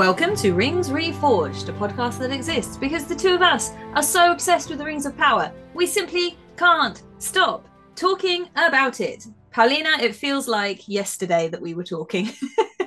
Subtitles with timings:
[0.00, 4.32] Welcome to Rings Reforged, a podcast that exists because the two of us are so
[4.32, 9.26] obsessed with the Rings of Power, we simply can't stop talking about it.
[9.50, 12.30] Paulina, it feels like yesterday that we were talking.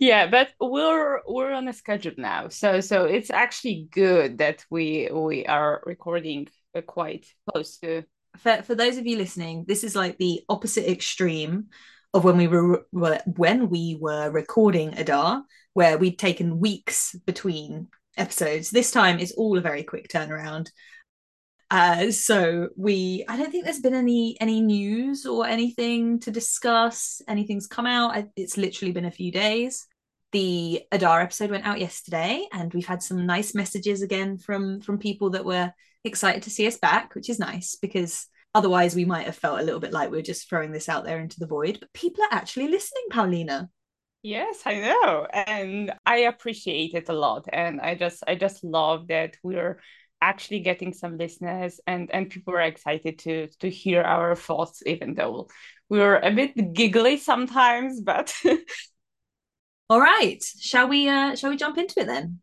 [0.00, 5.10] yeah, but we're we're on a schedule now, so so it's actually good that we
[5.12, 8.04] we are recording uh, quite close to.
[8.38, 11.66] For for those of you listening, this is like the opposite extreme
[12.14, 15.42] of when we were when we were recording Adar,
[15.74, 18.70] where we'd taken weeks between episodes.
[18.70, 20.70] This time it's all a very quick turnaround.
[21.70, 27.20] Uh, so we, I don't think there's been any any news or anything to discuss.
[27.26, 28.24] Anything's come out.
[28.36, 29.84] It's literally been a few days.
[30.30, 34.98] The Adar episode went out yesterday, and we've had some nice messages again from from
[34.98, 35.72] people that were
[36.04, 39.62] excited to see us back, which is nice because Otherwise, we might have felt a
[39.64, 41.78] little bit like we are just throwing this out there into the void.
[41.80, 43.68] But people are actually listening, Paulina.
[44.22, 47.46] Yes, I know, and I appreciate it a lot.
[47.52, 49.80] And I just, I just love that we're
[50.22, 55.14] actually getting some listeners, and and people are excited to to hear our thoughts, even
[55.14, 55.48] though
[55.90, 58.00] we're a bit giggly sometimes.
[58.00, 58.34] But
[59.90, 61.08] all right, shall we?
[61.08, 62.40] uh Shall we jump into it then?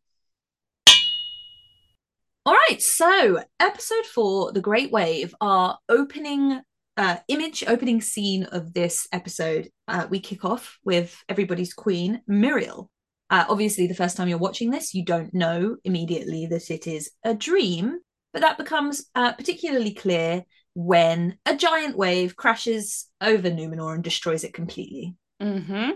[2.44, 6.59] All right, so episode four, The Great Wave, our opening
[6.98, 9.70] uh, image, opening scene of this episode.
[9.88, 12.88] Uh, we kick off with everybody's queen, Míriel.
[13.30, 17.11] Uh, obviously, the first time you're watching this, you don't know immediately that it is
[17.23, 18.00] a dream,
[18.33, 24.44] but that becomes uh, particularly clear when a giant wave crashes over Numenor and destroys
[24.44, 25.16] it completely.
[25.39, 25.92] Mm-hmm.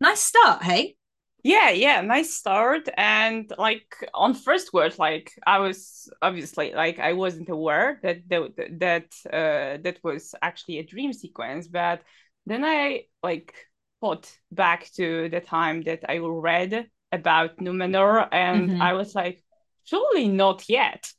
[0.00, 0.96] Nice start, hey?
[1.42, 2.88] Yeah yeah nice start.
[2.96, 8.78] And like on first word like i was obviously like i wasn't aware that that
[8.80, 11.68] that uh, that was actually a dream sequence.
[11.68, 12.02] But
[12.46, 13.54] then i like
[14.00, 18.82] thought back to the time that i read about numenor and mm-hmm.
[18.82, 19.42] i was like
[19.84, 21.10] surely not yet.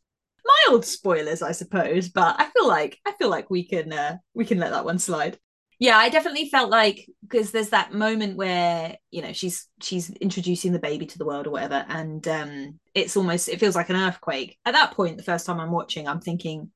[0.68, 4.46] Mild spoilers i suppose but i feel like i feel like we can uh, we
[4.46, 5.38] can let that one slide
[5.80, 10.74] yeah i definitely felt like because there's that moment where you know she's she's introducing
[10.74, 13.96] the baby to the world or whatever and um it's almost it feels like an
[13.96, 14.58] earthquake.
[14.66, 16.72] At that point the first time i'm watching i'm thinking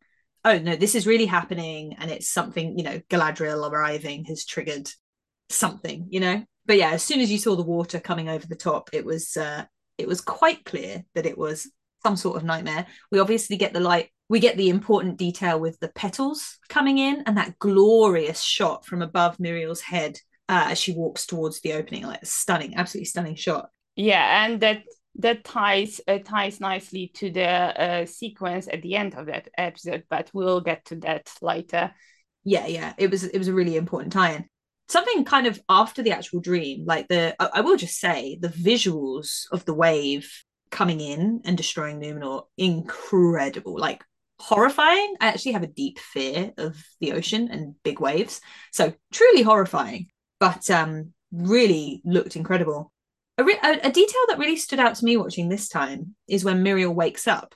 [0.46, 4.90] oh no this is really happening and it's something you know galadriel arriving has triggered
[5.50, 6.44] something you know?
[6.66, 9.36] But yeah as soon as you saw the water coming over the top it was
[9.36, 9.66] uh
[9.98, 11.70] it was quite clear that it was
[12.04, 15.80] some sort of nightmare we obviously get the light we get the important detail with
[15.80, 20.18] the petals coming in and that glorious shot from above Míriel's head
[20.50, 22.04] uh, as she walks towards the opening.
[22.04, 23.70] Like a stunning, absolutely stunning shot.
[23.96, 24.84] Yeah, and that
[25.20, 30.04] that ties uh, ties nicely to the uh, sequence at the end of that episode,
[30.10, 31.94] but we'll get to that later.
[32.44, 34.46] Yeah, yeah, it was it was a really important tie-in.
[34.90, 38.50] Something kind of after the actual dream, like the I, I will just say the
[38.50, 40.30] visuals of the wave
[40.74, 43.80] coming in and destroying Numenor, incredible.
[43.80, 44.04] Like
[44.40, 45.16] horrifying.
[45.22, 48.42] I actually have a deep fear of the ocean and big waves.
[48.74, 50.08] So truly horrifying,
[50.40, 52.92] but um, really looked incredible.
[53.38, 56.44] A, re- a, a, detail that really stood out to me watching this time is
[56.44, 57.56] when Míriel wakes up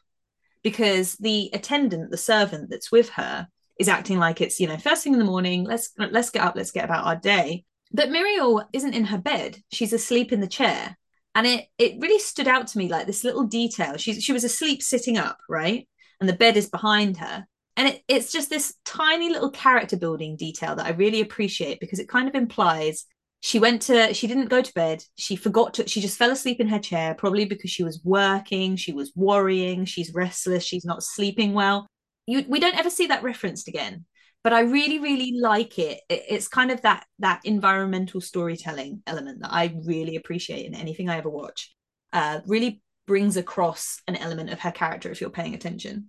[0.64, 3.48] because the attendant, the servant that's with her,
[3.78, 6.56] is acting like it's, you know, first thing in the morning, let's let's get up,
[6.56, 7.64] let's get about our day.
[7.92, 9.62] But Míriel isn't in her bed.
[9.72, 10.98] She's asleep in the chair.
[11.38, 13.96] And it it really stood out to me like this little detail.
[13.96, 15.88] She she was asleep sitting up, right?
[16.20, 17.46] and the bed is behind her.
[17.75, 22.00] And it, it's just this tiny little character building detail that I really appreciate because
[22.00, 23.06] it kind of implies
[23.42, 26.59] she went to she didn't go to bed she forgot to she just fell asleep
[26.59, 31.04] in her chair probably because she was working she was worrying she's restless she's not
[31.04, 31.86] sleeping well
[32.25, 34.06] you, we don't ever see that referenced again
[34.47, 36.00] but i really really like it.
[36.08, 41.09] it it's kind of that that environmental storytelling element that i really appreciate in anything
[41.09, 41.75] i ever watch
[42.13, 46.07] uh really brings across an element of her character if you're paying attention.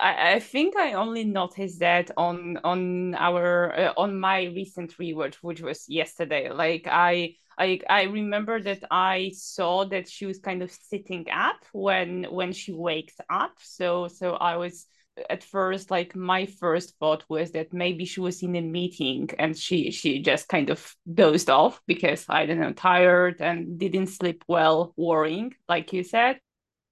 [0.00, 5.34] I, I think I only noticed that on on our uh, on my recent rewatch,
[5.42, 6.50] which was yesterday.
[6.50, 11.60] Like I I I remember that I saw that she was kind of sitting up
[11.72, 13.52] when when she wakes up.
[13.60, 14.86] So so I was
[15.30, 19.56] at first like my first thought was that maybe she was in a meeting and
[19.56, 24.44] she she just kind of dozed off because i don't know tired and didn't sleep
[24.46, 26.38] well worrying like you said.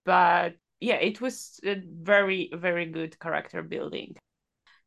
[0.04, 4.16] But yeah it was very very good character building.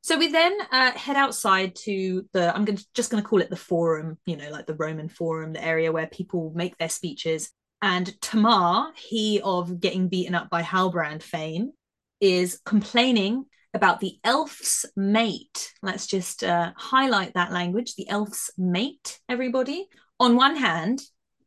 [0.02, 3.50] So we then uh, head outside to the i'm to, just going to call it
[3.50, 7.52] the forum you know like the roman forum the area where people make their speeches.
[7.82, 11.74] And tamar he of getting beaten up by halbrand fame
[12.20, 15.72] is complaining about the elf's mate.
[15.82, 19.88] Let's just uh, highlight that language the elf's mate, everybody.
[20.20, 21.02] On one hand,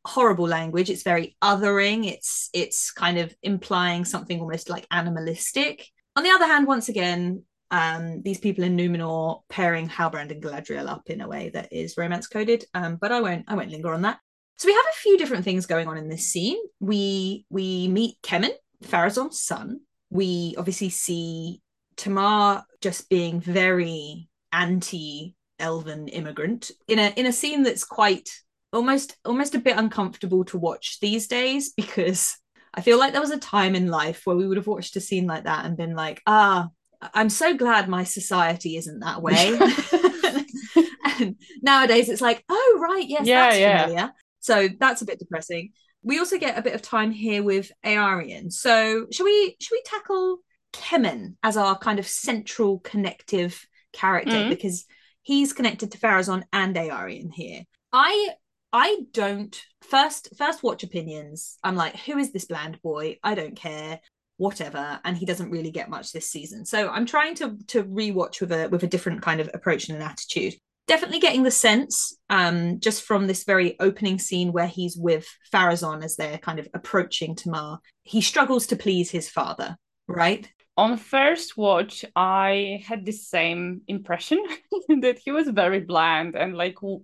[0.04, 0.90] horrible language.
[0.90, 2.06] It's very othering.
[2.06, 5.86] It's it's kind of implying something almost like animalistic.
[6.16, 10.88] On the other hand, once again, um, these people in Numenor pairing Halbrand and Galadriel
[10.88, 12.64] up in a way that is romance coded.
[12.74, 14.18] Um, but I won't I won't linger on that.
[14.58, 16.58] So we have a few different things going on in this scene.
[16.80, 18.52] We we meet Kemen,
[18.84, 19.80] Pharazon's son.
[20.10, 21.62] We obviously see
[21.96, 28.30] Tamar just being very anti elven immigrant in a in a scene that's quite
[28.72, 32.36] almost almost a bit uncomfortable to watch these days because
[32.72, 35.00] I feel like there was a time in life where we would have watched a
[35.00, 36.68] scene like that and been like, ah,
[37.14, 39.58] I'm so glad my society isn't that way.
[41.20, 43.82] and nowadays it's like, oh right, yes, yeah, that's yeah.
[43.82, 44.12] familiar.
[44.40, 45.72] So that's a bit depressing.
[46.02, 48.52] We also get a bit of time here with Eärien.
[48.52, 50.38] So should we should we tackle
[50.72, 54.50] Kemen as our kind of central connective character mm-hmm.
[54.50, 54.86] because
[55.22, 57.62] he's connected to Pharazon and Eärien here.
[57.92, 58.30] I
[58.72, 61.58] I don't first first watch opinions.
[61.62, 63.18] I'm like, who is this bland boy?
[63.22, 64.00] I don't care,
[64.36, 65.00] whatever.
[65.04, 66.64] And he doesn't really get much this season.
[66.64, 69.96] So I'm trying to to rewatch with a with a different kind of approach and
[69.96, 70.54] an attitude.
[70.90, 76.02] Definitely getting the sense, um, just from this very opening scene where he's with Pharazon
[76.02, 77.78] as they're kind of approaching Tamar.
[78.02, 79.76] He struggles to please his father,
[80.08, 80.50] right?
[80.76, 84.42] on first watch i had the same impression
[85.02, 87.02] that he was very bland and like who,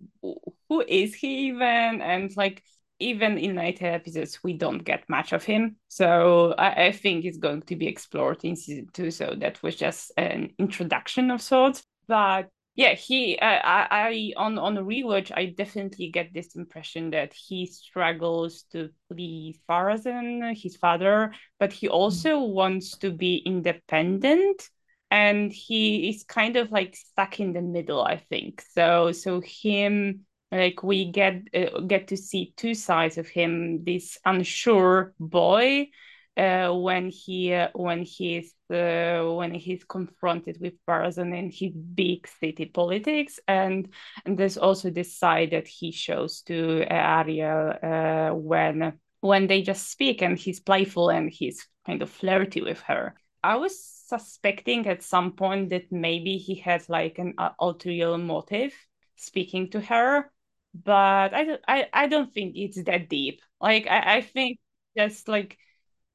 [0.68, 2.62] who is he even and like
[3.00, 7.36] even in later episodes we don't get much of him so I, I, think it's
[7.36, 11.82] going to be explored in season two so that was just an introduction of sorts
[12.08, 17.32] but yeah he uh, I, I on on rewatch i definitely get this impression that
[17.32, 22.52] he struggles to please Pharazon his father but he also mm-hmm.
[22.52, 24.68] wants to be independent
[25.10, 30.20] and he is kind of like stuck in the middle i think so so him
[30.52, 35.88] like we get uh, get to see two sides of him this unsure boy
[36.36, 42.28] uh, when he uh, when he's uh, when he's confronted with Pharazon in his big
[42.40, 43.88] city politics, and
[44.24, 49.90] and there's also this side that he shows to Ariel uh, when when they just
[49.90, 53.14] speak, and he's playful and he's kind of flirty with her.
[53.42, 58.74] I was suspecting at some point that maybe he has like an ulterior motive
[59.16, 60.30] speaking to her,
[60.74, 63.40] but I, I, I don't think it's that deep.
[63.60, 64.58] Like I, I think
[64.96, 65.58] just like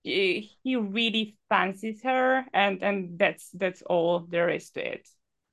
[0.04, 5.08] he really fancies her and and that's that's all there is to it.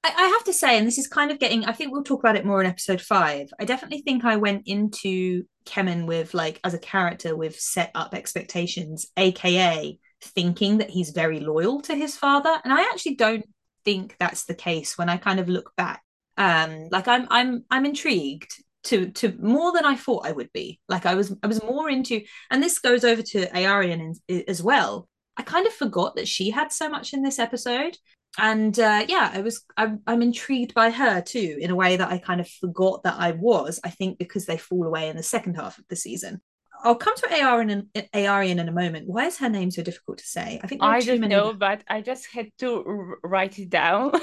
[0.04, 2.20] I, I have to say and this is kind of getting i think we'll talk
[2.20, 3.48] about it more in episode five.
[3.58, 8.14] I definitely think i went into kemen with like as a character with set up
[8.14, 12.58] expectations aka thinking that he's very loyal to his father.
[12.64, 13.44] And i actually don't
[13.84, 16.02] think that's the case when i kind of look back.
[16.36, 18.52] Um like i'm i'm i'm intrigued
[18.88, 20.80] to to more than I thought I would be.
[20.88, 24.14] Like I was I was more into, and this goes over to Eärien
[24.48, 25.08] as well.
[25.36, 27.96] I kind of forgot that she had so much in this episode,
[28.38, 32.10] and uh, yeah, I was I'm, I'm intrigued by her too in a way that
[32.10, 33.78] I kind of forgot that I was.
[33.84, 36.40] I think because they fall away in the second half of the season.
[36.84, 39.08] I'll come to Eärien and Eärien in a moment.
[39.08, 40.60] Why is her name so difficult to say?
[40.62, 41.34] I think I don't many...
[41.34, 44.12] know, but I just had to r- write it down.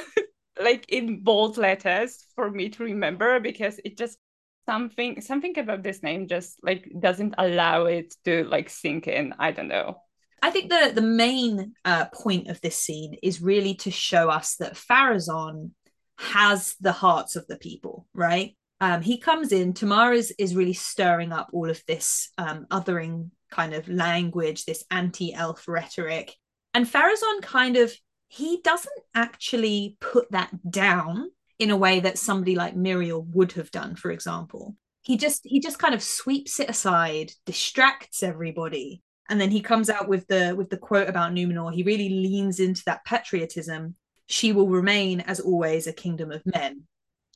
[0.62, 4.18] like in bold letters for me to remember because it just
[4.66, 9.34] something something about this name just like doesn't allow it to like sink in.
[9.40, 10.02] I don't know.
[10.42, 14.56] I think the the main uh, point of this scene is really to show us
[14.58, 15.72] that Pharazon
[16.18, 18.56] has the hearts of the people right?
[18.82, 23.32] Um, he comes in tamar is, is really stirring up all of this um, othering
[23.50, 26.36] kind of language this anti-elf rhetoric.
[26.74, 27.94] And Pharazon kind of
[28.28, 33.72] he doesn't actually put that down in a way that somebody like Míriel would have
[33.72, 34.76] done, for example.
[35.02, 39.90] He just he just kind of sweeps it aside, distracts everybody, and then he comes
[39.90, 41.74] out with the with the quote about Numenor.
[41.74, 43.96] He really leans into that patriotism.
[44.28, 46.84] She will remain, as always, a kingdom of men.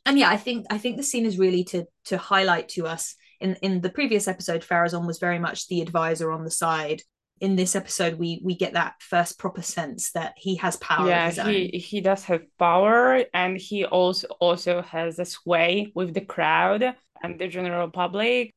[0.06, 3.16] And yeah, I think I think the scene is really to to highlight to us.
[3.40, 7.04] In in the previous episode, Pharazon was very much the advisor on the side
[7.42, 11.30] in this episode we we get that first proper sense that he has power yeah
[11.48, 16.96] he he does have power and he also also has a sway with the crowd
[17.24, 18.54] and the general public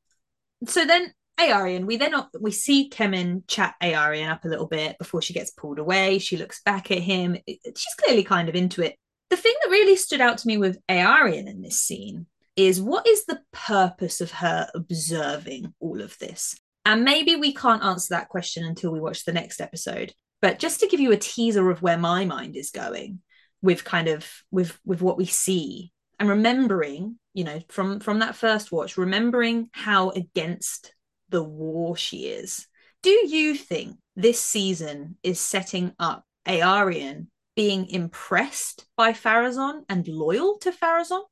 [0.67, 5.23] so then Eärien, we then we see Kemen chat Eärien up a little bit before
[5.23, 6.19] she gets pulled away.
[6.19, 7.37] She looks back at him.
[7.47, 8.97] She's clearly kind of into it.
[9.31, 13.07] The thing that really stood out to me with Eärien in this scene is what
[13.07, 16.55] is the purpose of her observing all of this?
[16.85, 20.13] And maybe we can't answer that question until we watch the next episode.
[20.41, 23.21] But just to give you a teaser of where my mind is going
[23.63, 28.37] with kind of with with what we see and remembering, you know, from from that
[28.37, 30.95] first watch, remembering how against
[31.29, 32.67] the war she is.
[33.03, 40.59] Do you think this season is setting up Eärien being impressed by Pharazôn and loyal
[40.59, 41.23] to Pharazôn?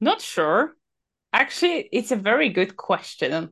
[0.00, 0.76] Not sure.
[1.32, 3.50] Actually, it's a very good question.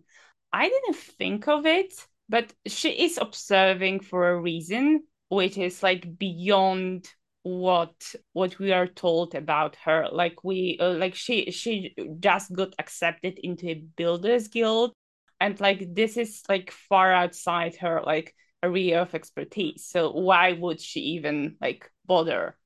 [0.55, 1.93] I didn't think of it,
[2.29, 7.09] but she is observing for a reason, which is like beyond
[7.43, 12.73] what what we are told about her like we uh, like she she just got
[12.79, 14.95] accepted into a builders guild
[15.41, 20.81] and like this is like far outside her like area of expertise so why would
[20.81, 22.57] she even like bother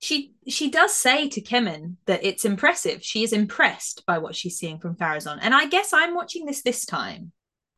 [0.00, 3.02] she she does say to Kemen that it's impressive.
[3.02, 5.38] She is impressed by what she's seeing from Pharazôn.
[5.40, 7.32] And I guess I'm watching this this time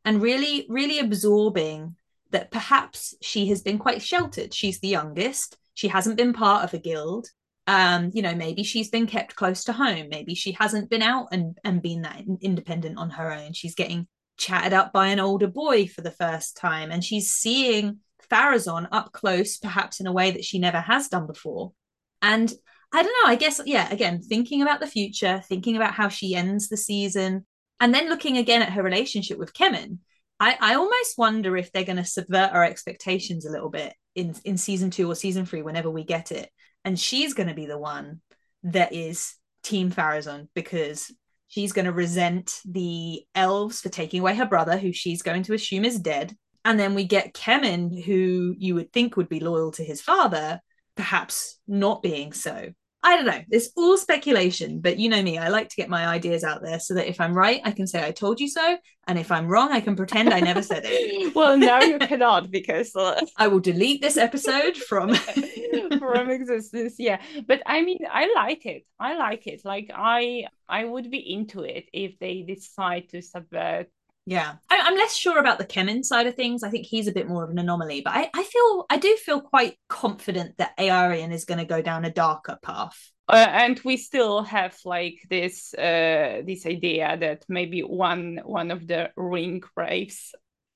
[0.05, 1.95] and really really absorbing
[2.31, 4.53] that perhaps she has been quite sheltered.
[4.53, 5.57] She's the youngest.
[5.73, 7.27] She hasn't been part of a guild.
[7.65, 10.09] Um, you know, maybe she's been kept close to home.
[10.09, 13.53] Maybe she hasn't been out and and been that independent on her own.
[13.53, 17.97] She's getting chatted up by an older boy for the first time and she's seeing
[18.31, 21.73] Pharazôn up close perhaps in a way that she never has done before
[22.21, 22.51] and
[22.91, 26.33] I don't know, I guess, yeah, again, thinking about the future, thinking about how she
[26.33, 27.45] ends the season,
[27.79, 29.99] and then looking again at her relationship with Kemen,
[30.39, 34.35] I, I almost wonder if they're going to subvert our expectations a little bit in,
[34.45, 36.49] in season two or season three, whenever we get it.
[36.85, 38.21] And she's going to be the one
[38.63, 41.11] that is Team Pharazôn because
[41.47, 45.53] she's going to resent the elves for taking away her brother, who she's going to
[45.53, 46.35] assume is dead.
[46.63, 50.59] And then we get Kemen, who you would think would be loyal to his father,
[50.95, 52.69] perhaps not being so.
[53.01, 53.41] I don't know.
[53.49, 56.79] It's all speculation, but you know me, I like to get my ideas out there
[56.79, 58.77] so that if I'm right, I can say I told you so.
[59.07, 61.33] And if I'm wrong, I can pretend I never said it.
[61.35, 63.19] well, now you cannot because uh...
[63.37, 65.15] I will delete this episode from
[65.99, 66.95] from existence.
[66.99, 67.21] Yeah.
[67.47, 68.85] But I mean, I like it.
[68.99, 69.61] I like it.
[69.63, 73.87] Like I I would be into it if they decide to subvert
[74.29, 76.61] yeah, I, am less sure about the Kemen side of things.
[76.61, 79.15] I think he's a bit more of an anomaly, but I, I feel I do
[79.15, 82.95] feel quite confident that Eärien is going to go down a darker path.
[83.27, 88.85] Uh, and we still have like this uh, this idea that maybe one one of
[88.85, 90.35] the ring wraiths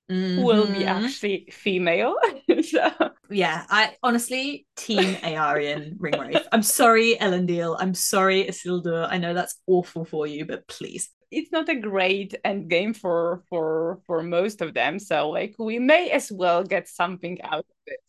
[0.09, 0.41] mm-hmm.
[0.41, 1.05] will be mm-hmm.
[1.05, 2.15] actually female.
[2.63, 2.89] so.
[3.29, 6.47] Yeah, I honestly team Eärien ring wraith.
[6.51, 7.77] I'm sorry, Elendil.
[7.79, 9.07] I'm sorry, Isildur.
[9.07, 13.43] I know that's awful for you, but please it's not a great end game for
[13.49, 14.99] for for most of them.
[14.99, 17.99] So like we may as well get something out of it.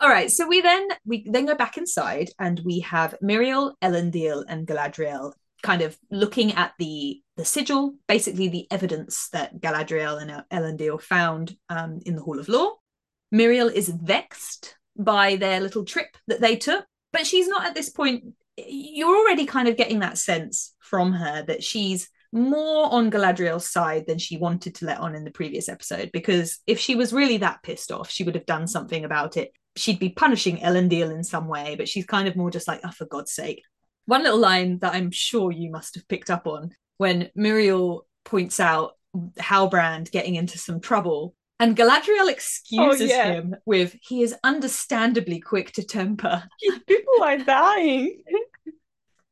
[0.00, 0.30] All right.
[0.30, 5.32] So we then we then go back inside and we have Míriel, Elendil and Galadriel
[5.62, 11.56] kind of looking at the the sigil basically the evidence that Galadriel and Elendil found
[11.68, 12.74] um, in the Hall of Lore.
[13.34, 17.90] Míriel is vexed by their little trip that they took but she's not at this
[17.90, 18.24] point
[18.56, 24.06] you're already kind of getting that sense from her that she's more on Galadriel's side
[24.06, 26.10] than she wanted to let on in the previous episode.
[26.12, 29.52] Because if she was really that pissed off, she would have done something about it.
[29.76, 32.90] She'd be punishing Elendil in some way, but she's kind of more just like, oh,
[32.90, 33.62] for God's sake.
[34.06, 38.58] One little line that I'm sure you must have picked up on when Míriel points
[38.58, 38.94] out
[39.38, 41.34] Halbrand getting into some trouble.
[41.60, 43.32] And Galadriel excuses oh, yeah.
[43.32, 46.42] him with, he is understandably quick to temper.
[46.86, 48.22] People are dying.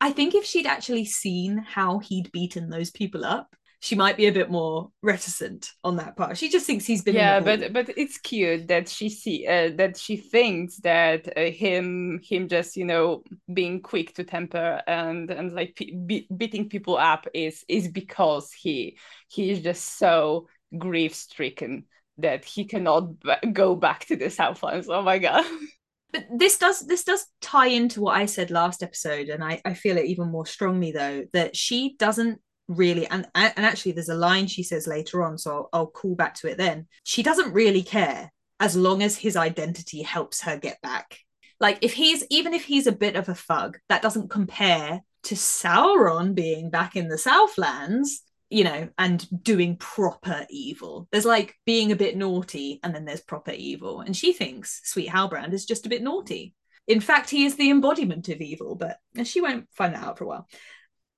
[0.02, 4.26] I think if she'd actually seen how he'd beaten those people up, she might be
[4.26, 6.36] a bit more reticent on that part.
[6.36, 7.14] She just thinks he's been.
[7.14, 12.20] Yeah, but but it's cute that she see uh, that she thinks that uh, him
[12.24, 13.22] him just you know
[13.54, 18.98] being quick to temper and and like be- beating people up is is because he
[19.28, 21.84] he is just so grief stricken
[22.18, 24.88] that he cannot b- go back to the Southlands.
[24.88, 25.44] Oh my god.
[26.12, 29.74] but this does this does tie into what I said last episode, and I, I
[29.74, 34.14] feel it even more strongly though that she doesn't really and and actually there's a
[34.14, 36.86] line she says later on, so I'll, I'll call back to it then.
[37.04, 41.18] She doesn't really care as long as his identity helps her get back.
[41.58, 45.34] Like if he's even if he's a bit of a thug, that doesn't compare to
[45.34, 51.08] Sauron being back in the Southlands you know, and doing proper evil.
[51.10, 54.00] There's like being a bit naughty, and then there's proper evil.
[54.00, 56.54] And she thinks Sweet Halbrand is just a bit naughty.
[56.86, 60.24] In fact, he is the embodiment of evil, but she won't find that out for
[60.24, 60.48] a while.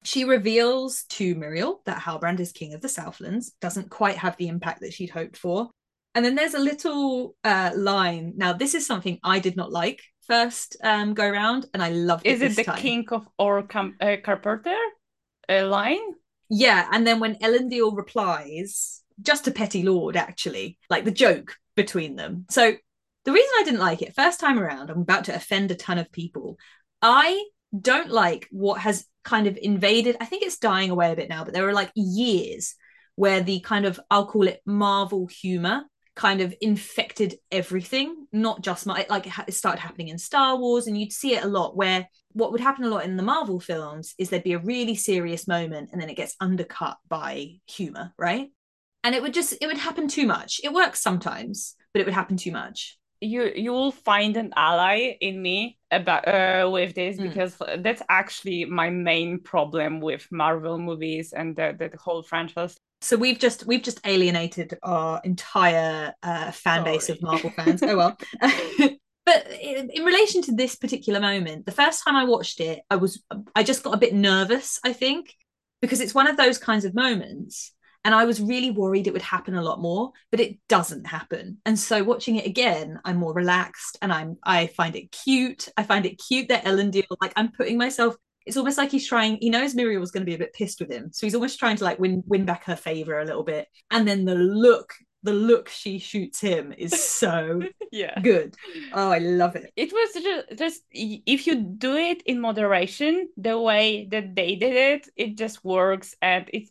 [0.04, 4.48] She reveals to Míriel that Halbrand is king of the Southlands, doesn't quite have the
[4.48, 5.70] impact that she'd hoped for.
[6.14, 8.34] And then there's a little uh, line.
[8.36, 12.26] Now, this is something I did not like first um, go round, and I loved
[12.26, 12.34] it.
[12.34, 12.78] Is it the time.
[12.78, 14.76] king of or uh, Carpenter
[15.48, 15.98] uh, line?
[16.56, 21.56] Yeah, and then when Ellen Elendil replies, just a petty lord, actually, like the joke
[21.74, 22.46] between them.
[22.48, 22.74] So
[23.24, 25.98] the reason I didn't like it, first time around, I'm about to offend a ton
[25.98, 26.56] of people.
[27.02, 27.44] I
[27.76, 30.16] don't like what has kind of invaded.
[30.20, 32.76] I think it's dying away a bit now, but there were like years
[33.16, 35.82] where the kind of I'll call it Marvel humor
[36.16, 40.98] kind of infected everything, not just my like it started happening in Star Wars, and
[40.98, 44.14] you'd see it a lot where what would happen a lot in the Marvel films
[44.18, 48.50] is there'd be a really serious moment and then it gets undercut by humor, right?
[49.02, 50.60] And it would just it would happen too much.
[50.62, 52.98] It works sometimes, but it would happen too much.
[53.20, 57.28] You you will find an ally in me about uh, with this mm.
[57.28, 63.16] because that's actually my main problem with Marvel movies and the, the whole franchise so
[63.16, 66.92] we've just we've just alienated our entire uh, fan Sorry.
[66.92, 67.82] base of Marvel fans.
[67.82, 68.18] oh well.
[69.26, 72.96] but in, in, relation to this particular moment, the first time I watched it, I
[72.96, 73.22] was
[73.54, 74.80] I just got a bit nervous.
[74.84, 75.34] I think
[75.82, 77.72] because it's one of those kinds of moments,
[78.04, 81.58] and I was really worried it would happen a lot more, but it doesn't happen.
[81.66, 85.68] And so watching it again, I'm more relaxed, and I'm I find it cute.
[85.76, 88.16] I find it cute that Elendil like I'm putting myself
[88.46, 90.80] it's almost like he's trying he knows Miriel was going to be a bit pissed
[90.80, 93.44] with him so he's almost trying to like win win back her favor a little
[93.44, 93.68] bit.
[93.90, 98.18] And then the look the look she shoots him is so yeah.
[98.20, 98.54] good.
[98.92, 99.72] Oh i love it.
[99.76, 104.76] It was just, just if you do it in moderation the way that they did
[104.76, 106.70] it it just works and it's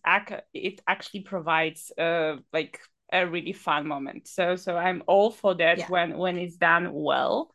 [0.53, 2.79] it actually provides uh like
[3.11, 4.27] a really fun moment.
[4.27, 5.87] So so i'm all for that yeah.
[5.89, 7.52] when when it's done well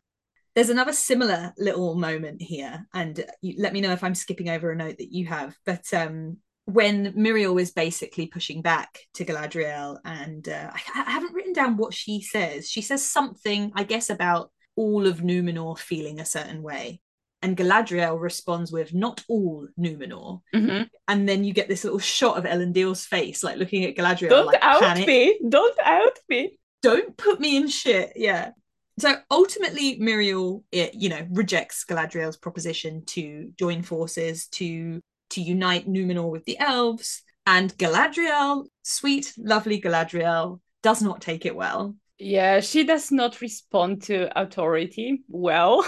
[0.59, 4.69] there's another similar little moment here, and you, let me know if I'm skipping over
[4.69, 5.55] a note that you have.
[5.65, 11.33] But um, when Miriel is basically pushing back to Galadriel, and uh, I, I haven't
[11.33, 12.69] written down what she says.
[12.69, 16.99] She says something, I guess, about all of Numenor feeling a certain way.
[17.41, 20.41] And Galadriel responds with, not all Numenor.
[20.53, 20.83] Mm-hmm.
[21.07, 24.27] And then you get this little shot of Elendil's face, like looking at Galadriel.
[24.27, 25.07] Don't like, out panic.
[25.07, 25.39] me.
[25.47, 26.59] Don't out me.
[26.81, 28.11] Don't put me in shit.
[28.17, 28.51] Yeah
[28.99, 35.87] so ultimately míriel it, you know rejects Galadriel's proposition to join forces to to unite
[35.87, 41.95] Numenor with the elves and Galadriel sweet lovely Galadriel does not take it well.
[42.17, 45.85] Yeah she does not respond to authority well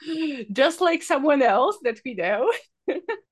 [0.52, 2.50] just like someone else that we know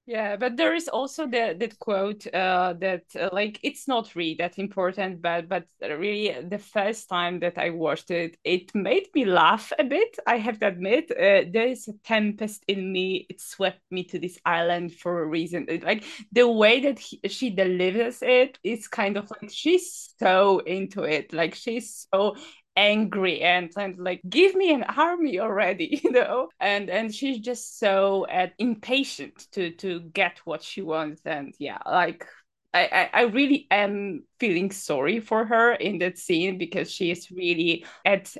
[0.06, 4.34] yeah but there is also the that quote uh that uh, like it's not really
[4.38, 9.24] that important but but really the first time that i watched it it made me
[9.24, 11.10] laugh a bit i have to admit.
[11.10, 15.26] Uh, there is a tempest in me it swept me to this island for a
[15.26, 15.66] reason.
[15.82, 21.02] Like the way that he, she delivers it is kind of like she's so into
[21.02, 22.36] it like she's so
[22.80, 26.48] angry and, and like give me an army already you know?
[26.58, 31.20] And and she's just so uh, impatient to to get what she wants.
[31.24, 32.26] And yeah like
[32.72, 37.84] I, I really am feeling sorry for her in that scene because she is really
[38.04, 38.34] at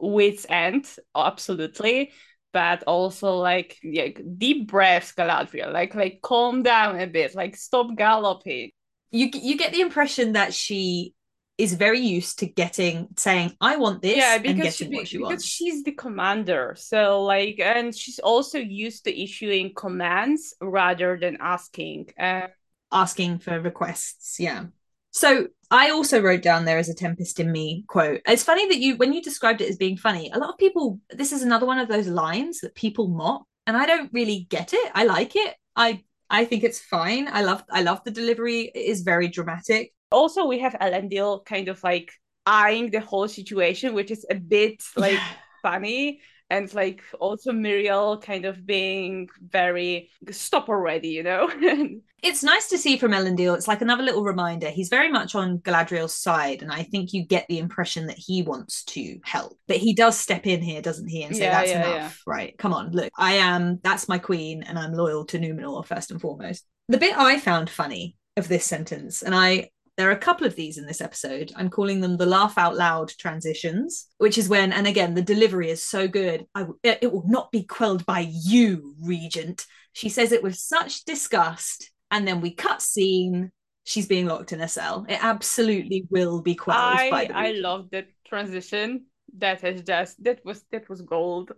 [0.00, 2.12] wit's end absolutely.
[2.52, 5.72] But also like yeah, deep breaths galadriel.
[5.72, 7.34] Like like calm down a bit.
[7.34, 8.70] Like stop galloping.
[9.10, 11.14] You you get the impression that she
[11.58, 15.44] is very used to getting saying i want this yeah because, she, because wants.
[15.44, 22.08] she's the commander so like and she's also used to issuing commands rather than asking
[22.18, 22.46] uh,
[22.92, 24.66] asking for requests yeah.
[25.10, 28.78] So i also wrote down there as a tempest in me quote it's funny that
[28.78, 31.66] you when you described it as being funny a lot of people this is another
[31.66, 34.92] one of those lines that people mock and i don't really get it.
[34.94, 35.54] I like it.
[35.74, 37.28] I i think it's fine.
[37.28, 38.70] I love i love the delivery.
[38.74, 42.12] It is very dramatic also we have Elendil kind of like
[42.46, 45.20] eyeing the whole situation, which is a bit like
[45.62, 46.20] funny.
[46.50, 51.50] And like also Míriel kind of being very stop already, you know?
[52.22, 53.54] it's nice to see from Elendil.
[53.54, 54.70] It's like another little reminder.
[54.70, 58.42] He's very much on Galadriel's side, and I think you get the impression that he
[58.42, 59.58] wants to help.
[59.68, 62.32] But he does step in here, doesn't he, and say, yeah, That's yeah, enough, yeah.
[62.32, 62.58] right?
[62.58, 66.20] Come on, look, I am that's my queen, and I'm loyal to Numenor first and
[66.20, 66.66] foremost.
[66.88, 70.54] The bit I found funny of this sentence, and I there are a couple of
[70.54, 71.52] these in this episode.
[71.56, 75.70] I'm calling them the laugh out loud transitions, which is when, and again, the delivery
[75.70, 76.46] is so good.
[76.84, 79.66] it will not be quelled by you, Regent.
[79.94, 81.90] She says it with such disgust.
[82.12, 83.50] And then we cut scene.
[83.82, 85.04] She's being locked in a cell.
[85.08, 89.06] It absolutely will be quelled I, I love that transition.
[89.36, 91.50] That is just that was that was gold.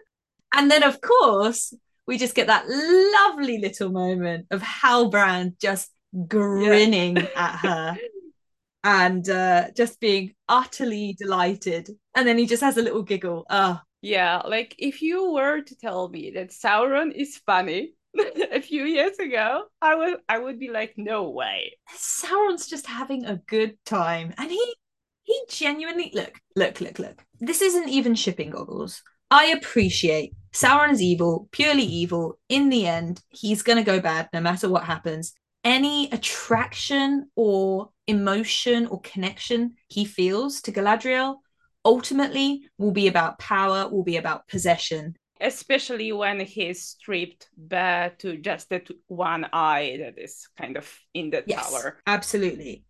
[0.54, 1.72] and then of course
[2.06, 5.90] we just get that lovely little moment of Halbrand just
[6.26, 7.28] grinning yeah.
[7.36, 7.96] at her
[8.84, 11.90] and uh, just being utterly delighted.
[12.14, 13.46] And then he just has a little giggle.
[13.50, 13.80] Oh.
[14.00, 17.94] Yeah, like if you were to tell me that Sauron is funny
[18.52, 21.72] a few years ago, I would I would be like, no way.
[21.96, 24.34] Sauron's just having a good time.
[24.38, 24.74] And he
[25.24, 27.24] he genuinely look, look, look, look.
[27.40, 29.02] This isn't even shipping goggles.
[29.32, 32.38] I appreciate Sauron is evil, purely evil.
[32.48, 35.34] In the end, he's gonna go bad no matter what happens
[35.68, 41.36] any attraction or emotion or connection he feels to Galadriel
[41.84, 45.14] ultimately will be about power, will be about possession.
[45.42, 51.28] Especially when he's stripped bare to just that one eye that is kind of in
[51.28, 52.00] the yes, tower.
[52.06, 52.84] Absolutely.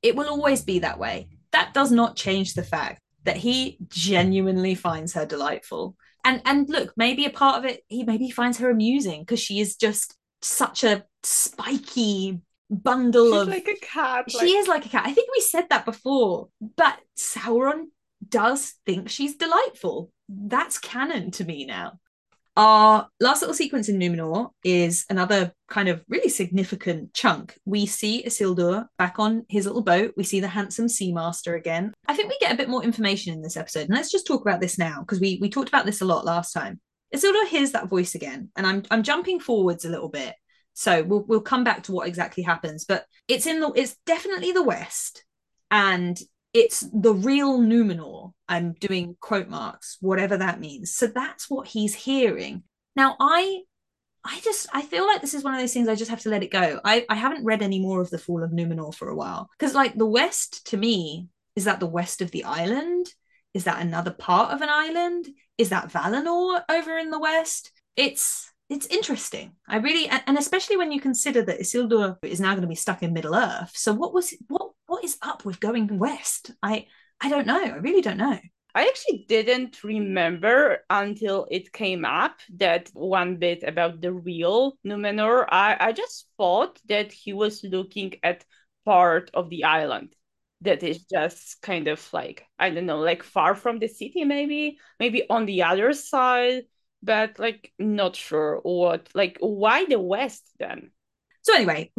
[0.00, 1.28] It will always be that way.
[1.52, 5.96] That does not change the fact that he genuinely finds her delightful.
[6.24, 9.60] And and look, maybe a part of it, he maybe finds her amusing because she
[9.60, 14.30] is just such a spiky bundle She's of like a cat.
[14.30, 15.06] She is like a cat.
[15.06, 16.48] I think we said that before.
[16.76, 17.86] But Sauron
[18.26, 20.10] does think she's delightful.
[20.28, 21.98] That's canon to me now.
[22.54, 27.56] Our last little sequence in Numenor is another kind of really significant chunk.
[27.64, 30.12] We see Isildur back on his little boat.
[30.18, 31.94] We see the handsome sea master again.
[32.06, 33.88] I think we get a bit more information in this episode.
[33.88, 36.26] And let's just talk about this now because we we talked about this a lot
[36.26, 36.78] last time.
[37.14, 40.34] Isildur hears that voice again, and I'm I'm jumping forwards a little bit.
[40.74, 44.52] So we'll we'll come back to what exactly happens, but it's in the it's definitely
[44.52, 45.24] the west,
[45.70, 46.18] and
[46.52, 48.32] it's the real Numenor.
[48.48, 50.94] I'm doing quote marks, whatever that means.
[50.94, 52.62] So that's what he's hearing.
[52.96, 53.60] Now I
[54.24, 56.30] I just I feel like this is one of those things I just have to
[56.30, 56.80] let it go.
[56.84, 59.48] I, I haven't read any more of the Fall of Numenor for a while.
[59.58, 63.06] Because like the West to me, is that the west of the island?
[63.54, 65.28] Is that another part of an island?
[65.62, 67.70] Is that Valinor over in the west?
[67.94, 69.52] It's it's interesting.
[69.68, 73.04] I really and especially when you consider that Isildur is now going to be stuck
[73.04, 73.70] in Middle Earth.
[73.72, 76.50] So what was what what is up with going west?
[76.64, 76.86] I
[77.20, 77.62] I don't know.
[77.62, 78.40] I really don't know.
[78.74, 85.46] I actually didn't remember until it came up that one bit about the real Numenor.
[85.48, 88.44] I, I just thought that he was looking at
[88.84, 90.16] part of the island
[90.62, 94.78] that is just kind of like, I don't know, like far from the city, maybe,
[94.98, 96.64] maybe on the other side,
[97.02, 100.90] but like not sure what, like, why the West then?
[101.42, 101.92] So, anyway,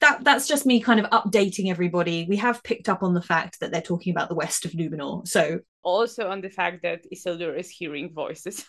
[0.00, 2.26] that that's just me kind of updating everybody.
[2.28, 5.26] We have picked up on the fact that they're talking about the west of Numenor.
[5.26, 8.64] So also on the fact that Isildur is hearing voices.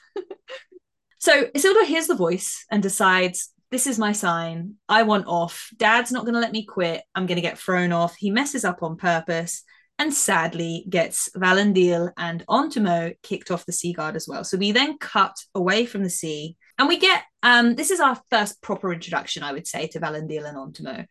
[1.19, 4.75] so Isildur hears the voice and decides, this is my sign.
[4.87, 5.69] I want off.
[5.77, 7.03] Dad's not going to let me quit.
[7.13, 8.15] I'm going to get thrown off.
[8.15, 9.63] He messes up on purpose
[9.99, 14.43] and sadly gets Valandil and Ontamo kicked off the Sea Guard as well.
[14.43, 18.19] So we then cut away from the sea and we get um this is our
[18.29, 21.05] first proper introduction, I would say, to Valandil and Ontamo.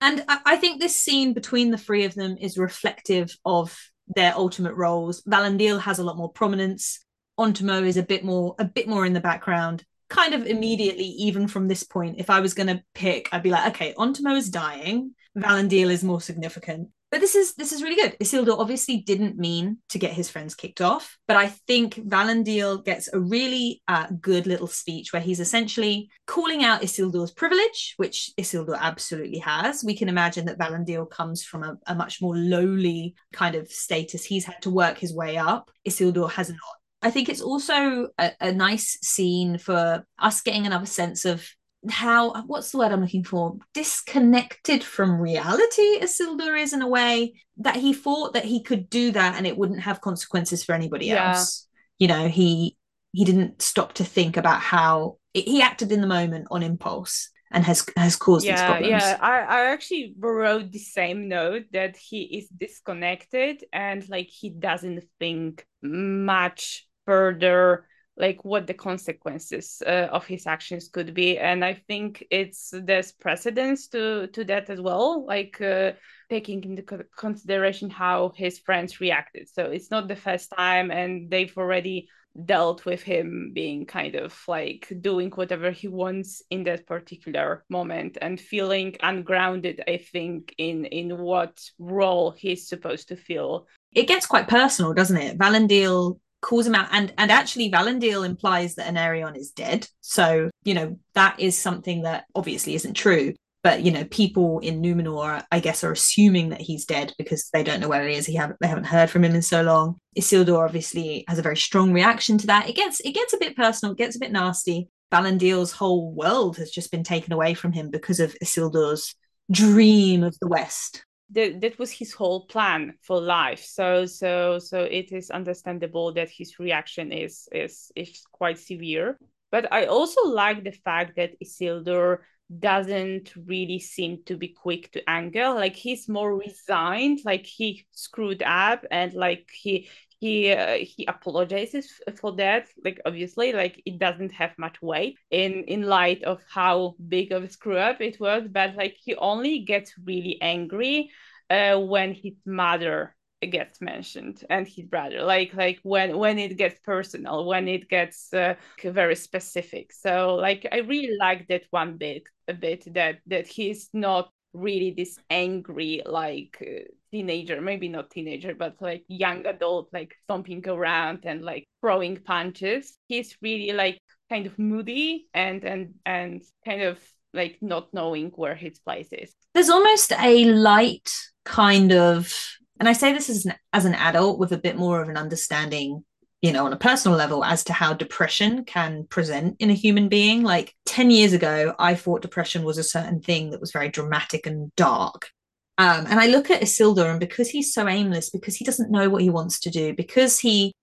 [0.00, 3.78] And I, I think this scene between the three of them is reflective of
[4.16, 5.22] their ultimate roles.
[5.24, 7.04] Valandil has a lot more prominence.
[7.38, 9.84] Ontamo is a bit more a bit more in the background.
[10.10, 13.50] Kind of immediately, even from this point, if I was going to pick, I'd be
[13.50, 15.14] like, okay, Ontamo is dying.
[15.38, 18.16] Valandil is more significant but this is this is really good.
[18.20, 23.12] Isildur obviously didn't mean to get his friends kicked off, but I think Valandil gets
[23.12, 28.78] a really uh, good little speech where he's essentially calling out Isildur's privilege, which Isildur
[28.78, 29.82] absolutely has.
[29.82, 34.24] We can imagine that Valandil comes from a, a much more lowly kind of status.
[34.24, 35.70] He's had to work his way up.
[35.86, 36.79] Isildur has not.
[37.02, 41.48] I think it's also a, a nice scene for us getting another sense of
[41.88, 43.56] how what's the word I'm looking for?
[43.72, 49.12] Disconnected from reality Isildur is in a way that he thought that he could do
[49.12, 51.30] that and it wouldn't have consequences for anybody yeah.
[51.30, 51.66] else.
[51.98, 52.76] You know, he
[53.12, 57.64] he didn't stop to think about how he acted in the moment on impulse and
[57.64, 59.02] has has caused yeah, these problems.
[59.02, 64.50] Yeah, I, I actually wrote the same note that he is disconnected and like he
[64.50, 71.38] doesn't think much further like what the consequences uh, of his actions could be.
[71.38, 75.92] And i think it's there's precedence to to that as well like uh,
[76.28, 76.82] taking into
[77.16, 79.48] consideration how his friends reacted.
[79.48, 82.08] So it's not the first time and they've already
[82.44, 88.16] dealt with him being kind of like doing whatever he wants in that particular moment
[88.22, 93.66] and feeling ungrounded i think in in what role he's supposed to feel.
[93.92, 95.38] It gets quite personal doesn't it?
[95.38, 96.88] Valandil calls him out.
[96.92, 99.86] And and actually Valandil implies that Anarion is dead.
[100.00, 103.34] So you know that is something that obviously isn't true.
[103.62, 107.62] But you know people in Numenor I guess are assuming that he's dead because they
[107.62, 108.26] don't know where he is.
[108.26, 109.98] He haven't they haven't heard from him in so long.
[110.18, 112.68] Isildur obviously has a very strong reaction to that.
[112.68, 113.92] It gets it gets a bit personal.
[113.92, 114.88] It gets a bit nasty.
[115.12, 119.14] Valandil's whole world has just been taken away from him because of Isildur's
[119.50, 123.62] dream of the west that that was his whole plan for life.
[123.64, 129.18] So so so it is understandable that his reaction is is is quite severe.
[129.50, 132.18] But i also like the fact that isildur
[132.58, 135.50] doesn't really seem to be quick to anger.
[135.50, 139.88] Like he's more resigned like he screwed up and like he
[140.20, 145.64] he uh, he apologizes for that like obviously like it doesn't have much weight in
[145.64, 149.60] in light of how big of a screw up it was but like he only
[149.60, 151.10] gets really angry
[151.48, 153.16] uh, when his mother
[153.50, 158.32] gets mentioned and his brother like like when when it gets personal when it gets
[158.34, 158.54] uh,
[158.84, 159.92] very specific.
[159.94, 164.92] So like i really like that one bit a bit that that he's not really
[164.96, 171.20] this angry like uh, teenager maybe not teenager but like young adult like stomping around
[171.24, 172.96] and like throwing punches.
[173.06, 176.98] He's really like kind of moody and and and kind of
[177.32, 179.32] like not knowing where his place is.
[179.54, 181.10] There's almost a light
[181.44, 182.32] kind of
[182.78, 185.16] and i say this as an, as an adult with a bit more of an
[185.16, 186.04] understanding
[186.42, 190.08] you know on a personal level as to how depression can present in a human
[190.08, 190.42] being.
[190.42, 194.44] Like 10 years ago i thought depression was a certain thing that was very dramatic
[194.44, 195.30] and dark.
[195.78, 199.08] Um, and i look at isildur and because he's so aimless because he doesn't know
[199.08, 200.74] what he wants to do because he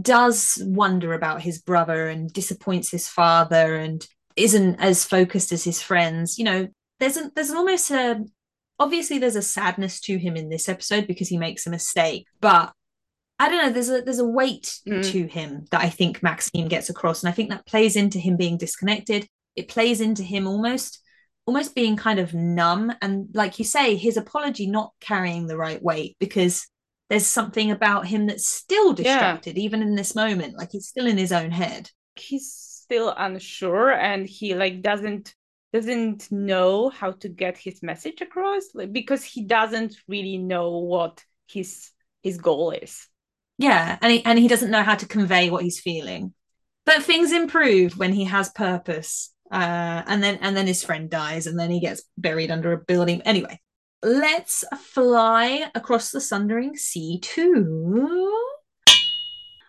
[0.00, 5.80] does wonder about his brother and disappoints his father and isn't as focused as his
[5.80, 8.24] friends you know there's a, there's an almost a
[8.80, 12.72] obviously there's a sadness to him in this episode because he makes a mistake but
[13.42, 13.72] I don't know.
[13.72, 15.04] There's a there's a weight mm.
[15.10, 18.36] to him that I think Maxim gets across, and I think that plays into him
[18.36, 19.26] being disconnected.
[19.56, 21.00] It plays into him almost
[21.44, 25.82] almost being kind of numb, and like you say, his apology not carrying the right
[25.82, 26.68] weight because
[27.10, 29.64] there's something about him that's still distracted, yeah.
[29.64, 30.56] even in this moment.
[30.56, 31.90] Like he's still in his own head.
[32.14, 35.34] He's still unsure, and he like doesn't
[35.72, 41.24] doesn't know how to get his message across like, because he doesn't really know what
[41.48, 41.90] his
[42.22, 43.08] his goal is
[43.58, 46.34] yeah and he, and he doesn't know how to convey what he's feeling.
[46.84, 51.46] But things improve when he has purpose uh, and then and then his friend dies
[51.46, 53.22] and then he gets buried under a building.
[53.22, 53.60] Anyway
[54.02, 58.30] let's fly across the sundering sea to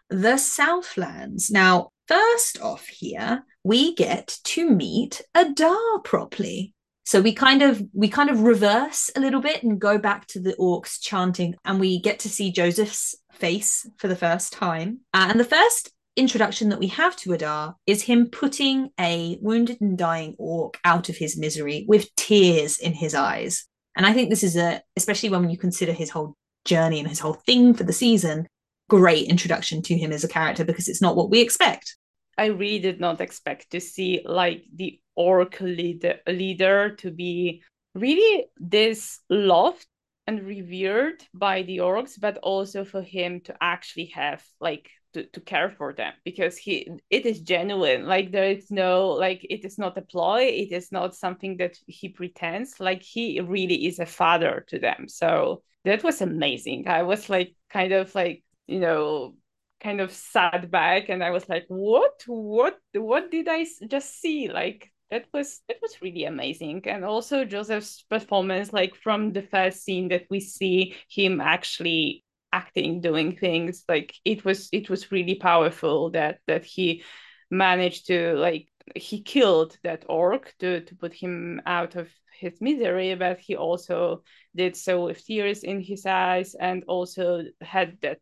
[0.10, 1.50] the southlands.
[1.52, 6.74] Now first off here we get to meet adar properly
[7.06, 10.40] so we kind of we kind of reverse a little bit and go back to
[10.40, 15.00] the orcs chanting and we get to see joseph's face for the first time.
[15.14, 19.82] Uh, and the first introduction that we have to Adar is him putting a wounded
[19.82, 23.66] and dying orc out of his misery with tears in his eyes.
[23.96, 26.36] And I think this is a, especially when you consider his whole
[26.66, 28.48] journey and his whole thing for the season,
[28.90, 31.96] great introduction to him as a character because it's not what we expect.
[32.38, 37.62] I really did not expect to see like the orc leader, leader to be
[37.96, 39.86] really this loved
[40.26, 45.42] and revered by the orcs but also for him to actually have like to, to
[45.42, 48.06] care for them because he it is genuine.
[48.06, 50.44] Like there is no like it is not a ploy.
[50.44, 52.80] It is not something that he pretends.
[52.80, 55.08] Like he really is a father to them.
[55.08, 56.88] So that was amazing.
[56.88, 59.36] I was like kind of like you know
[59.84, 62.24] kind of sat back and i was like what?
[62.28, 62.78] What?
[62.94, 64.50] What did i just see?
[64.50, 66.82] Like that was that was really amazing.
[66.88, 73.02] And also joseph's performance like from the first scene that we see him actually acting
[73.02, 77.04] doing things like it was it was really powerful that that he
[77.50, 83.16] managed to like he killed that orc to to put him out of his misery
[83.16, 84.24] but he also
[84.56, 88.20] did so with tears in his eyes and also had that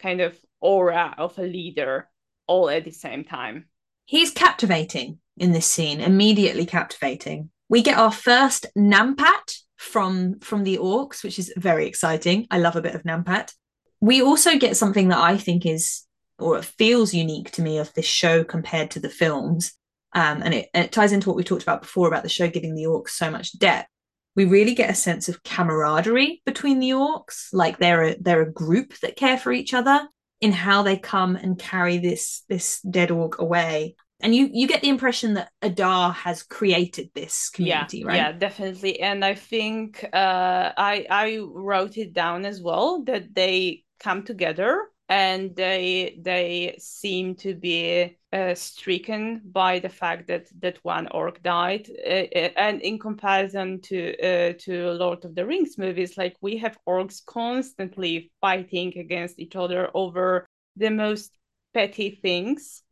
[0.00, 2.08] kind of aura of a leader
[2.46, 3.66] all at the same time
[4.10, 7.48] he's captivating in this scene, immediately captivating.
[7.68, 12.48] We get our first Nampat from from the orcs, which is very exciting.
[12.50, 13.52] I love a bit of Nampat.
[14.00, 16.02] We also get something that I think is
[16.40, 19.72] or it feels unique to me of this show compared to the films.
[20.12, 22.48] Um, and, it, and it ties into what we talked about before about the show
[22.48, 23.88] giving the orcs so much depth.
[24.36, 28.52] We really get a sense of camaraderie between the orcs, like they're a, they're a
[28.52, 30.06] group that care for each other
[30.40, 34.82] in how they come and carry this this dead orc away and you you get
[34.82, 38.16] the impression that Adar has created this community, yeah, right?
[38.16, 39.00] Yeah, definitely.
[39.00, 44.84] And I think uh, I I wrote it down as well that they come together
[45.10, 51.42] and they they seem to be uh, stricken by the fact that that one orc
[51.42, 51.90] died.
[52.06, 56.56] Uh, uh and in comparison to uh, to Lord of the Rings movies, like we
[56.58, 60.46] have orcs constantly fighting against each other over
[60.76, 61.36] the most
[61.74, 62.82] petty things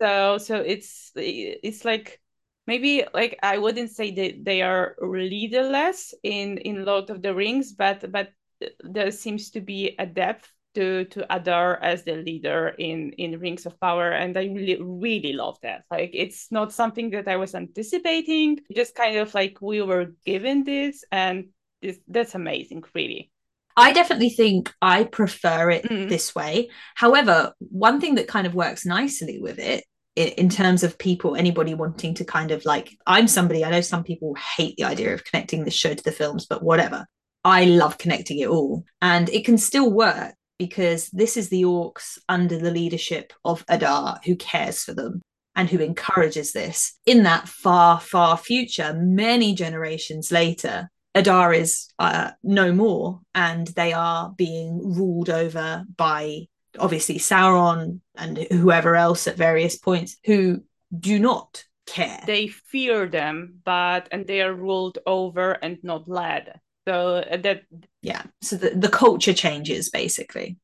[0.00, 2.20] so so it's it's like
[2.66, 7.72] maybe like I wouldn't say that they are leaderless in in Lord of the Rings,
[7.72, 8.30] but but
[8.80, 13.66] there seems to be a depth to to Adar as the leader in in Rings
[13.66, 15.84] of Power, and I really really love that.
[15.90, 20.64] Like it's not something that I was anticipating, just kind of like we were given
[20.64, 21.48] this, and
[21.82, 23.30] this that's amazing, really.
[23.76, 26.08] I definitely think I prefer it Mm.
[26.08, 26.68] this way.
[26.96, 29.84] However, one thing that kind of works nicely with it
[30.16, 34.02] in terms of people, anybody wanting to kind of like, I'm somebody, I know some
[34.02, 37.06] people hate the idea of connecting the show to the films, but whatever.
[37.44, 38.84] I love connecting it all.
[39.00, 44.20] And it can still work because this is the orcs under the leadership of Adar
[44.24, 45.22] who cares for them
[45.54, 46.94] and who encourages this.
[47.06, 53.92] In that far, far future, many generations later, Adar is uh, no more, and they
[53.92, 56.46] are being ruled over by
[56.78, 60.62] obviously Sauron and whoever else at various points who
[60.96, 62.22] do not care.
[62.26, 66.60] They fear them, but and they are ruled over and not led.
[66.88, 67.64] So uh, that
[68.00, 70.56] yeah, so the, the culture changes basically.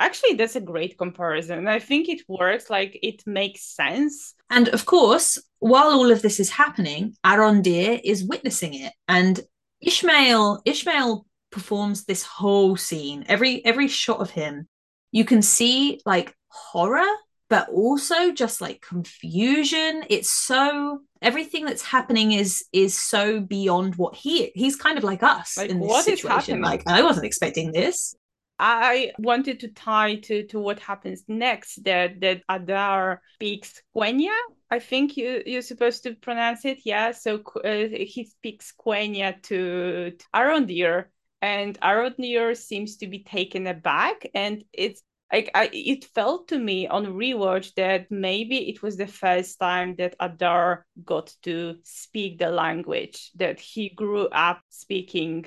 [0.00, 1.68] actually that's a great comparison.
[1.68, 2.70] I think it works.
[2.70, 4.34] Like it makes sense.
[4.50, 9.40] And of course, while all of this is happening, Arondir is witnessing it, and
[9.80, 13.24] Ismael Ismael performs this whole scene.
[13.28, 14.66] Every every shot of him,
[15.12, 17.12] you can see like horror,
[17.48, 20.04] but also just like confusion.
[20.10, 25.22] It's so everything that's happening is is so beyond what he he's kind of like
[25.22, 26.60] us Like, in this situation.
[26.60, 28.14] Like I wasn't expecting this.
[28.58, 34.34] I wanted to tie to, to what happens next that that Adar speaks Quenya.
[34.70, 36.78] I think you you're supposed to pronounce it.
[36.84, 37.12] Yeah.
[37.12, 41.04] So uh, he speaks Quenya to, to Arondir,
[41.40, 45.02] and Arondir seems to be taken aback, and it's
[45.32, 49.94] like I, it felt to me on rewatch that maybe it was the first time
[49.96, 55.46] that Adar got to speak the language that he grew up speaking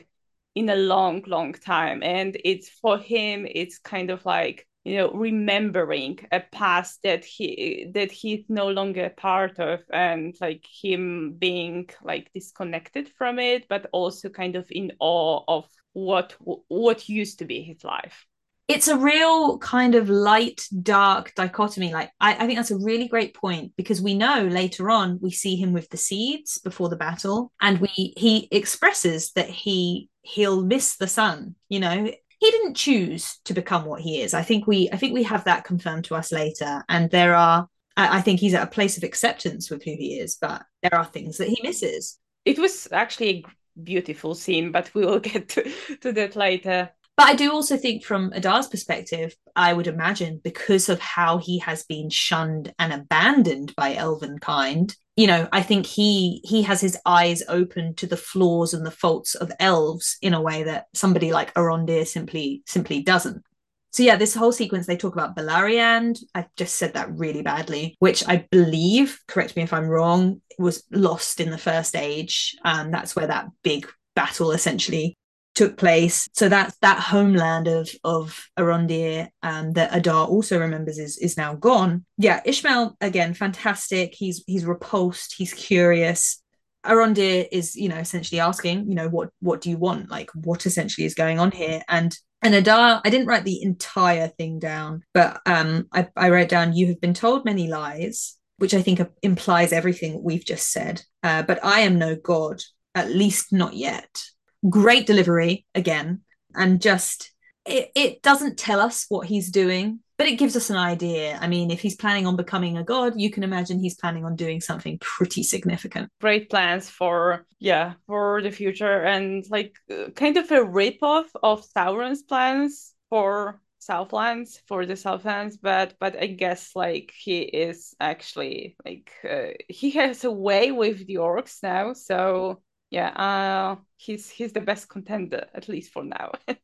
[0.53, 2.03] in a long long time.
[2.03, 7.89] And it's for him it's kind of like you know remembering a past that he
[7.93, 13.87] that he's no longer part of and like him being like disconnected from it but
[13.91, 18.25] also kind of in awe of what what used to be his life
[18.71, 21.93] it's a real kind of light dark dichotomy.
[21.93, 25.31] Like I, I, think that's a really great point because we know later on we
[25.31, 30.63] see him with the seeds before the battle and we he expresses that he he'll
[30.63, 32.11] miss the sun you know?
[32.39, 34.33] He didn't choose to become what he is.
[34.33, 37.67] I think we i think we have that confirmed to us later and there are
[37.97, 40.95] I, I think he's at a place of acceptance with who he is but there
[40.95, 42.19] are things that he misses.
[42.45, 43.45] It was actually a
[43.83, 48.03] beautiful scene but we will get to, to that later but I do also think,
[48.03, 53.75] from Adar's perspective, I would imagine because of how he has been shunned and abandoned
[53.75, 58.17] by elven kind, you know, I think he he has his eyes open to the
[58.17, 63.03] flaws and the faults of elves in a way that somebody like Arondir simply simply
[63.03, 63.43] doesn't.
[63.91, 66.17] So yeah, this whole sequence they talk about Beleriand.
[66.33, 70.85] I just said that really badly, which I believe, correct me if I'm wrong, was
[70.89, 72.55] lost in the first age.
[72.65, 75.19] Um, that's where that big battle essentially
[75.61, 76.27] took place.
[76.33, 81.53] So that's that homeland of of Arondir um, that Adar also remembers is is now
[81.53, 82.03] gone.
[82.17, 84.15] Yeah, Ismael again, fantastic.
[84.15, 85.35] He's he's repulsed.
[85.37, 86.41] He's curious.
[86.83, 90.65] Arondir is you know essentially asking you know what what do you want like what
[90.65, 95.03] essentially is going on here and and Adar I didn't write the entire thing down
[95.13, 98.99] but um I, I wrote down you have been told many lies which I think
[99.21, 102.63] implies everything we've just said uh, but I am no god
[102.95, 104.23] at least not yet
[104.69, 106.21] great delivery again
[106.55, 107.31] and just
[107.65, 111.39] it, it doesn't tell us what he's doing but it gives us an idea.
[111.41, 114.35] I mean if he's planning on becoming a god you can imagine he's planning on
[114.35, 116.09] doing something pretty significant.
[116.19, 119.75] Great plans for yeah for the future and like
[120.15, 126.27] kind of a rip-off of sauron's plans for southlands for the southlands but but i
[126.27, 131.91] guess like he is actually like uh, he has a way with the orcs now
[131.91, 136.33] so yeah, uh, he's he's the best contender at least for now.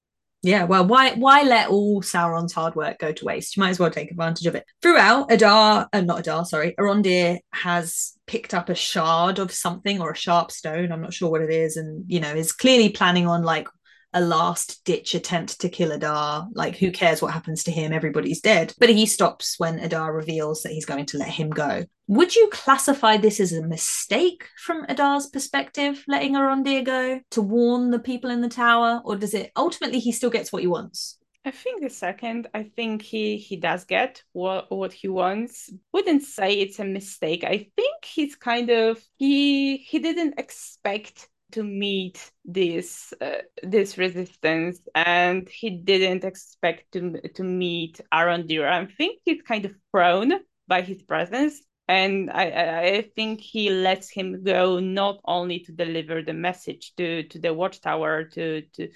[0.44, 3.56] yeah, well, why why let all Sauron's hard work go to waste?
[3.56, 4.66] You might as well take advantage of it.
[4.82, 10.12] Throughout, Adar, uh, not Adar, sorry, Arondir has picked up a shard of something or
[10.12, 10.92] a sharp stone.
[10.92, 13.70] I'm not sure what it is, and you know is clearly planning on like
[14.18, 16.48] a last ditch attempt to kill Adar.
[16.52, 17.94] Like, who cares what happens to him?
[17.94, 18.74] Everybody's dead.
[18.80, 21.86] But he stops when Adar reveals that he's going to let him go.
[22.08, 27.92] Would you classify this as a mistake from Adar's perspective, letting Arondir go to warn
[27.92, 29.02] the people in the tower?
[29.06, 31.20] Or does it ultimately he still gets what he wants?
[31.46, 35.72] I think the second, I think he he does get what what he wants.
[35.94, 37.44] Wouldn't say it's a mistake.
[37.44, 44.80] I think he's kind of he he didn't expect to meet this uh, this resistance
[44.96, 48.68] and he didn't expect to to meet Arondir.
[48.68, 50.34] I think he's kind of thrown
[50.68, 56.22] by his presence and I, I think he lets him go not only to deliver
[56.22, 58.90] the message to to the watchtower to to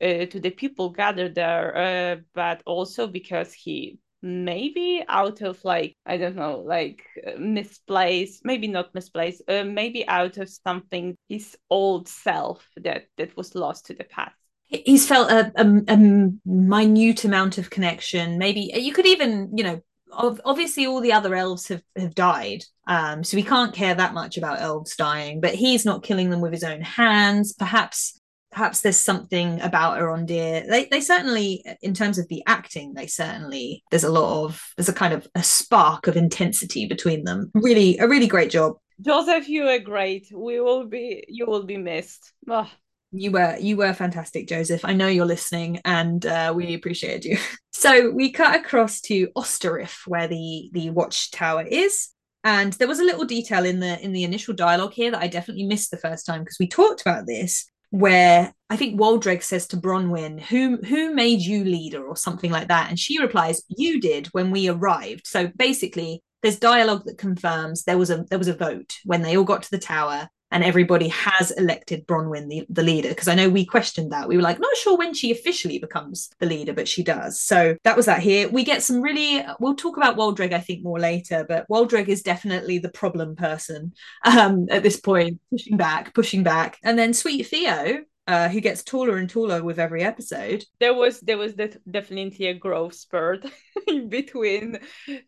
[0.00, 5.96] uh, to the people gathered there, uh, but also because he maybe out of like
[6.04, 11.56] i don't know like uh, misplaced maybe not misplaced uh, maybe out of something his
[11.70, 14.34] old self that that was lost to the past.
[14.70, 15.96] He's felt a, a, a
[16.44, 21.68] minute amount of connection maybe you could even you know obviously all the other elves
[21.68, 25.84] have, have died um, so we can't care that much about elves dying but he's
[25.84, 27.52] not killing them with his own hands.
[27.52, 28.18] Perhaps
[28.50, 30.68] perhaps there's something about Arondir.
[30.68, 34.88] They they certainly, in terms of the acting, they certainly there's a lot of there's
[34.88, 37.50] a kind of a spark of intensity between them.
[37.54, 38.76] Really, a really great job.
[39.00, 40.28] Joseph, you were great.
[40.34, 42.32] We will be you will be missed.
[42.48, 42.70] Oh.
[43.10, 44.84] You were you were fantastic, Joseph.
[44.84, 47.38] I know you're listening, and uh, we appreciate you.
[47.72, 52.08] so we cut across to Ostirith, where the the watchtower is.
[52.44, 55.26] And there was a little detail in the in the initial dialogue here that I
[55.26, 59.66] definitely missed the first time because we talked about this where I think Waldreg says
[59.68, 64.00] to Bronwyn, "Who who made you leader?" or something like that, and she replies, "You
[64.00, 68.48] did when we arrived." So basically, there's dialogue that confirms there was a there was
[68.48, 72.66] a vote when they all got to the tower and everybody has elected Bronwyn the,
[72.68, 73.10] the leader.
[73.10, 74.28] Because I know we questioned that.
[74.28, 77.40] We were like, not sure when she officially becomes the leader, but she does.
[77.40, 78.48] So that was that here.
[78.48, 82.22] We get some really, we'll talk about Waldreg, I think, more later, but Waldreg is
[82.22, 83.92] definitely the problem person
[84.24, 86.78] um, at this point, pushing back, pushing back.
[86.82, 90.62] And then Sweet Theo, uh, who gets taller and taller with every episode.
[90.80, 93.46] There was there was definitely a growth spurt
[93.86, 94.78] in between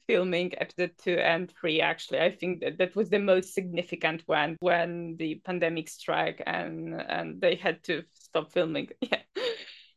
[0.07, 1.80] filming episode two and three.
[1.80, 6.94] Actually, I think that that was the most significant one when the pandemic struck and
[6.94, 8.88] and they had to stop filming.
[9.01, 9.22] Yeah.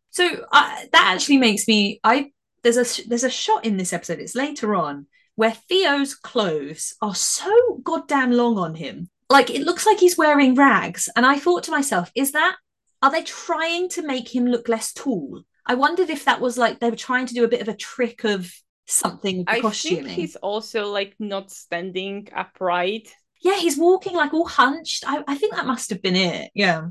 [0.09, 2.31] So uh, that actually makes me I
[2.63, 4.19] there's a there's a shot in this episode.
[4.19, 9.09] It's later on where Theo's clothes are so goddamn long on him.
[9.29, 11.09] Like it looks like he's wearing rags.
[11.15, 12.55] And I thought to myself, is that
[13.03, 15.43] are they trying to make him look less tall?
[15.65, 17.75] I wondered if that was like they were trying to do a bit of a
[17.75, 18.49] trick of
[18.87, 20.05] something I costuming.
[20.05, 23.13] think he's also like not standing upright.
[23.41, 25.03] Yeah, he's walking like all hunched.
[25.05, 26.49] I, I think that must have been it.
[26.55, 26.87] Yeah.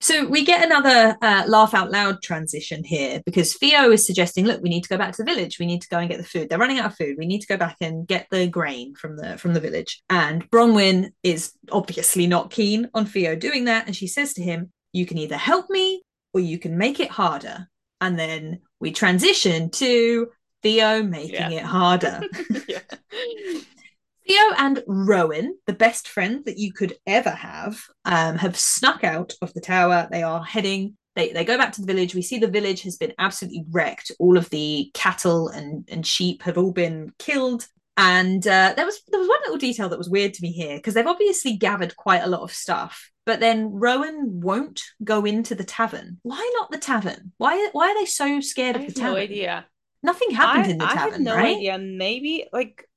[0.00, 4.62] So we get another uh, laugh out loud transition here because Theo is suggesting, look,
[4.62, 5.58] we need to go back to the village.
[5.58, 6.48] We need to go and get the food.
[6.48, 7.16] They're running out of food.
[7.16, 10.02] We need to go back and get the grain from the from the village.
[10.10, 14.72] And Bronwyn is obviously not keen on Theo doing that, and she says to him,
[14.92, 17.68] you can either help me or you can make it harder.
[18.00, 20.28] And then we transition to
[20.62, 21.50] Theo making yeah.
[21.50, 22.20] it harder.
[24.28, 29.32] Theo and Rowan, the best friend that you could ever have, um, have snuck out
[29.40, 30.06] of the tower.
[30.10, 30.96] They are heading.
[31.16, 32.14] They, they go back to the village.
[32.14, 34.12] We see the village has been absolutely wrecked.
[34.18, 37.66] All of the cattle and, and sheep have all been killed.
[37.98, 40.76] And uh, there was there was one little detail that was weird to me here
[40.76, 45.54] because they've obviously gathered quite a lot of stuff but then Rowan won't go into
[45.54, 46.18] the tavern.
[46.22, 47.32] Why not the tavern?
[47.36, 49.12] Why why are they so scared of the tavern?
[49.12, 49.66] No idea.
[50.02, 51.56] Nothing happened I, in the I tavern, have no right?
[51.58, 51.76] idea.
[51.76, 52.88] Maybe like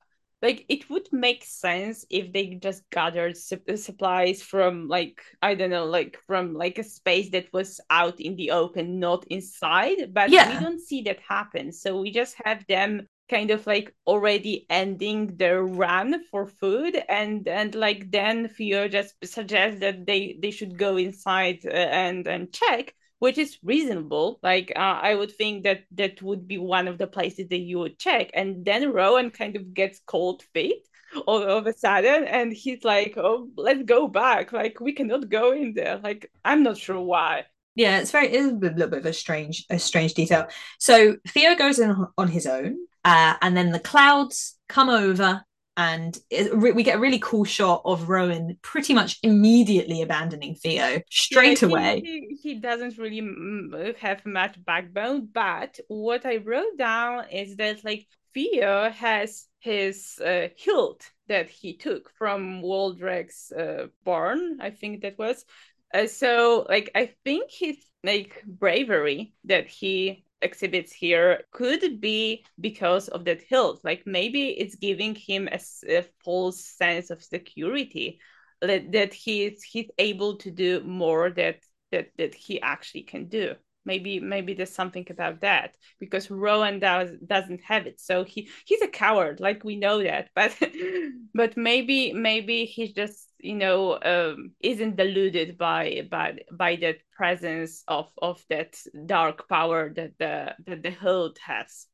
[0.41, 5.69] like it would make sense if they just gathered su- supplies from like I don't
[5.69, 10.13] know, like from like a space that was out in the open, not inside.
[10.13, 10.47] But yeah.
[10.47, 11.73] we don't see that happen.
[11.73, 17.47] So we just have them kind of like already ending their run for food and
[17.47, 21.69] and like then Theo just suggests that they they should go inside uh,
[22.03, 24.39] and and check which is reasonable.
[24.43, 27.79] Like uh, i would think that that would be one of the places that you
[27.79, 28.31] would check.
[28.33, 30.83] And then rowan kind of gets cold feet
[31.27, 34.51] all of a sudden and he's like oh let's go back.
[34.53, 35.97] Like we cannot go in there.
[36.03, 37.45] Like i'm not sure why
[37.75, 40.47] yeah it's very it's a little bit of a strange a strange detail
[40.79, 45.43] so theo goes in on his own uh, and then the clouds come over
[45.77, 50.99] and it, we get a really cool shot of Rowan pretty much immediately abandoning Theo
[51.09, 52.01] straight yeah, away.
[52.03, 58.05] He, he, doesn't really have much backbone, but what I wrote down is that like
[58.33, 65.17] Theo has his uh, hilt that he took from Waldreg's uh, barn, I think that
[65.17, 65.45] was.
[65.93, 73.07] Uh, so like I think his like bravery that he exhibits here could be because
[73.09, 73.81] of that hilt.
[73.83, 78.19] Like maybe it's giving him a, a false sense of security
[78.61, 81.59] that, that he's he's able to do more that
[81.91, 83.55] that that he actually can do.
[83.83, 87.99] Maybe maybe there's something about that because rowan does doesn't have it.
[87.99, 90.55] So he he's a coward like we know that but
[91.33, 97.83] but maybe maybe he's just you know um isn't deluded by by by that presence
[97.87, 101.87] of of that dark power that the that the hilt has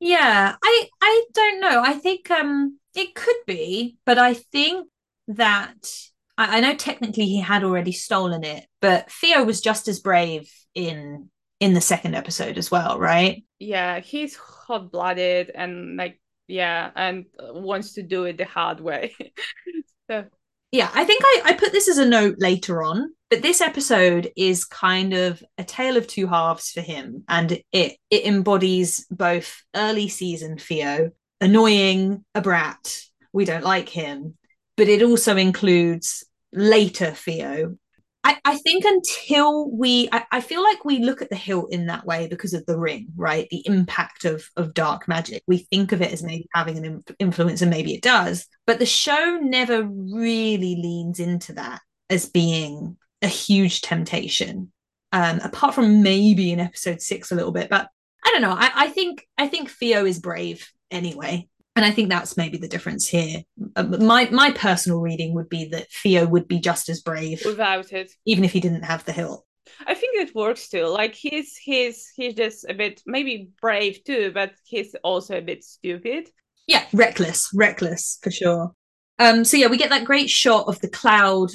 [0.00, 4.88] yeah i i don't know i think um it could be but i think
[5.28, 5.90] that
[6.38, 10.50] I, I know technically he had already stolen it but theo was just as brave
[10.74, 11.30] in
[11.62, 13.44] in the second episode as well, right?
[13.60, 19.14] Yeah, he's hot blooded and like yeah, and wants to do it the hard way.
[20.10, 20.24] so.
[20.72, 24.32] Yeah, I think I, I put this as a note later on, but this episode
[24.36, 29.62] is kind of a tale of two halves for him, and it it embodies both
[29.76, 31.10] early season Theo,
[31.42, 32.96] annoying, a brat,
[33.34, 34.38] we don't like him,
[34.78, 37.76] but it also includes later Theo,
[38.24, 41.86] I, I think until we I, I, feel like we look at the hilt in
[41.86, 43.48] that way because of the ring right?
[43.50, 45.42] The impact of of dark magic.
[45.46, 48.86] We think of it as maybe having an influence and maybe it does but the
[48.86, 54.72] show never really leans into that as being a huge temptation
[55.12, 57.88] um apart from maybe in episode six a little bit but
[58.24, 58.50] i don't know.
[58.56, 62.68] I, I think i think theo is brave anyway and I think that's maybe the
[62.68, 63.42] difference here.
[63.76, 67.92] Uh, my my personal reading would be that Theo would be just as brave without
[67.92, 69.46] it, even if he didn't have the hilt.
[69.86, 70.86] I think it works too.
[70.86, 75.64] Like he's he's he's just a bit maybe brave too, but he's also a bit
[75.64, 76.28] stupid.
[76.66, 78.72] Yeah, reckless, reckless for sure.
[79.18, 81.50] Um, so yeah, we get that great shot of the cloud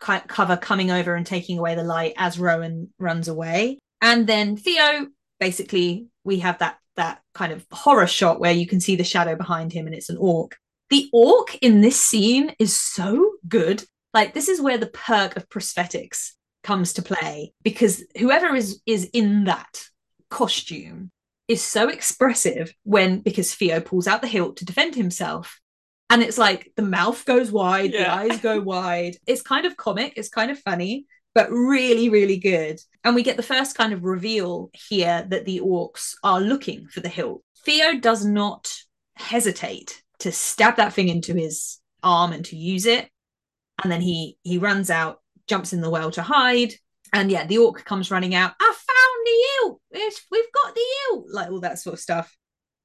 [0.00, 5.06] cover coming over and taking away the light as Rowan runs away, and then Theo
[5.38, 9.36] basically we have that that kind of horror shot where you can see the shadow
[9.36, 10.56] behind him and it's an orc.
[10.90, 13.84] The orc in this scene is so good.
[14.12, 16.32] Like this is where the perk of prosthetics
[16.62, 19.84] comes to play because whoever is is in that
[20.28, 21.10] costume
[21.48, 25.60] is so expressive when because Theo pulls out the hilt to defend himself
[26.10, 28.02] and it's like the mouth goes wide, yeah.
[28.02, 29.16] the eyes go wide.
[29.26, 32.80] It's kind of comic, it's kind of funny, but really, really good.
[33.04, 37.00] And we get the first kind of reveal here that the orcs are looking for
[37.00, 37.42] the hilt.
[37.64, 38.72] Theo does not
[39.16, 43.08] hesitate to stab that thing into his arm and to use it.
[43.82, 46.74] And then he he runs out, jumps in the well to hide.
[47.12, 48.52] And yeah, the orc comes running out.
[48.60, 49.80] I found the hilt.
[49.90, 52.36] It's, we've got the hilt, like all that sort of stuff.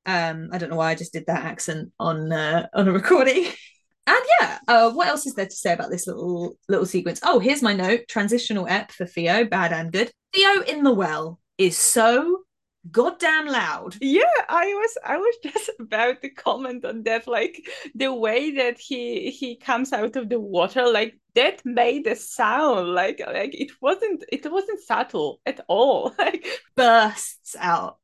[0.06, 3.48] Um, I don't know why I just did that accent on uh, on a recording.
[4.08, 7.20] and yeah, uh, what else is there to say about this little little sequence?
[7.24, 10.12] Oh, here's my note: transitional ep for Theo, bad and good.
[10.34, 12.44] Theo in the well is so
[12.92, 13.96] goddamn loud.
[14.02, 17.28] Yeah, I was I was just about to comment on that.
[17.28, 22.16] Like the way that he he comes out of the water, like that made a
[22.16, 22.94] sound.
[22.94, 26.14] Like like it wasn't it wasn't subtle at all.
[26.20, 26.46] Like
[26.76, 27.98] bursts out.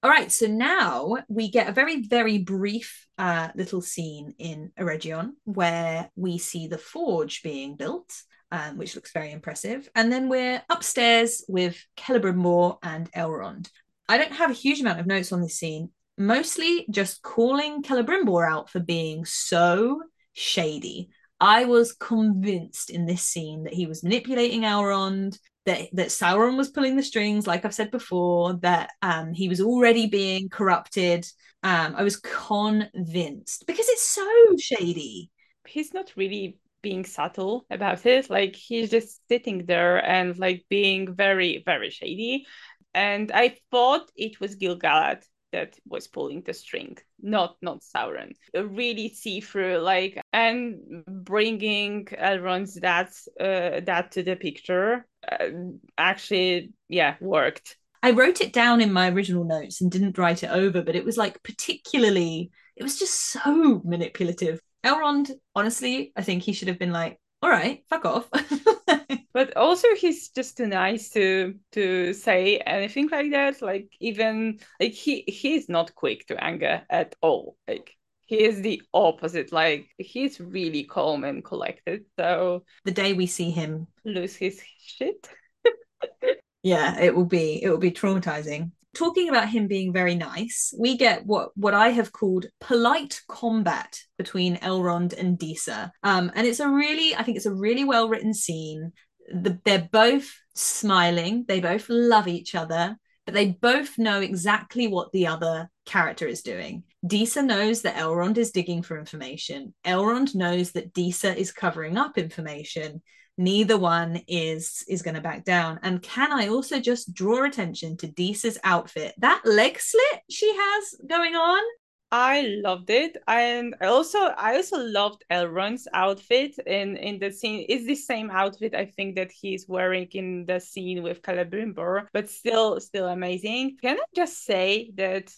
[0.00, 5.32] All right, so now we get a very, very brief uh, little scene in Eregion
[5.42, 8.14] where we see the forge being built,
[8.52, 9.88] um, which looks very impressive.
[9.96, 13.70] And then we're upstairs with Celebrimbor and Elrond.
[14.08, 18.48] I don't have a huge amount of notes on this scene, mostly just calling Celebrimbor
[18.48, 20.00] out for being so
[20.32, 21.10] shady.
[21.40, 26.70] I was convinced in this scene that he was manipulating Elrond, that that Sauron was
[26.70, 31.26] pulling the strings, like I've said before, that um, he was already being corrupted.
[31.62, 35.30] Um, I was convinced because it's so shady.
[35.66, 38.30] He's not really being subtle about it.
[38.30, 42.46] Like he's just sitting there and like being very, very shady.
[42.94, 48.32] And I thought it was Gil-galad that was pulling the string, not not Sauron.
[48.54, 55.48] Really see through, like, and bringing Elrond's that uh, that to the picture Uh,
[55.96, 57.76] actually, yeah, worked.
[58.02, 61.04] I wrote it down in my original notes and didn't write it over, but it
[61.04, 64.60] was like particularly, it was just so manipulative.
[64.84, 68.28] Elrond, honestly, I think he should have been like, all right, fuck off.
[69.32, 73.62] but also he's just too nice to to say anything like that.
[73.62, 77.56] Like even like he he's not quick to anger at all.
[77.66, 77.97] Like
[78.28, 79.52] he is the opposite.
[79.52, 82.04] Like he's really calm and collected.
[82.18, 85.28] So the day we see him lose his shit.
[86.62, 90.96] yeah, it will be it will be traumatizing talking about him being very nice, we
[90.96, 95.92] get what what I have called polite combat between Elrond and Disa.
[96.02, 98.92] Um, and it's a really, I think it's a really well written scene.
[99.32, 102.96] The, they're both smiling, they both love each other,
[103.28, 106.82] but they both know exactly what the other character is doing.
[107.06, 109.74] Disa knows that Elrond is digging for information.
[109.84, 113.02] Elrond knows that Disa is covering up information
[113.36, 117.96] neither one is is going to back down and can i also just draw attention
[117.96, 121.62] to Disa's outfit that leg slit she has going on
[122.10, 127.66] i loved it and i also i also loved elrond's outfit in in the scene
[127.68, 132.30] it's the same outfit i think that he's wearing in the scene with celebrimbor but
[132.30, 135.30] still still amazing can i just say that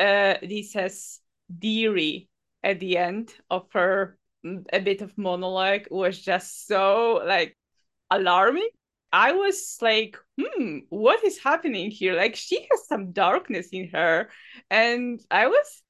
[0.00, 1.20] uh Disa's
[1.58, 2.28] Deary
[2.62, 4.18] at the end of her
[4.72, 7.56] a bit of monologue was just so like
[8.10, 8.68] alarming
[9.10, 12.14] I was like, hmm, what is happening here?
[12.14, 14.28] Like she has some darkness in her.
[14.70, 15.82] And I was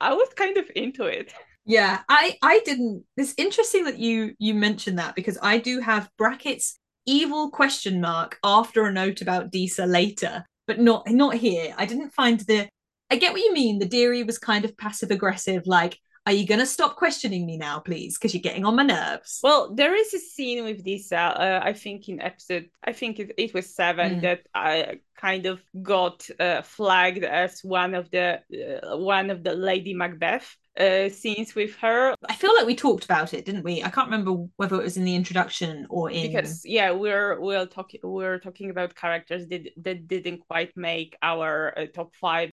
[0.00, 1.32] I was kind of into it.
[1.64, 3.04] Yeah, I I didn't.
[3.16, 8.38] It's interesting that you you mentioned that because I do have brackets evil question mark
[8.44, 11.74] after a note about Disa later, but not not here.
[11.76, 12.68] I didn't find the.
[13.10, 13.78] I get what you mean.
[13.78, 17.56] The Deary was kind of passive aggressive, like are you going to stop questioning me
[17.56, 18.18] now, please?
[18.18, 19.40] Because you're getting on my nerves.
[19.44, 23.20] Well, there is a scene with this, uh, uh, I think in episode, I think
[23.20, 24.22] it, it was seven, mm.
[24.22, 29.54] that I kind of got uh, flagged as one of the uh, one of the
[29.54, 32.14] Lady Macbeth uh, scenes with her.
[32.28, 33.82] I feel like we talked about it, didn't we?
[33.82, 37.66] I can't remember whether it was in the introduction or in because yeah, we're we're
[37.66, 42.50] talking we're talking about characters that that didn't quite make our uh, top five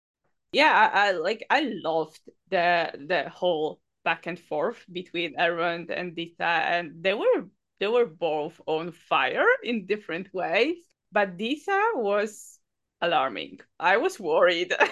[0.53, 6.15] yeah, I, I, like I loved the the whole back and forth between Elrond and
[6.15, 7.47] Disa, and they were
[7.79, 10.77] they were both on fire in different ways.
[11.11, 12.59] But Disa was
[13.01, 13.59] alarming.
[13.79, 14.73] I was worried.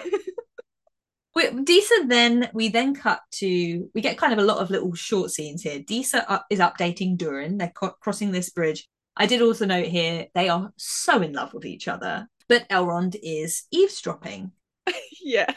[1.64, 5.30] Disa then we then cut to we get kind of a lot of little short
[5.30, 5.80] scenes here.
[5.80, 7.58] Disa is updating Durin.
[7.58, 8.86] They're co- crossing this bridge.
[9.16, 13.16] I did also note here they are so in love with each other, but Elrond
[13.22, 14.52] is eavesdropping
[15.22, 15.52] yeah,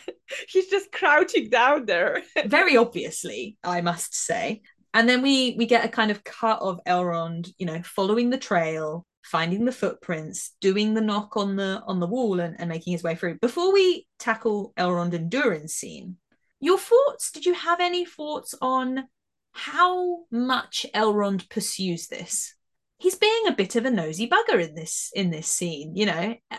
[0.47, 2.21] he's just crouching down there.
[2.45, 4.61] Very obviously, I must say.
[4.93, 8.37] And then we we get a kind of cut of Elrond, you know, following the
[8.37, 12.93] trail, finding the footprints, doing the knock on the on the wall, and, and making
[12.93, 13.39] his way through.
[13.39, 16.17] Before we tackle Elrond and Durin's scene,
[16.59, 17.31] your thoughts?
[17.31, 19.07] Did you have any thoughts on
[19.51, 22.55] how much Elrond pursues this?
[22.97, 25.95] He's being a bit of a nosy bugger in this in this scene.
[25.95, 26.57] You know, uh,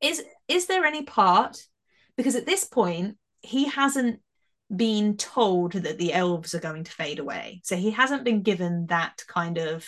[0.00, 1.56] is is there any part
[2.16, 4.20] because at this point he hasn't
[4.74, 7.60] been told that the elves are going to fade away.
[7.64, 9.86] So he hasn't been given that kind of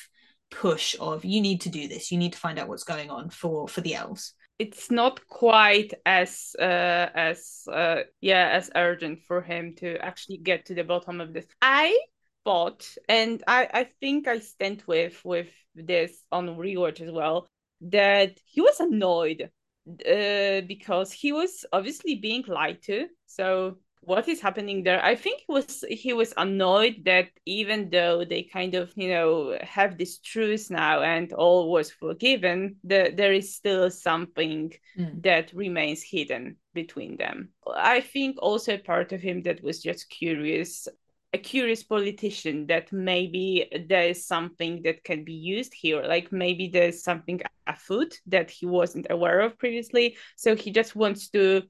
[0.50, 2.10] push of you need to do this.
[2.10, 4.34] You need to find out what's going on for for the elves.
[4.58, 10.66] It's not quite as uh as uh yeah as urgent for him to actually get
[10.66, 11.46] to the bottom of this.
[11.60, 11.98] I
[12.44, 17.46] thought and i i think i stand with with this on rewatch as well
[17.80, 19.50] that he was annoyed
[19.88, 23.06] uh, because he was obviously being lied to.
[23.26, 25.02] So what is happening there?
[25.04, 29.56] I think he was he was annoyed that even though they kind of you know
[29.62, 35.22] have this truce now and all was forgiven, the, there is still something mm.
[35.22, 37.50] that remains hidden between them.
[37.66, 40.88] I think also part of him that was just curious
[41.32, 46.02] a curious politician that maybe there is something that can be used here.
[46.02, 50.16] Like maybe there's something afoot that he wasn't aware of previously.
[50.36, 51.62] So he just wants to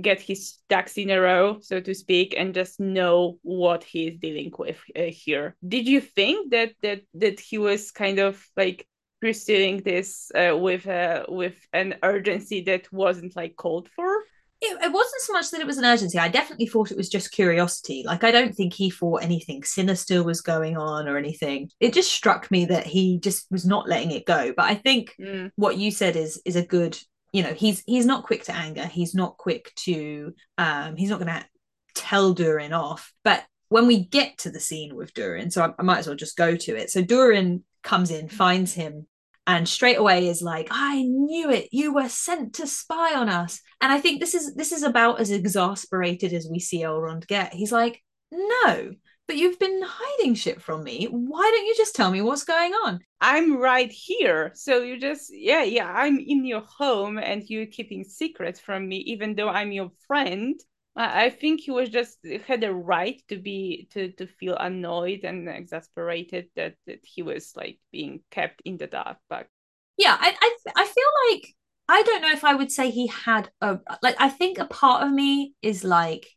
[0.00, 4.18] get his ducks in a row so to speak and just know what he is
[4.18, 5.56] dealing with uh, here.
[5.66, 8.86] Did you think that that that he was kind of like
[9.20, 14.22] pursuing this uh, with uh, with an urgency that wasn't like called for
[14.62, 16.18] it, it wasn't so much that it was an urgency.
[16.18, 18.04] I definitely thought it was just curiosity.
[18.06, 21.68] Like I don't think he thought anything sinister was going on or anything.
[21.80, 24.54] It just struck me that he just was not letting it go.
[24.56, 25.50] But I think mm.
[25.56, 26.96] what you said is is a good.
[27.32, 28.86] You know, he's he's not quick to anger.
[28.86, 30.32] He's not quick to.
[30.58, 31.44] um He's not going to
[31.94, 33.12] tell Durin off.
[33.24, 36.16] But when we get to the scene with Durin, so I, I might as well
[36.16, 36.90] just go to it.
[36.90, 39.06] So Durin comes in, finds him
[39.46, 41.68] and straight away is like i knew it.
[41.72, 43.60] You were sent to spy on us.
[43.80, 47.52] And i think this is this is about as exasperated as we see elrond get.
[47.52, 48.92] He's like no
[49.28, 51.06] but you've been hiding shit from me.
[51.06, 53.00] Why don't you just tell me what's going on?
[53.20, 54.50] I'm right here.
[54.54, 58.96] So you just yeah yeah i'm in your home and you're keeping secrets from me
[58.98, 60.60] even though i'm your friend
[60.94, 65.48] I think he was just had a right to be to to feel annoyed and
[65.48, 69.16] exasperated that that he was like being kept in the dark.
[69.28, 69.46] But
[69.96, 71.54] yeah, I I I feel like
[71.88, 74.16] I don't know if I would say he had a like.
[74.18, 76.28] I think a part of me is like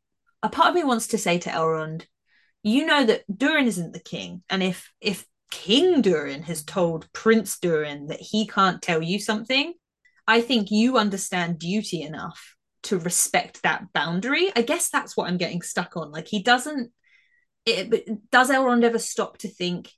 [0.41, 2.05] a part of me wants to say to Elrond,
[2.63, 7.59] you know that Durin isn't the king, and if if King Durin has told Prince
[7.59, 9.73] Durin that he can't tell you something,
[10.27, 12.54] I think you understand duty enough
[12.85, 14.51] to respect that boundary.
[14.55, 16.11] I guess that's what I'm getting stuck on.
[16.11, 16.91] Like he doesn't
[17.65, 19.91] it does Elrond ever stop to think,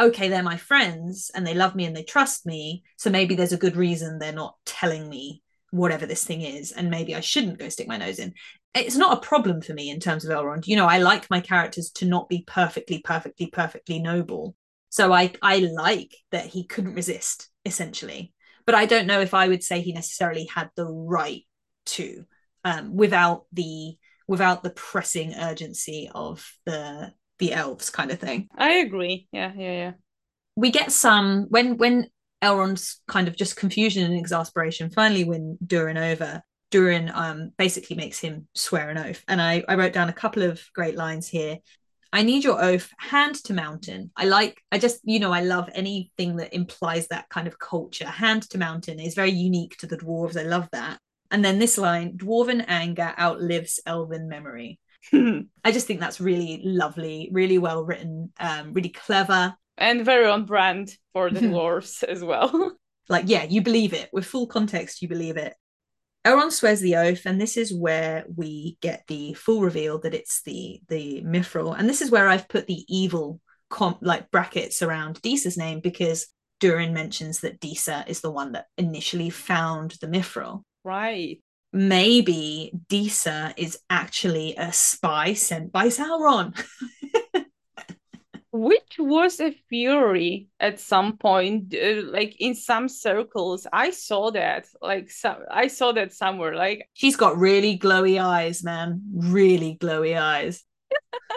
[0.00, 2.82] okay, they're my friends and they love me and they trust me.
[2.98, 6.90] So maybe there's a good reason they're not telling me whatever this thing is, and
[6.90, 8.34] maybe I shouldn't go stick my nose in.
[8.74, 10.66] It's not a problem for me in terms of Elrond.
[10.66, 14.54] You know, I like my characters to not be perfectly, perfectly, perfectly noble.
[14.90, 18.32] So I I like that he couldn't resist, essentially.
[18.66, 21.42] But I don't know if I would say he necessarily had the right
[21.86, 22.24] to
[22.64, 23.96] um, without the
[24.26, 28.48] without the pressing urgency of the the elves kind of thing.
[28.56, 29.28] I agree.
[29.32, 29.92] Yeah, yeah, yeah.
[30.56, 32.08] We get some when when
[32.42, 36.42] Elrond's kind of just confusion and exasperation finally win Durin over.
[36.70, 39.22] Durin um, basically makes him swear an oath.
[39.28, 41.58] And I, I wrote down a couple of great lines here.
[42.12, 44.10] I need your oath, hand to mountain.
[44.16, 48.06] I like, I just, you know, I love anything that implies that kind of culture.
[48.06, 50.38] Hand to mountain is very unique to the dwarves.
[50.38, 50.98] I love that.
[51.30, 54.78] And then this line dwarven anger outlives elven memory.
[55.12, 59.54] I just think that's really lovely, really well written, um, really clever.
[59.76, 62.76] And very on brand for the dwarves as well.
[63.06, 64.08] Like, yeah, you believe it.
[64.14, 65.54] With full context, you believe it.
[66.24, 70.40] Elrond swears the oath, and this is where we get the full reveal that it's
[70.42, 71.78] the the Mithril.
[71.78, 76.28] And this is where I've put the evil comp like brackets around Disa's name because
[76.60, 80.62] Durin mentions that Disa is the one that initially found the Mithril.
[80.84, 81.40] Right.
[81.72, 86.54] Maybe Disa is actually a spy sent by Sauron.
[88.56, 94.64] which was a theory at some point uh, like in some circles i saw that
[94.80, 100.16] like some i saw that somewhere like she's got really glowy eyes man really glowy
[100.16, 100.62] eyes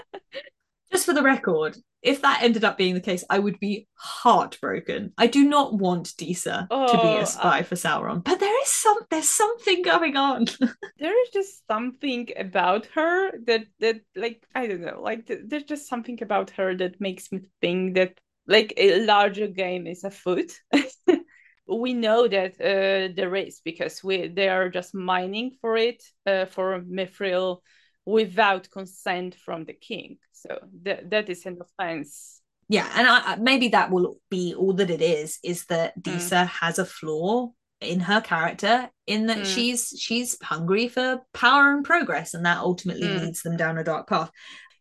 [0.92, 5.14] just for the record if that ended up being the case, I would be heartbroken.
[5.18, 8.40] I do not want Disa oh, to be a oh, spy uh, for Sauron, but
[8.40, 10.46] there is some there's something going on.
[11.00, 15.90] there is just something about her that that like I don't know, like there's just
[15.90, 20.52] something about her that makes me think that like a larger game is afoot.
[21.68, 26.46] we know that uh, there is because we they are just mining for it uh,
[26.46, 27.60] for Mithril
[28.08, 30.18] without consent from the king.
[30.32, 32.42] So that that is an offense.
[32.70, 35.40] Yeah, and I, maybe that will be all that it is.
[35.44, 36.04] Is that mm.
[36.04, 36.48] Disa mm.
[36.48, 37.50] has a flaw
[37.80, 39.46] in her character in that mm.
[39.46, 43.22] she's she's hungry for power and progress, and that ultimately mm.
[43.22, 44.32] leads them down a dark path.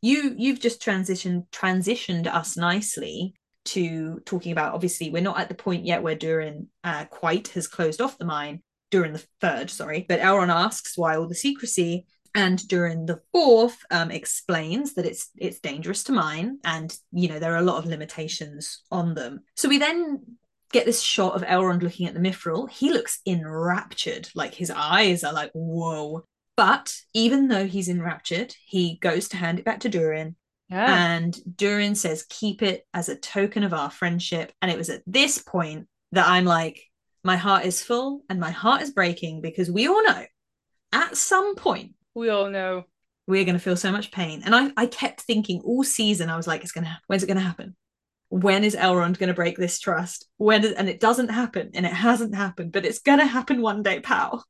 [0.00, 3.34] You you've just transitioned transitioned us nicely
[3.66, 4.74] to talking about.
[4.74, 8.24] Obviously, we're not at the point yet where Durin uh, quite has closed off the
[8.24, 8.62] mine.
[8.92, 12.06] Durin the third, sorry, but Elrond asks why all the secrecy
[12.36, 17.38] and Durin the fourth um, explains that it's it's dangerous to mine and you know
[17.38, 19.40] there are a lot of limitations on them.
[19.56, 20.22] So we then
[20.70, 22.70] get this shot of elrond looking at the mithril.
[22.70, 24.28] He looks enraptured.
[24.34, 26.24] Like his eyes are like whoa.
[26.56, 30.36] But even though he's enraptured he goes to hand it back to durin.
[30.68, 31.14] Yeah.
[31.14, 34.52] and durin says keep it as a token of our friendship.
[34.60, 36.82] And it was at this point that i'm like
[37.24, 40.24] my heart is full and my heart is breaking because we all know
[40.92, 42.84] at some point we all know.
[43.28, 44.42] We're going to feel so much pain.
[44.44, 47.26] And I, I kept thinking all season, I was like, it's going to, when's it
[47.26, 47.76] going to happen?
[48.28, 50.26] When is Elrond going to break this trust?
[50.38, 53.60] When is, and it doesn't happen and it hasn't happened, but it's going to happen
[53.60, 54.44] one day, pal.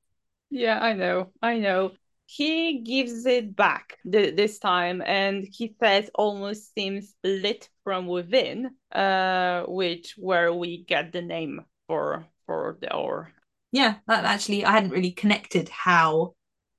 [0.49, 1.33] Yeah, I know.
[1.43, 1.93] I know.
[2.27, 8.71] He gives it back th- this time and he says almost seems lit from within,
[8.93, 13.33] uh, which where we get the name for for the ore.
[13.73, 16.35] Yeah, that actually I hadn't really connected how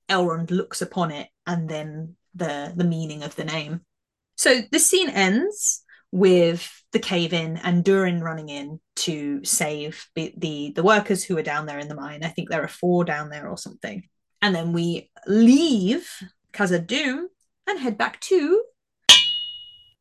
[0.09, 3.81] Elrond looks upon it and then the the meaning of the name.
[4.35, 10.33] So the scene ends with the cave in and Durin running in to save the,
[10.37, 12.23] the, the workers who are down there in the mine.
[12.23, 14.03] I think there are four down there or something.
[14.41, 16.09] And then we leave
[16.53, 17.25] Khazad-dûm
[17.67, 18.63] and head back to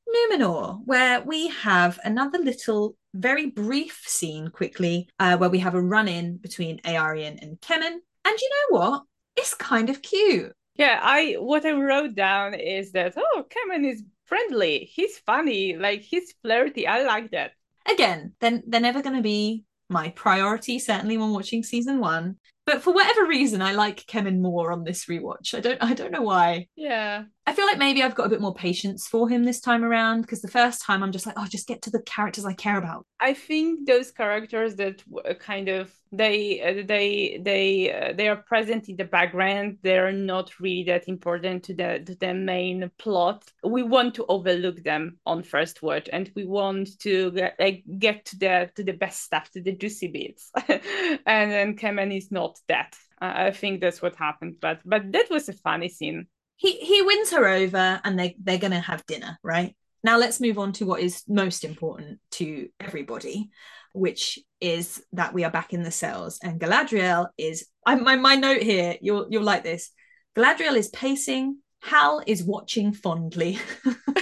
[0.08, 5.80] Numenor, where we have another little, very brief scene quickly, uh, where we have a
[5.80, 7.96] run in between Eärien and Kemen.
[8.24, 9.02] And you know what?
[9.36, 10.52] It's kind of cute.
[10.74, 14.90] Yeah, I what I wrote down is that oh, Kemen is friendly.
[14.92, 15.76] He's funny.
[15.76, 16.86] Like he's flirty.
[16.86, 17.52] I like that.
[17.90, 20.78] Again, then they're never going to be my priority.
[20.78, 22.36] Certainly when watching season one.
[22.66, 25.54] But for whatever reason, I like Kemen more on this rewatch.
[25.54, 25.82] I don't.
[25.82, 26.66] I don't know why.
[26.74, 27.24] Yeah.
[27.48, 30.22] I feel like maybe I've got a bit more patience for him this time around
[30.22, 32.76] because the first time I'm just like, oh, just get to the characters I care
[32.76, 33.06] about.
[33.20, 35.04] I think those characters that
[35.38, 39.78] kind of they uh, they they uh, they are present in the background.
[39.82, 43.44] They're not really that important to the to the main plot.
[43.62, 48.24] We want to overlook them on first watch, and we want to get, like get
[48.26, 50.50] to the to the best stuff, to the juicy bits.
[50.68, 52.96] and then Kemen is not that.
[53.18, 54.56] I think that's what happened.
[54.60, 56.26] But but that was a funny scene
[56.56, 59.76] he he wins her over and they they're gonna have dinner right?
[60.02, 63.50] Now let's move on to what is most important to everybody
[63.92, 66.38] which is that we are back in the cells.
[66.42, 69.90] And galadriel is I, my, my note here you'll you'll like this.
[70.36, 73.58] Galadriel is pacing hal is watching fondly.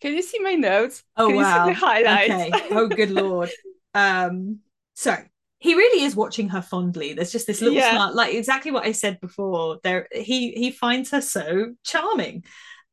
[0.00, 1.02] Can you see my notes?
[1.16, 1.66] Oh can wow.
[1.66, 2.54] the highlights?
[2.54, 2.68] Okay.
[2.70, 3.50] Oh good lord.
[3.94, 4.58] Um
[4.94, 5.16] so
[5.62, 7.12] he really is watching her fondly.
[7.12, 7.92] There's just this little yeah.
[7.92, 9.78] smart, like exactly what I said before.
[9.84, 12.44] There, he he finds her so charming,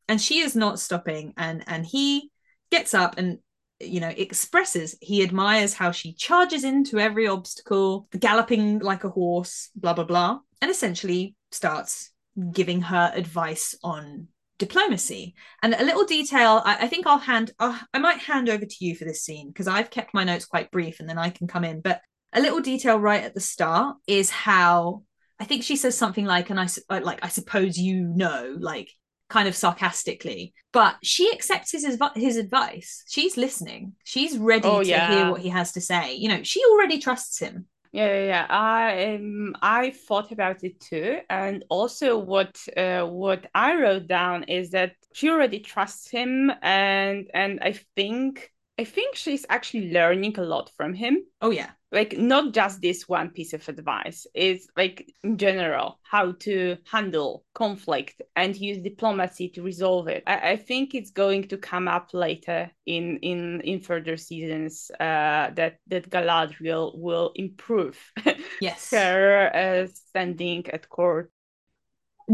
[0.07, 1.34] and she is not stopping.
[1.36, 2.30] And and he
[2.70, 3.39] gets up and
[3.82, 9.70] you know, expresses he admires how she charges into every obstacle, galloping like a horse,
[9.76, 12.11] blah, blah, blah, and essentially starts
[12.51, 14.28] giving her advice on
[14.59, 18.65] diplomacy and a little detail i, I think i'll hand uh, i might hand over
[18.65, 21.30] to you for this scene because i've kept my notes quite brief and then i
[21.30, 22.01] can come in but
[22.34, 25.04] a little detail right at the start is how
[25.40, 28.92] i think she says something like and i uh, like i suppose you know like
[29.30, 34.90] kind of sarcastically but she accepts his his advice she's listening she's ready oh, to
[34.90, 35.12] yeah.
[35.12, 38.48] hear what he has to say you know she already trusts him yeah, yeah, yeah.
[38.50, 44.44] I um, I thought about it too, and also what uh, what I wrote down
[44.44, 50.38] is that she already trusts him, and and I think I think she's actually learning
[50.38, 51.26] a lot from him.
[51.42, 51.72] Oh yeah.
[51.92, 54.28] Like not just this one piece of advice.
[54.34, 60.24] It's like in general how to handle conflict and use diplomacy to resolve it.
[60.28, 65.50] I, I think it's going to come up later in in in further seasons uh,
[65.56, 67.98] that that Galadriel will improve
[68.62, 71.32] yes her uh, standing at court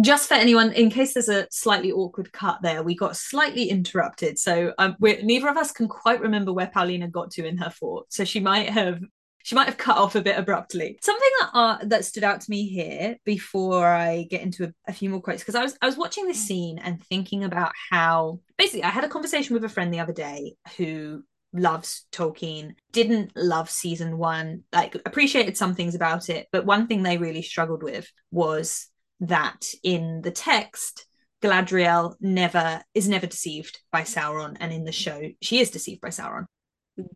[0.01, 4.37] just for anyone in case there's a slightly awkward cut there we got slightly interrupted
[4.37, 8.05] so um, neither of us can quite remember where paulina got to in her thought
[8.09, 8.99] so she might have
[9.45, 12.49] she might have cut off a bit abruptly something that uh, that stood out to
[12.49, 15.85] me here before i get into a, a few more quotes because i was i
[15.85, 19.69] was watching this scene and thinking about how basically i had a conversation with a
[19.69, 21.23] friend the other day who
[21.57, 27.01] loves Tolkien, didn't love season one, like appreciated some things about it, but one thing
[27.01, 28.87] they really struggled with was
[29.21, 31.05] that in the text
[31.41, 36.09] Galadriel never is never deceived by Sauron, and in the show she is deceived by
[36.09, 36.45] Sauron.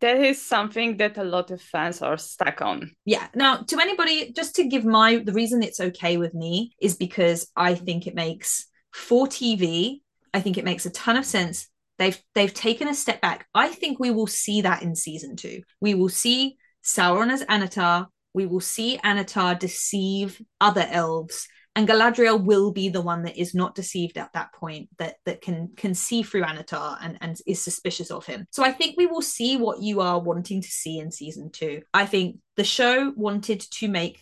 [0.00, 2.90] That is something that a lot of fans are stuck on.
[3.04, 3.28] Yeah.
[3.34, 7.50] Now, to anybody, just to give my the reason it's okay with me is because
[7.56, 10.02] I think it makes for TV.
[10.34, 11.68] I think it makes a ton of sense.
[11.98, 13.46] They've they've taken a step back.
[13.54, 15.62] I think we will see that in season two.
[15.80, 18.06] We will see Sauron as Annatar.
[18.34, 23.54] We will see Annatar deceive other elves and Galadriel will be the one that is
[23.54, 27.62] not deceived at that point that that can can see through Annatar and and is
[27.62, 28.46] suspicious of him.
[28.50, 31.82] So I think we will see what you are wanting to see in season 2.
[31.94, 34.18] I think the show wanted to make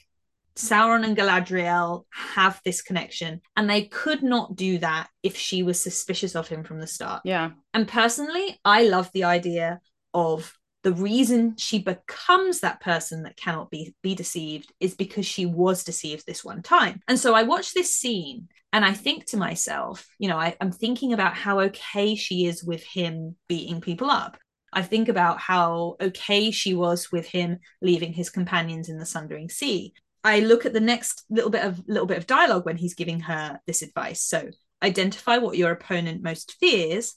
[0.57, 5.81] Sauron and Galadriel have this connection, and they could not do that if she was
[5.81, 7.23] suspicious of him from the start.
[7.25, 7.51] Yeah.
[7.73, 9.81] And personally, I love the idea
[10.13, 15.47] of the reason she becomes that person that cannot be be deceived is because she
[15.47, 19.37] was deceived this one time and so i watch this scene and i think to
[19.37, 24.11] myself you know I, i'm thinking about how okay she is with him beating people
[24.11, 24.39] up
[24.73, 29.49] I think about how okay she was with him leaving his companions in the Sundering
[29.49, 29.95] Sea.
[30.25, 33.21] I look at the next little bit of little bit of dialogue when he's giving
[33.21, 34.23] her this advice.
[34.23, 34.51] So
[34.83, 37.15] identify what your opponent most fears,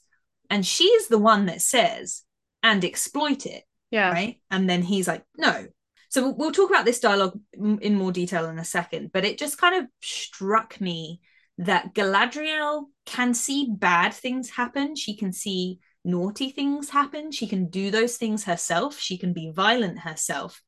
[0.48, 2.22] and she's the one that says,
[2.62, 3.64] and exploit it.
[3.90, 4.10] Yeah.
[4.10, 4.40] Right.
[4.50, 5.66] And then he's like, no.
[6.08, 9.58] So we'll talk about this dialogue in more detail in a second, but it just
[9.58, 11.20] kind of struck me
[11.58, 14.94] that Galadriel can see bad things happen.
[14.94, 17.32] She can see naughty things happen.
[17.32, 18.98] She can do those things herself.
[18.98, 20.62] She can be violent herself.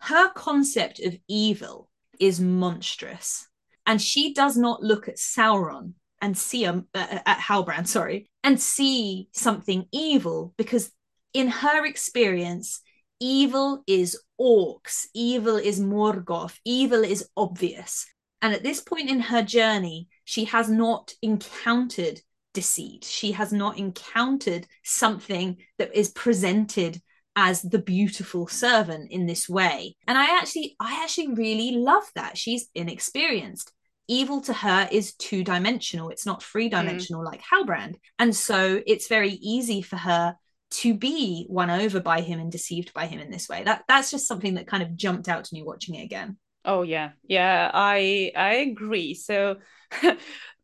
[0.00, 3.46] Her concept of evil is monstrous.
[3.86, 8.60] And she does not look at Sauron and see a, uh, at Halbrand, sorry, and
[8.60, 10.90] see something evil because
[11.32, 12.80] in her experience,
[13.20, 18.06] evil is orcs, evil is Morgoth, evil is obvious.
[18.42, 22.20] And at this point in her journey, she has not encountered
[22.54, 23.04] deceit.
[23.04, 27.00] She has not encountered something that is presented
[27.36, 29.96] as the beautiful servant in this way.
[30.06, 32.36] And I actually, I actually really love that.
[32.36, 33.72] She's inexperienced.
[34.08, 36.10] Evil to her is two dimensional.
[36.10, 37.26] It's not three dimensional mm.
[37.26, 37.94] like Halbrand.
[38.18, 40.36] And so it's very easy for her
[40.70, 43.62] to be won over by him and deceived by him in this way.
[43.64, 46.36] That that's just something that kind of jumped out to me watching it again.
[46.64, 47.12] Oh yeah.
[47.24, 49.14] Yeah, I I agree.
[49.14, 49.56] So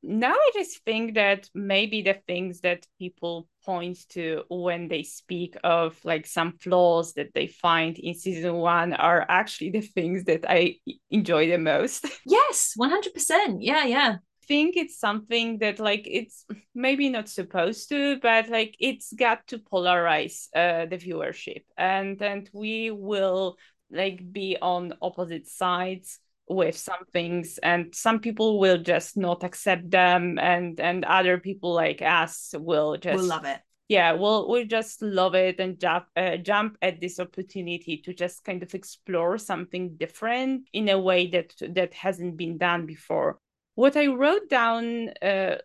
[0.02, 5.56] now I just think that maybe the things that people point to when they speak
[5.64, 10.44] of like some flaws that they find in season one are actually the things that
[10.48, 10.76] I
[11.10, 12.06] enjoy the most.
[12.26, 13.62] Yes, 100%.
[13.62, 14.16] Yeah, yeah
[14.48, 16.44] think it's something that like it's
[16.74, 21.64] maybe not supposed to but like it's got to polarize uh, the viewership.
[21.76, 23.56] And and we will
[23.90, 26.18] like be on opposite sides
[26.48, 31.72] with some things and some people will just not accept them and and other people
[31.74, 33.60] like us will just will love it.
[33.88, 38.44] Yeah we'll we just love it and jump uh, jump at this opportunity to just
[38.44, 43.38] kind of explore something different in a way that that hasn't been done before
[43.76, 45.56] what I wrote down uh,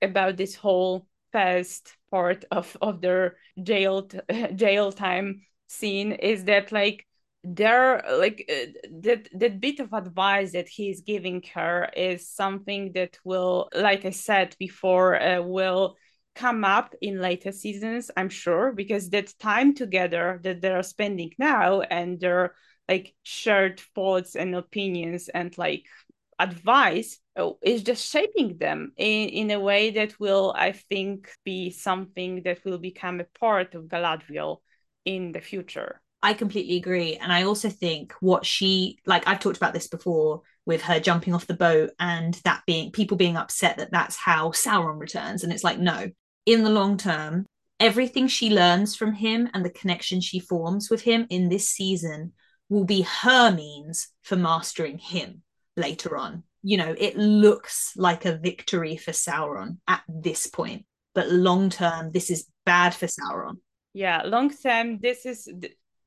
[0.00, 4.08] about this whole first part of of their jail
[4.54, 7.04] jail time scene is that like
[7.44, 13.18] there like uh, that that bit of advice that he's giving her is something that
[13.24, 15.96] will like i said before uh, will
[16.34, 21.80] come up in later seasons i'm sure because that time together that they're spending now
[21.82, 22.54] and their
[22.88, 25.84] like shared thoughts and opinions and like
[26.38, 31.70] advice Oh, is just shaping them in, in a way that will i think be
[31.70, 34.62] something that will become a part of galadriel
[35.04, 37.14] in the future I completely agree.
[37.16, 41.34] And I also think what she, like, I've talked about this before with her jumping
[41.34, 45.44] off the boat and that being people being upset that that's how Sauron returns.
[45.44, 46.10] And it's like, no,
[46.44, 47.46] in the long term,
[47.78, 52.32] everything she learns from him and the connection she forms with him in this season
[52.68, 55.42] will be her means for mastering him
[55.76, 56.42] later on.
[56.66, 62.10] You know, it looks like a victory for Sauron at this point, but long term,
[62.10, 63.58] this is bad for Sauron.
[63.94, 65.48] Yeah, long term, this is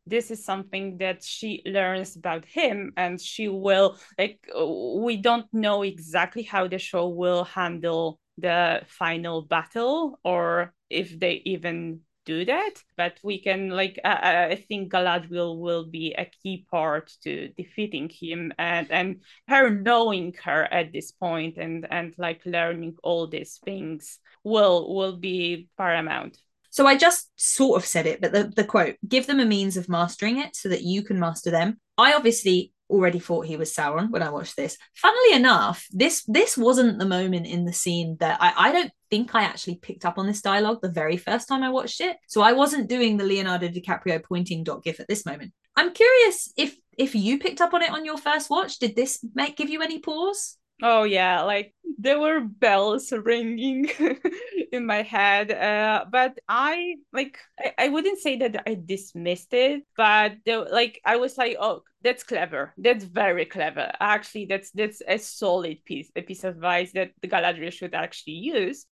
[0.05, 5.45] this is something that she learns about him and she will like uh, we don't
[5.53, 12.45] know exactly how the show will handle the final battle or if they even do
[12.45, 14.19] that but we can like uh,
[14.53, 19.09] i think galadriel will be a key part to defeating him and and
[19.47, 25.17] her knowing her at this point and and like learning all these things will will
[25.17, 26.37] be paramount
[26.71, 29.75] so I just sort of said it, but the, the quote, give them a means
[29.75, 31.79] of mastering it so that you can master them.
[31.97, 34.77] I obviously already thought he was Sauron when I watched this.
[34.95, 39.33] Funnily enough, this this wasn't the moment in the scene that I, I don't think
[39.33, 42.17] I actually picked up on this dialogue the very first time I watched it.
[42.27, 45.53] So I wasn't doing the Leonardo DiCaprio pointing dot gif at this moment.
[45.75, 48.79] I'm curious if if you picked up on it on your first watch.
[48.79, 50.57] Did this make give you any pause?
[50.81, 53.89] Oh yeah, like there were bells ringing
[54.71, 55.51] in my head.
[55.51, 61.01] Uh, but I like I, I wouldn't say that I dismissed it, but there, like
[61.03, 62.73] I was like, oh, that's clever.
[62.77, 63.91] That's very clever.
[63.99, 68.39] Actually, that's that's a solid piece, a piece of advice that the Galadriel should actually
[68.39, 68.85] use.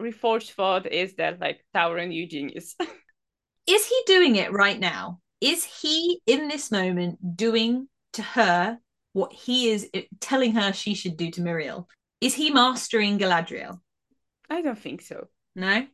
[0.00, 2.74] Reforged thought is that like Sauron you genius.
[3.66, 5.20] is he doing it right now?
[5.40, 8.78] Is he in this moment doing to her
[9.14, 9.88] what he is
[10.20, 11.86] telling her she should do to Míriel.
[12.20, 13.80] Is he mastering Galadriel?
[14.50, 15.28] I don't think so.
[15.56, 15.86] No.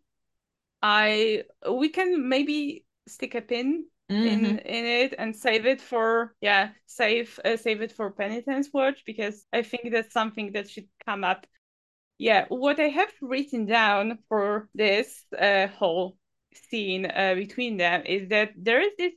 [0.83, 4.27] I we can maybe stick a pin mm-hmm.
[4.27, 9.03] in in it and save it for yeah save uh, save it for penitence watch
[9.05, 11.47] because I think that's something that should come up.
[12.19, 16.17] Yeah, what I have written down for this uh, whole
[16.55, 19.13] scene uh, between them is that there is this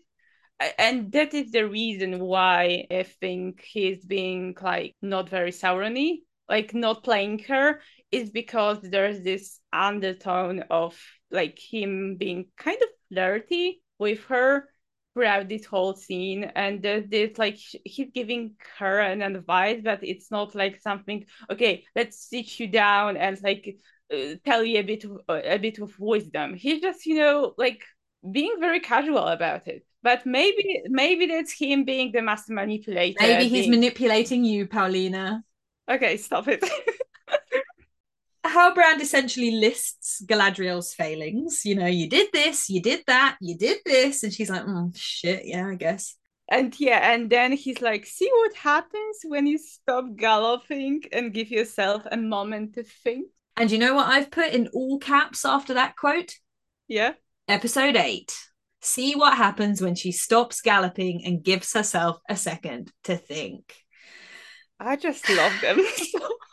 [0.78, 6.74] and that is the reason why I think he's being like not very Saurony, like
[6.74, 7.82] not playing her,
[8.12, 10.98] is because there's this undertone of
[11.32, 14.70] like him being kind of flirty with her
[15.14, 20.56] throughout this whole scene and this like he's giving her an advice but it's not
[20.56, 23.78] like something okay let's sit you down and like
[24.12, 26.56] uh, tell you a bit of a bit of wisdom.
[26.56, 27.84] He's just you know like
[28.30, 33.18] being very casual about it but maybe maybe that's him being the master manipulator.
[33.22, 33.72] Maybe he's being...
[33.72, 35.44] manipulating you, Paulina.
[35.90, 36.64] Okay, stop it.
[38.46, 41.64] Halbrand essentially lists Galadriel's failings.
[41.66, 44.96] You know, you did this, you did that, you did this, and she's like, mm,
[44.96, 46.16] "Shit, yeah, I guess."
[46.50, 51.50] And yeah, and then he's like, "See what happens when you stop galloping and give
[51.50, 55.76] yourself a moment to think." And you know what I've put in all caps after
[55.76, 56.36] that quote?
[56.88, 57.14] Yeah.
[57.48, 58.36] Episode eight.
[58.86, 63.74] See what happens when she stops galloping and gives herself a second to think.
[64.78, 65.80] I just love them.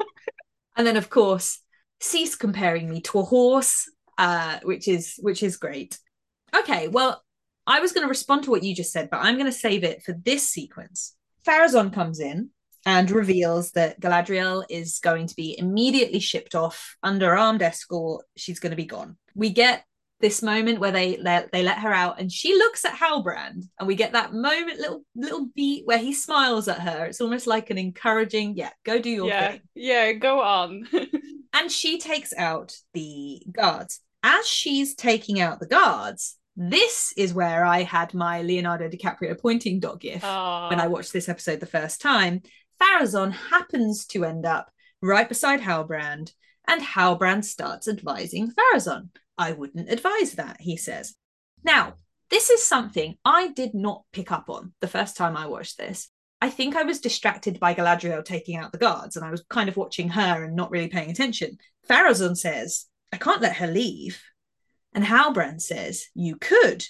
[0.76, 1.58] and then, of course,
[1.98, 5.98] cease comparing me to a horse, uh, which is which is great.
[6.56, 7.20] Okay, well,
[7.66, 9.82] I was going to respond to what you just said, but I'm going to save
[9.82, 11.16] it for this sequence.
[11.44, 12.50] Pharazôn comes in
[12.86, 18.24] and reveals that Galadriel is going to be immediately shipped off under armed escort.
[18.36, 19.16] She's going to be gone.
[19.34, 19.84] We get
[20.20, 23.86] this moment where they let they let her out and she looks at Halbrand and
[23.86, 27.06] we get that moment little little beat where he smiles at her.
[27.06, 29.60] It's almost like an encouraging yeah go do your yeah, thing.
[29.74, 30.86] yeah go on.
[31.52, 34.00] And she takes out the guards.
[34.22, 39.80] As she's taking out the guards this is where I had my Leonardo DiCaprio pointing
[39.80, 40.68] dot gif Aww.
[40.70, 42.42] when I watched this episode the first time.
[42.80, 44.70] Pharazôn happens to end up
[45.02, 46.32] right beside Halbrand
[46.68, 49.08] and Halbrand starts advising Pharazôn
[49.40, 51.16] I wouldn't advise that, he says.
[51.64, 51.94] Now,
[52.30, 56.08] this is something I did not pick up on the first time I watched this.
[56.42, 59.68] I think I was distracted by Galadriel taking out the guards and I was kind
[59.68, 61.56] of watching her and not really paying attention.
[61.88, 64.22] Pharazôn says, I can't let her leave.
[64.94, 66.84] And Halbrand says, You could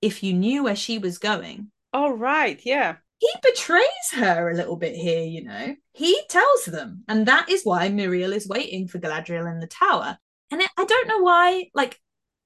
[0.00, 1.70] if you knew where she was going.
[1.92, 2.60] Oh, right.
[2.64, 2.96] Yeah.
[3.18, 5.76] He betrays her a little bit here, you know.
[5.92, 7.04] He tells them.
[7.06, 10.18] And that is why Miriel is waiting for Galadriel in the tower.
[10.52, 11.98] And I don't know why, like,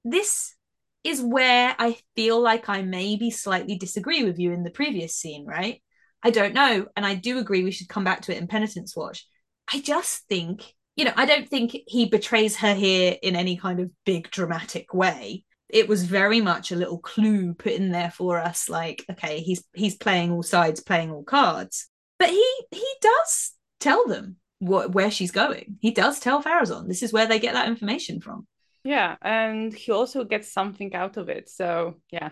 [0.05, 0.55] this
[1.03, 5.45] is where I feel like I maybe slightly disagree with you in the previous scene,
[5.45, 5.83] right?
[6.23, 6.87] I don't know.
[6.95, 9.27] And I do agree we should come back to it in Penitence Watch.
[9.71, 10.63] I just think,
[10.95, 14.93] you know, I don't think he betrays her here in any kind of big dramatic
[14.93, 15.43] way.
[15.69, 19.61] It was very much a little clue put in there for us, like, okay, he's
[19.73, 21.89] he's playing all sides, playing all cards.
[22.19, 23.51] But he he does
[23.81, 25.77] tell them what where she's going.
[25.79, 28.47] He does tell Pharazôn this is where they get that information from.
[28.83, 31.49] Yeah, and he also gets something out of it.
[31.49, 32.31] So yeah.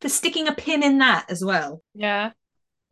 [0.00, 1.80] For sticking a pin in that as well.
[1.94, 2.32] Yeah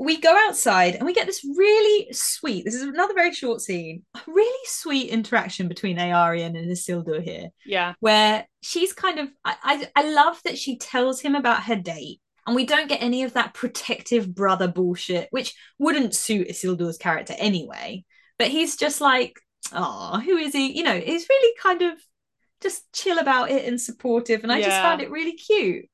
[0.00, 4.02] we go outside and we get this really sweet this is another very short scene
[4.16, 9.54] a really sweet interaction between Eärien and Isildur here yeah where she's kind of I,
[9.62, 13.22] I, I love that she tells him about her date and we don't get any
[13.22, 18.04] of that protective brother bullshit which wouldn't suit Isildur's character anyway
[18.40, 19.38] but he's just like
[19.74, 21.92] oh who is he you know he's really kind of
[22.62, 24.66] just chill about it and supportive and I yeah.
[24.66, 25.84] just found it really cute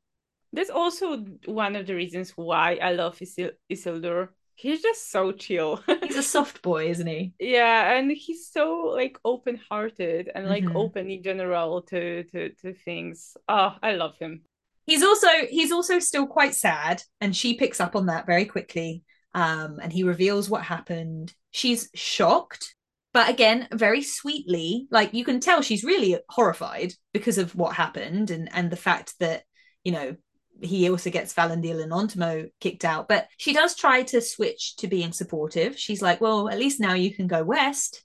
[0.52, 4.28] that's also one of the reasons why I love Isil- Isildur.
[4.54, 5.82] He's just so chill.
[6.02, 7.34] he's a soft boy, isn't he?
[7.38, 10.76] Yeah, and he's so like open-hearted and like mm-hmm.
[10.76, 13.36] open in general to to to things.
[13.48, 14.44] Oh, I love him.
[14.86, 19.04] He's also he's also still quite sad, and she picks up on that very quickly.
[19.34, 21.34] Um, and he reveals what happened.
[21.56, 22.74] She's shocked,
[23.14, 28.30] but again, very sweetly, like you can tell she's really horrified because of what happened
[28.30, 29.44] and and the fact that
[29.82, 30.16] you know
[30.60, 33.08] he also gets Valandil and Ontamo kicked out.
[33.08, 35.78] But she does try to switch to being supportive.
[35.78, 38.02] She's like, well, at least now you can go west.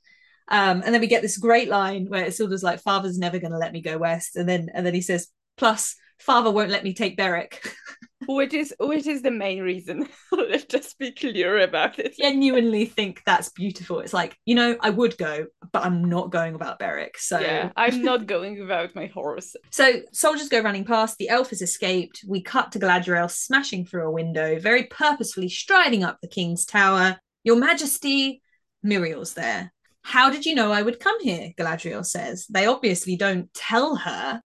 [0.47, 3.57] Um, and then we get this great line where of like, father's never going to
[3.57, 4.35] let me go west.
[4.35, 5.27] And then, and then he says,
[5.57, 7.57] plus father won't let me take Berek.
[8.27, 10.07] which is which is the main reason.
[10.31, 12.17] Let's just be clear about it.
[12.17, 13.99] Genuinely think that's beautiful.
[13.99, 17.17] It's like you know I would go, but I'm not going about Berek.
[17.17, 19.55] So yeah, I'm not going without my horse.
[19.69, 21.17] So soldiers go running past.
[21.17, 22.23] The elf has escaped.
[22.27, 27.17] We cut to Galadriel smashing through a window, very purposefully striding up the king's tower.
[27.43, 28.41] Your Majesty,
[28.85, 29.71] Miriel's there.
[30.03, 31.51] How did you know I would come here?
[31.57, 32.47] Galadriel says.
[32.49, 34.41] They obviously don't tell her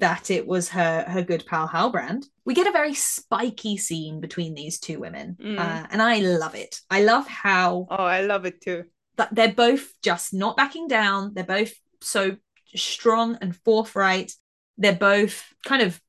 [0.00, 2.24] that it was her her good pal Halbrand.
[2.44, 5.58] We get a very spiky scene between these two women, mm.
[5.58, 6.80] uh, and I love it.
[6.90, 7.86] I love how.
[7.90, 8.84] Oh, I love it too.
[9.16, 11.34] That they're both just not backing down.
[11.34, 12.36] They're both so
[12.74, 14.32] strong and forthright.
[14.78, 16.00] They're both kind of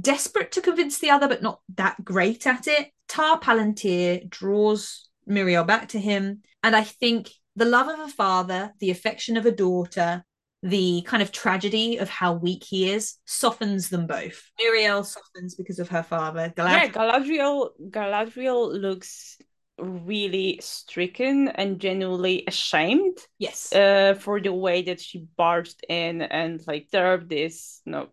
[0.00, 2.90] desperate to convince the other, but not that great at it.
[3.08, 8.72] Tar Palantir draws Miriel back to him, and I think the love of a father,
[8.78, 10.24] the affection of a daughter,
[10.62, 14.50] the kind of tragedy of how weak he is softens them both.
[14.60, 16.52] Miriel softens because of her father.
[16.56, 19.38] Galadriel- yeah, Galadriel Galadriel looks
[19.78, 23.16] really stricken and genuinely ashamed.
[23.38, 23.72] Yes.
[23.72, 28.08] Uh, for the way that she barged in and like disturbed this you know,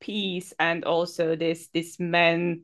[0.00, 2.62] peace and also this this man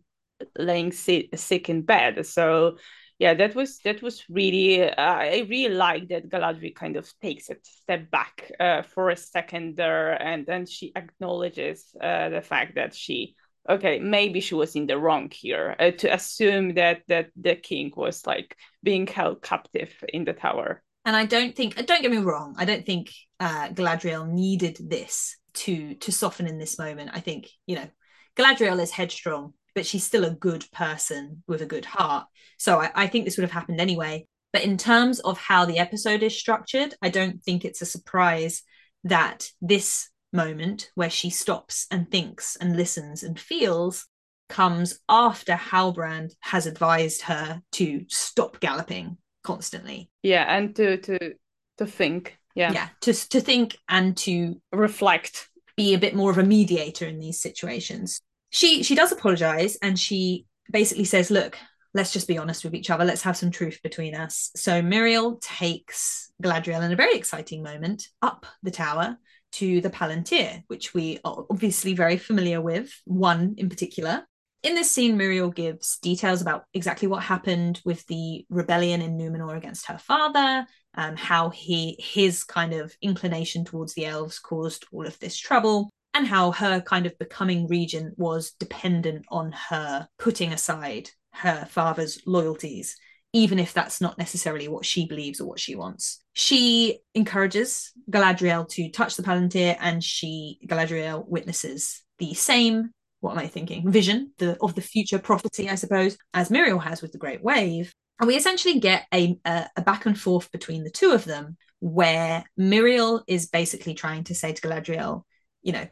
[0.58, 2.24] laying sick, sick in bed.
[2.26, 2.78] So
[3.22, 7.50] yeah, that was that was really uh, I really like that Galadriel kind of takes
[7.50, 12.74] a step back uh, for a second there, and then she acknowledges uh, the fact
[12.74, 13.36] that she
[13.70, 17.92] okay maybe she was in the wrong here uh, to assume that that the king
[17.96, 20.82] was like being held captive in the tower.
[21.04, 25.36] And I don't think don't get me wrong, I don't think uh, Galadriel needed this
[25.62, 27.10] to to soften in this moment.
[27.14, 27.88] I think you know
[28.34, 32.26] Galadriel is headstrong but she's still a good person with a good heart.
[32.58, 34.26] So I, I think this would have happened anyway.
[34.52, 38.62] But in terms of how the episode is structured, I don't think it's a surprise
[39.04, 44.06] that this moment where she stops and thinks and listens and feels
[44.48, 50.10] comes after Halbrand has advised her to stop galloping constantly.
[50.22, 51.34] Yeah, and to to
[51.78, 52.38] to think.
[52.54, 52.72] Yeah.
[52.72, 55.48] Yeah, to to think and to reflect.
[55.74, 58.20] Be a bit more of a mediator in these situations
[58.52, 61.58] she she does apologize and she basically says look
[61.94, 63.04] let's just be honest with each other.
[63.04, 64.50] Let's have some truth between us.
[64.56, 69.18] So Míriel takes galadriel in a very exciting moment up the tower
[69.52, 74.24] to the palantir which we are obviously very familiar with one in particular.
[74.62, 79.56] In this scene Míriel gives details about exactly what happened with the rebellion in numenor
[79.56, 85.06] against her father and how he his kind of inclination towards the elves caused all
[85.06, 90.52] of this trouble and how her kind of becoming regent was dependent on her putting
[90.52, 92.96] aside her father's loyalties,
[93.32, 96.22] even if that's not necessarily what she believes or what she wants.
[96.32, 102.90] she encourages Galadriel to touch the Palantir, and she Galadriel witnesses the same.
[103.20, 103.90] What am I thinking?
[103.90, 107.92] Vision the, of the future prophecy, I suppose, as Míriel has with the Great Wave.
[108.18, 111.56] And we essentially get a, a, a back and forth between the two of them,
[111.80, 115.22] where Míriel is basically trying to say to Galadriel,
[115.62, 115.86] you know,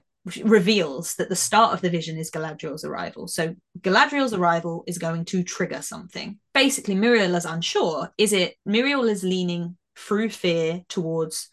[0.45, 3.27] reveals that the start of the vision is Galadriel's arrival.
[3.27, 6.39] So Galadriel's arrival is going to trigger something.
[6.53, 8.11] Basically, Míriel is unsure.
[8.19, 11.49] Is it Míriel is leaning through fear towards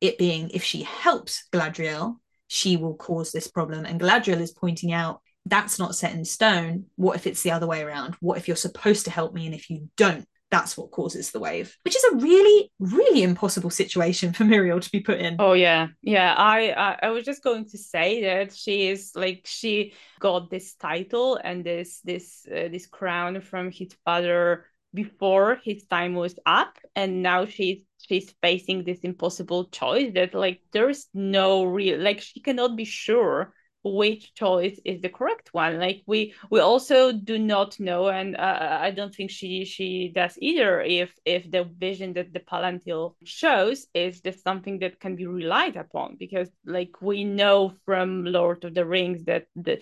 [0.00, 2.16] it being if she helps Galadriel,
[2.48, 3.86] she will cause this problem.
[3.86, 6.86] And Galadriel is pointing out that's not set in stone.
[6.96, 8.16] What if it's the other way around?
[8.20, 11.40] What if you're supposed to help me and if you don't, that's what causes the
[11.40, 15.36] wave, which is a really, really impossible situation for Míriel to be put in.
[15.40, 16.32] Oh yeah, yeah.
[16.36, 20.74] I I, I was just going to say that she is like she got this
[20.74, 26.78] title and this this uh, this crown from his father before his time was up
[26.94, 32.38] and now she's she's facing this impossible choice that like there's no real like she
[32.38, 33.52] cannot be sure
[33.84, 35.78] which choice is the correct one.
[35.78, 40.36] Like we we also do not know and uh, i don't think she she does
[40.40, 45.26] either if if the vision that the palantir shows is just something that can be
[45.26, 49.80] relied upon because like we know from lord of the rings that the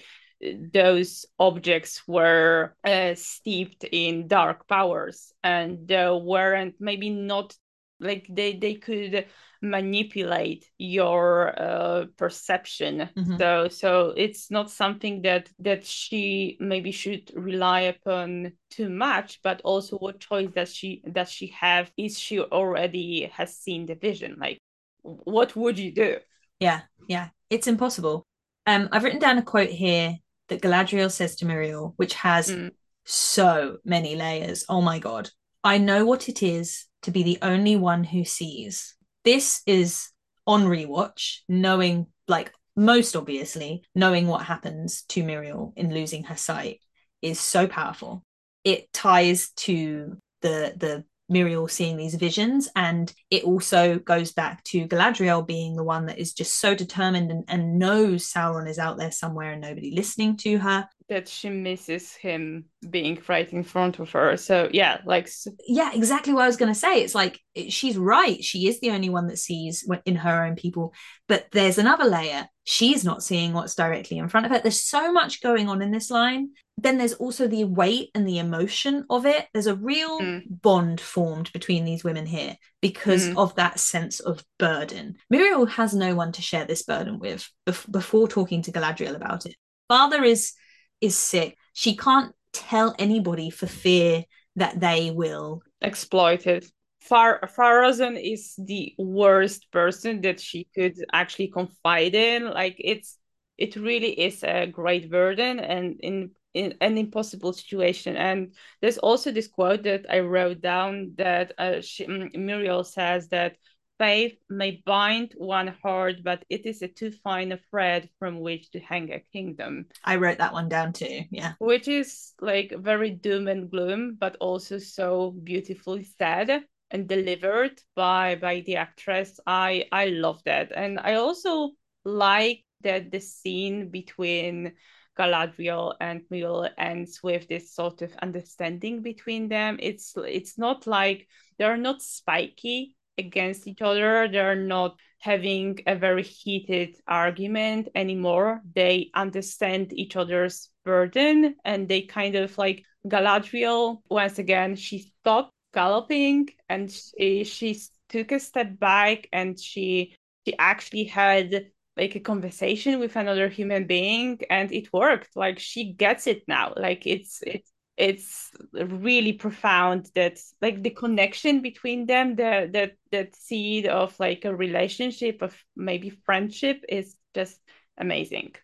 [0.73, 7.55] those objects were uh, steeped in dark powers and uh, weren't maybe not
[8.03, 9.27] like they they could
[9.63, 13.37] manipulate your uh, perception mm-hmm.
[13.39, 19.61] so so it's not something that that she maybe should rely upon too much but
[19.63, 24.37] also what choice does she does she have is she already has seen the vision
[24.41, 24.59] like
[25.03, 26.17] what would you do
[26.59, 28.27] yeah yeah it's impossible
[28.67, 30.17] um i've written down a quote here
[30.49, 32.71] that Galadriel says to míriel which has mm.
[33.05, 34.65] so many layers.
[34.69, 35.31] Oh my God.
[35.65, 38.95] I know what it is to be the only one who sees.
[39.25, 40.09] This is
[40.47, 46.81] on rewatch, knowing, like, most obviously, knowing what happens to Míriel in losing her sight
[47.21, 48.25] is so powerful.
[48.65, 52.69] It ties to the the Miriel seeing these visions.
[52.77, 57.31] And it also goes back to Galadriel being the one that is just so determined
[57.31, 60.89] and, and knows Sauron is out there somewhere and nobody listening to her.
[61.09, 64.37] That she misses him being right in front of her.
[64.37, 65.29] So, yeah, like.
[65.67, 67.03] Yeah, exactly what I was going to say.
[67.03, 67.39] It's like
[67.69, 68.43] she's right.
[68.43, 70.95] She is the only one that sees in her own people.
[71.29, 72.47] But there's another layer.
[72.65, 74.61] She's not seeing what's directly in front of her.
[74.61, 76.51] There's so much going on in this line
[76.83, 79.47] then there's also the weight and the emotion of it.
[79.53, 80.43] There's a real mm.
[80.49, 83.37] bond formed between these women here because mm.
[83.37, 85.17] of that sense of burden.
[85.33, 89.47] Míriel has no one to share this burden with bef- before talking to Galadriel about
[89.47, 89.55] it.
[89.89, 90.53] Father is
[91.01, 91.57] is sick.
[91.73, 94.25] She can't tell anybody for fear
[94.57, 96.67] that they will exploit it.
[97.09, 102.45] Far Pharazôn is the worst person that she could actually confide in.
[102.45, 103.19] Like it's
[103.59, 108.17] it really is a great burden and in in an impossible situation.
[108.17, 113.57] And there's also this quote that I wrote down that uh, she, Miriel says that
[113.99, 118.71] faith may bind one heart, but it is a too fine a thread from which
[118.73, 119.87] to hang a kingdom.
[120.05, 121.23] I wrote that one down too.
[121.31, 121.55] Yeah.
[121.59, 128.37] Which is like very doom and gloom, but also so beautifully said and delivered by
[128.37, 129.41] by the actress.
[129.47, 130.71] I I love that.
[130.73, 131.71] And I also
[132.05, 134.73] like that the scene between
[135.19, 139.79] Galadriel and Míriel ends with this sort of understanding between them.
[139.81, 141.27] It's it's not like
[141.59, 144.29] they're not spiky against each other.
[144.29, 148.61] They're not having a very heated argument anymore.
[148.75, 155.52] They understand each other's burden and they kind of like Galadriel, once again, she stopped
[155.73, 156.89] galloping and
[157.19, 157.79] eh, she, she
[158.09, 160.17] took a step back and she
[160.47, 161.67] she actually had
[161.97, 165.37] like a conversation with another human being and it worked.
[165.37, 166.73] Like she gets it now.
[166.77, 173.37] Like it's it's it's really profound that like the connection between them the that that
[173.37, 177.61] seed of like a relationship of maybe friendship is just
[177.99, 178.55] amazing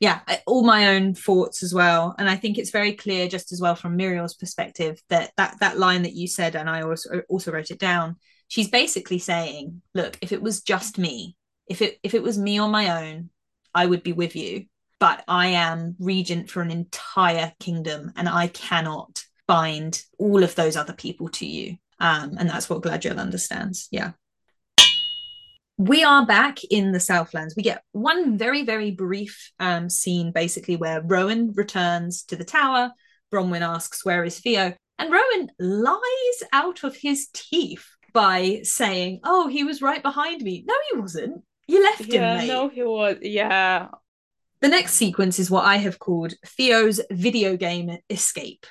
[0.00, 2.14] yeah all my own thoughts as well.
[2.18, 5.78] And i think it's very clear just as well from Míriel's perspective that that that
[5.78, 8.16] line that you said and i also also wrote it down.
[8.48, 11.36] She's basically saying look if it was just me
[11.68, 13.30] if it if it was me on my own
[13.74, 14.66] i would be with you.
[15.00, 20.76] But i am regent for an entire kingdom and i cannot bind all of those
[20.76, 21.76] other people to you.
[22.00, 23.88] Um, and that's what Galadriel understands.
[23.90, 24.12] Yeah
[25.76, 27.54] we are back in the Southlands.
[27.56, 32.92] We get one very, very brief um, scene, basically, where Rowan returns to the tower.
[33.32, 34.74] Bronwyn asks, Where is Theo?
[34.98, 40.64] And Rowan lies out of his teeth by saying, "Oh, he was right behind me."
[40.66, 41.42] No, he wasn't.
[41.66, 42.46] You left yeah, him, mate.
[42.46, 43.16] no, he was.
[43.20, 43.88] Yeah.
[44.60, 48.66] The next sequence is what I have called Theo's video game escape.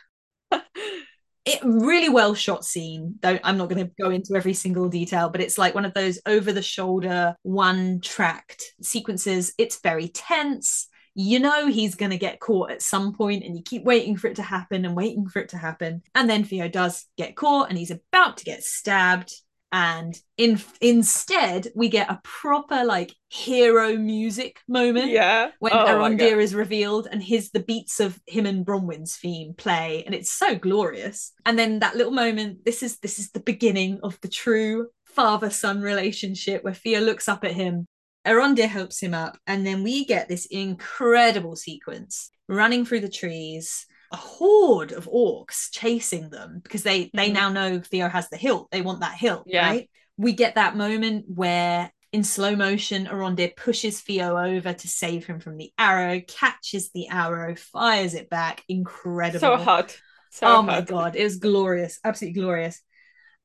[1.46, 3.16] it really well shot scene.
[3.22, 5.94] Though I'm not going to go into every single detail, but it's like one of
[5.94, 9.54] those over the shoulder, one tracked sequences.
[9.58, 10.88] It's very tense.
[11.16, 14.28] You know he's going to get caught at some point, and you keep waiting for
[14.28, 16.02] it to happen and waiting for it to happen.
[16.16, 19.34] And then Theo does get caught, and he's about to get stabbed
[19.74, 25.50] and in instead we get a proper like hero music moment yeah.
[25.58, 30.04] when oh Arondir is revealed and his the beats of him and Bronwyn's theme play
[30.06, 31.34] and it's so glorious.
[31.46, 35.50] And then that little moment this is this is the beginning of the true father
[35.50, 37.88] son relationship where Theo looks up at him
[38.28, 43.88] Arondir helps him up and then we get this incredible sequence running through the trees
[44.14, 47.34] a horde of orcs chasing them because they they mm-hmm.
[47.34, 48.70] now know Theo has the hilt.
[48.72, 49.68] They want that hilt, yeah.
[49.68, 49.90] right?
[50.18, 55.40] We get that moment where in slow motion, Arondir pushes Theo over to save him
[55.40, 58.64] from the arrow, catches the arrow, fires it back.
[58.70, 59.40] Incredible.
[59.40, 59.98] So hot.
[60.30, 60.66] So oh hot.
[60.66, 62.80] my god, it was glorious, absolutely glorious.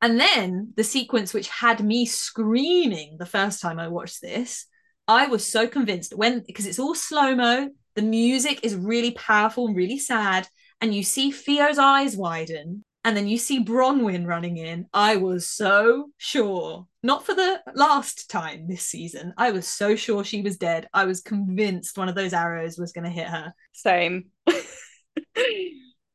[0.02, 4.66] And then the sequence which had me screaming the first time I watched this,
[5.08, 9.66] I was so convinced when because it's all slow mo, the music is really powerful
[9.66, 10.46] and really sad,
[10.80, 14.86] and you see Theo's eyes widen, and then you see Bronwyn running in.
[14.94, 20.22] I was so sure, not for the last time this season, I was so sure
[20.22, 20.88] she was dead.
[20.94, 23.52] I was convinced one of those arrows was going to hit her.
[23.72, 24.26] Same.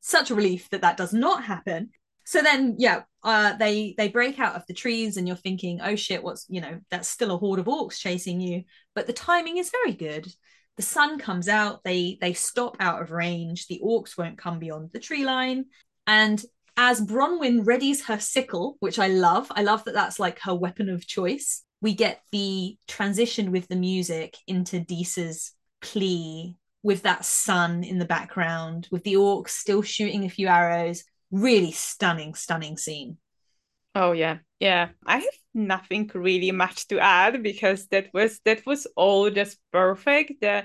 [0.00, 1.90] Such a relief that that does not happen.
[2.24, 5.96] So then, yeah, uh, they they break out of the trees, and you're thinking, oh
[5.96, 8.62] shit, what's you know that's still a horde of orcs chasing you.
[8.94, 10.26] But the timing is very good
[10.76, 14.90] the sun comes out they they stop out of range the orcs won't come beyond
[14.92, 15.66] the tree line.
[16.06, 16.44] And
[16.76, 20.88] as bronwyn readies her sickle which i love i love that that's like her weapon
[20.88, 25.52] of choice we get the transition with the music into Disa's
[25.82, 31.04] plea with that sun in the background with the orcs still shooting a few arrows.
[31.30, 33.18] Really stunning stunning scene
[33.94, 34.38] oh yeah.
[34.60, 39.58] Yeah i have nothing really much to add because that was that was all just
[39.72, 40.64] perfect the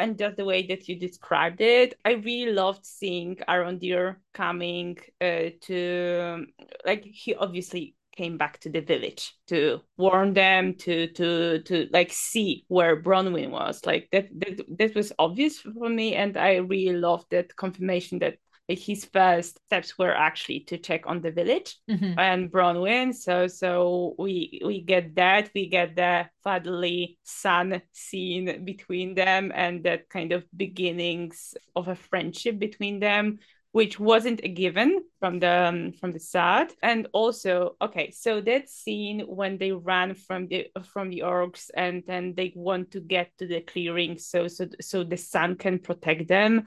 [0.00, 1.94] and just the way that you described it.
[2.04, 6.46] I really loved seeing Aaron arondir coming uh, to
[6.86, 12.12] like he obviously came back to the village to warn them to to to like
[12.12, 13.84] see where bronwyn was.
[13.84, 18.38] Like that that, that was obvious for me and i really loved that confirmation that
[18.78, 22.18] his first steps were actually to check on the village mm-hmm.
[22.18, 23.14] and Bronwyn.
[23.14, 29.84] So so we we get that we get the fatherly son scene between them and
[29.84, 33.38] that kind of beginnings of a friendship between them
[33.72, 38.68] which wasn't a given from the um, from the start and also okay so that
[38.68, 43.30] scene when they ran from the from the orcs and then they want to get
[43.38, 46.64] to the clearing so so so the sun can protect them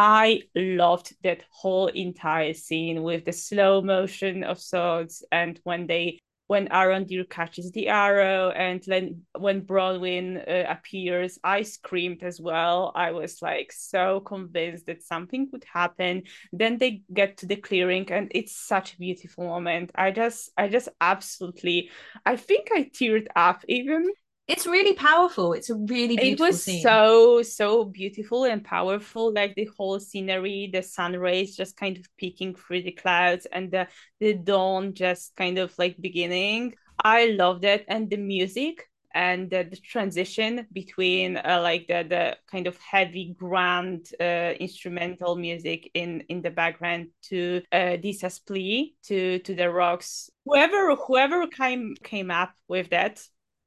[0.00, 6.20] I loved that whole entire scene with the slow motion of swords and when they
[6.46, 12.92] when Arondir catches the arrow and then when Bronwyn uh, appears, I screamed as well.
[12.94, 16.22] I was like so convinced that something would happen.
[16.52, 19.90] Then they get to the clearing and it's such a beautiful moment.
[19.96, 21.90] I just I just absolutely
[22.24, 24.06] I think I teared up even
[24.48, 25.52] it's really powerful.
[25.52, 26.82] It's a really beautiful It was scene.
[26.82, 29.32] so so beautiful and powerful.
[29.32, 33.70] Like the whole scenery, the sun rays just kind of peeking through the clouds, and
[33.70, 33.88] the
[34.20, 36.74] the dawn just kind of like beginning.
[37.04, 38.84] I loved it, and the music
[39.14, 45.36] and the, the transition between uh, like the the kind of heavy grand uh, instrumental
[45.36, 50.30] music in in the background to uh, Disa's plea to to the rocks.
[50.46, 53.20] Whoever whoever came came up with that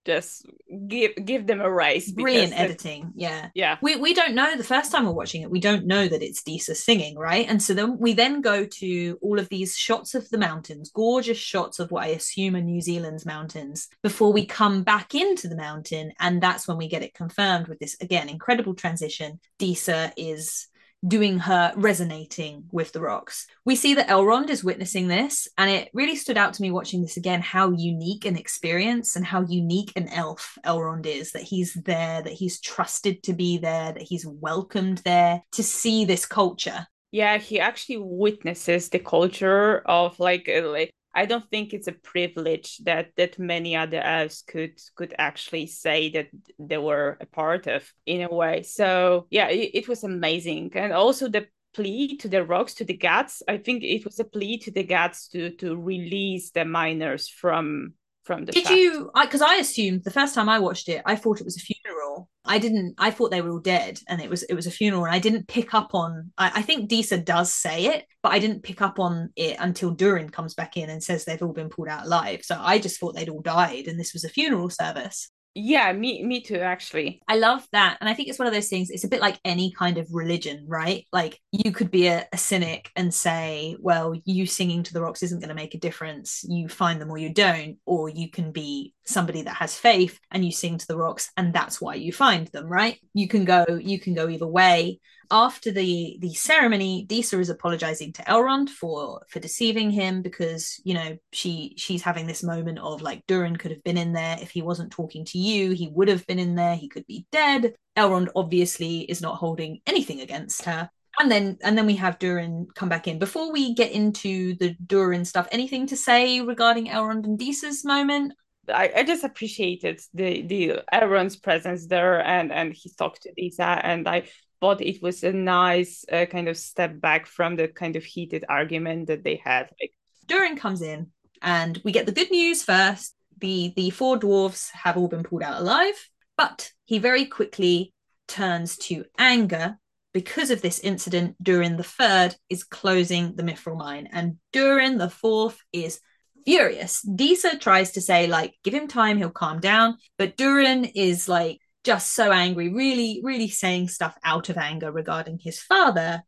[0.05, 0.45] just
[0.87, 2.11] give give them a race.
[2.11, 3.77] Brilliant editing, yeah, yeah.
[3.81, 5.51] We we don't know the first time we're watching it.
[5.51, 7.47] We don't know that it's Disa singing, right?
[7.47, 11.37] And so then we then go to all of these shots of the mountains, gorgeous
[11.37, 15.55] shots of what I assume are New Zealand's mountains, before we come back into the
[15.55, 19.39] mountain, and that's when we get it confirmed with this again incredible transition.
[19.59, 20.67] Disa is
[21.07, 23.47] doing her resonating with the rocks.
[23.65, 27.01] We see that Elrond is witnessing this, and it really stood out to me watching
[27.01, 31.73] this again how unique an experience and how unique an elf Elrond is that he's
[31.73, 36.87] there, that he's trusted to be there, that he's welcomed there to see this culture.
[37.11, 41.93] Yeah, he actually witnesses the culture of like, uh, like I don't think it's a
[41.93, 47.67] privilege that that many other elves could could actually say that they were a part
[47.67, 48.63] of in a way.
[48.63, 52.97] So yeah, it, it was amazing, and also the plea to the rocks to the
[52.97, 57.29] gods i think it was a plea to the gods to to release the miners
[57.29, 57.93] from
[58.23, 61.15] from the did you because I, I, assumed the first time i watched it i
[61.15, 62.29] thought it was a funeral.
[62.45, 65.05] I didn't i thought they were all dead and it was it was a funeral
[65.05, 68.39] and i didn't pick up on i, I think disa does say it but i
[68.39, 71.69] didn't pick up on it until durin comes back in and says they've all been
[71.69, 72.41] pulled out alive.
[72.43, 76.23] So i just thought they'd all died and this was a funeral service yeah me
[76.23, 77.21] me too actually.
[77.27, 79.39] I love that and i think it's one of those things it's a bit like
[79.43, 81.05] any kind of religion right?
[81.11, 85.23] Like you could be a, a cynic and say well you singing to the rocks
[85.23, 88.51] isn't going to make a difference you find them or you don't or you can
[88.51, 92.11] be somebody that has faith and you sing to the rocks and that's why you
[92.13, 92.99] find them right?
[93.13, 94.99] You can go you can go either way.
[95.29, 100.93] After the the ceremony disa is apologizing to elrond for for deceiving him because you
[100.93, 104.37] know she she's having this moment of like durin could have been in there.
[104.41, 106.75] If he wasn't talking to you he would have been in there.
[106.75, 107.73] He could be dead.
[107.97, 110.89] Elrond obviously is not holding anything against her.
[111.19, 113.19] And then and then we have Durin come back in.
[113.19, 118.33] Before we get into the Durin stuff, anything to say regarding Elrond and Disa's moment?
[118.69, 123.63] I, I just appreciated the the Elrond's presence there and and he talked to Disa
[123.63, 124.23] and I
[124.61, 128.45] thought it was a nice uh, kind of step back from the kind of heated
[128.47, 129.69] argument that they had.
[129.81, 129.93] Like
[130.27, 131.07] Durin comes in,
[131.41, 133.15] and we get the good news first.
[133.39, 135.95] The the four dwarves have all been pulled out alive,
[136.37, 137.93] but he very quickly
[138.27, 139.77] turns to anger
[140.13, 141.35] because of this incident.
[141.41, 145.99] Durin the third is closing the Mithril mine, and Durin the fourth is
[146.45, 147.01] furious.
[147.01, 149.97] Disa tries to say, like, give him time, he'll calm down.
[150.17, 155.39] But Durin is like, just so angry, really, really saying stuff out of anger regarding
[155.39, 156.21] his father.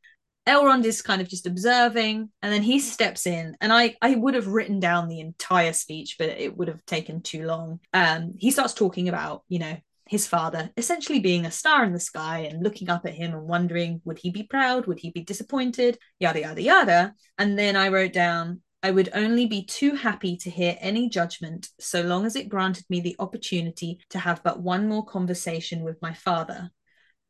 [0.47, 3.55] Elrond is kind of just observing, and then he steps in.
[3.61, 7.21] And I, I would have written down the entire speech, but it would have taken
[7.21, 7.79] too long.
[7.93, 11.99] Um, he starts talking about, you know, his father essentially being a star in the
[11.99, 14.85] sky and looking up at him and wondering, would he be proud?
[14.85, 15.97] Would he be disappointed?
[16.19, 17.13] Yada, yada, yada.
[17.37, 21.69] And then I wrote down, I would only be too happy to hear any judgment
[21.79, 26.01] so long as it granted me the opportunity to have but one more conversation with
[26.01, 26.69] my father.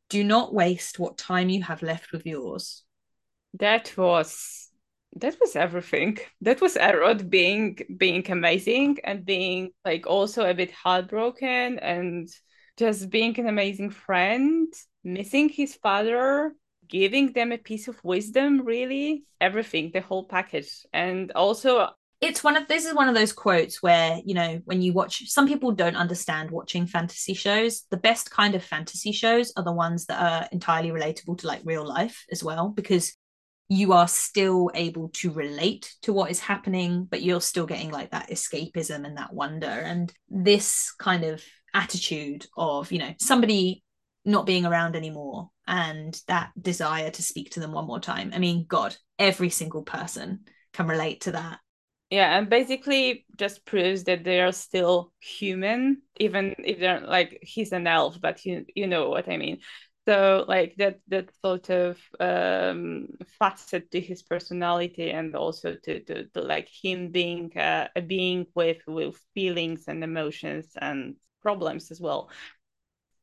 [0.10, 2.84] Do not waste what time you have left with yours.
[3.60, 4.70] That was
[5.18, 6.18] that was everything.
[6.42, 12.28] That was Elrond being being amazing and being like also a bit heartbroken and
[12.78, 14.74] just being an amazing friend,
[15.04, 16.56] missing his father,
[16.88, 20.86] giving them a piece of wisdom really everything the whole package.
[20.94, 21.90] And also
[22.22, 25.28] it's one of this is one of those quotes where you know when you watch
[25.28, 27.84] some people don't understand watching fantasy shows.
[27.92, 31.62] The best kind of fantasy shows are the ones that are entirely relatable to like
[31.66, 33.14] real life as well because
[33.70, 38.12] you are still able to relate to what is happening but you're still getting like
[38.12, 39.68] that escapism and that wonder.
[39.68, 41.44] And this kind of
[41.74, 43.84] attitude of you know somebody
[44.24, 48.32] not being around anymore and that desire to speak to them one more time.
[48.34, 50.42] I mean, God, every single person
[50.74, 51.60] can relate to that.
[52.10, 57.72] Yeah, and basically just proves that they are still human, even if they're like he's
[57.72, 59.60] an elf, but you you know what I mean.
[60.06, 63.08] So like that that sort of um,
[63.40, 68.46] facet to his personality, and also to to, to like him being uh, a being
[68.54, 72.30] with with feelings and emotions and problems as well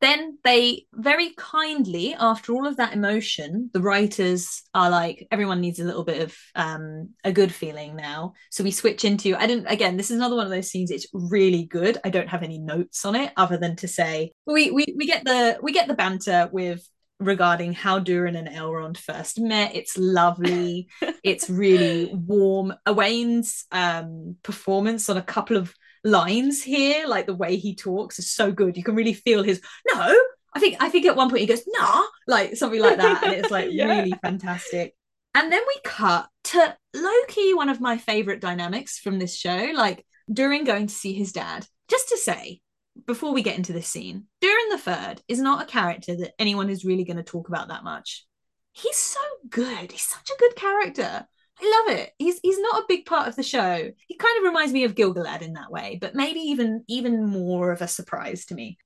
[0.00, 5.78] then they very kindly after all of that emotion the writers are like everyone needs
[5.78, 9.66] a little bit of um, a good feeling now so we switch into i didn't
[9.66, 12.58] again this is another one of those scenes it's really good i don't have any
[12.58, 15.94] notes on it other than to say we we, we get the we get the
[15.94, 16.86] banter with
[17.20, 19.76] regarding how Durin and Elrond first met.
[19.76, 20.88] It's lovely.
[21.22, 22.74] it's really warm.
[22.86, 25.72] Egwene's um, performance on a couple of
[26.04, 28.76] lines here, like the way he talks is so good.
[28.76, 29.60] You can really feel his
[29.92, 30.16] no.
[30.52, 33.34] I think I think at one point he goes nah, like something like that, and
[33.34, 34.00] it's like yeah.
[34.00, 34.94] really fantastic.
[35.34, 40.04] And then we cut to Loki, one of my favorite dynamics from this show, like
[40.32, 41.66] Durin going to see his dad.
[41.88, 42.60] Just to say,
[43.06, 46.68] before we get into this scene, Durin the Third is not a character that anyone
[46.68, 48.26] is really going to talk about that much.
[48.72, 49.92] He's so good.
[49.92, 51.26] He's such a good character.
[51.62, 52.12] I love it.
[52.18, 53.90] He's he's not a big part of the show.
[54.06, 57.72] He kind of reminds me of Gil-galad in that way, but maybe even even more
[57.72, 58.78] of a surprise to me.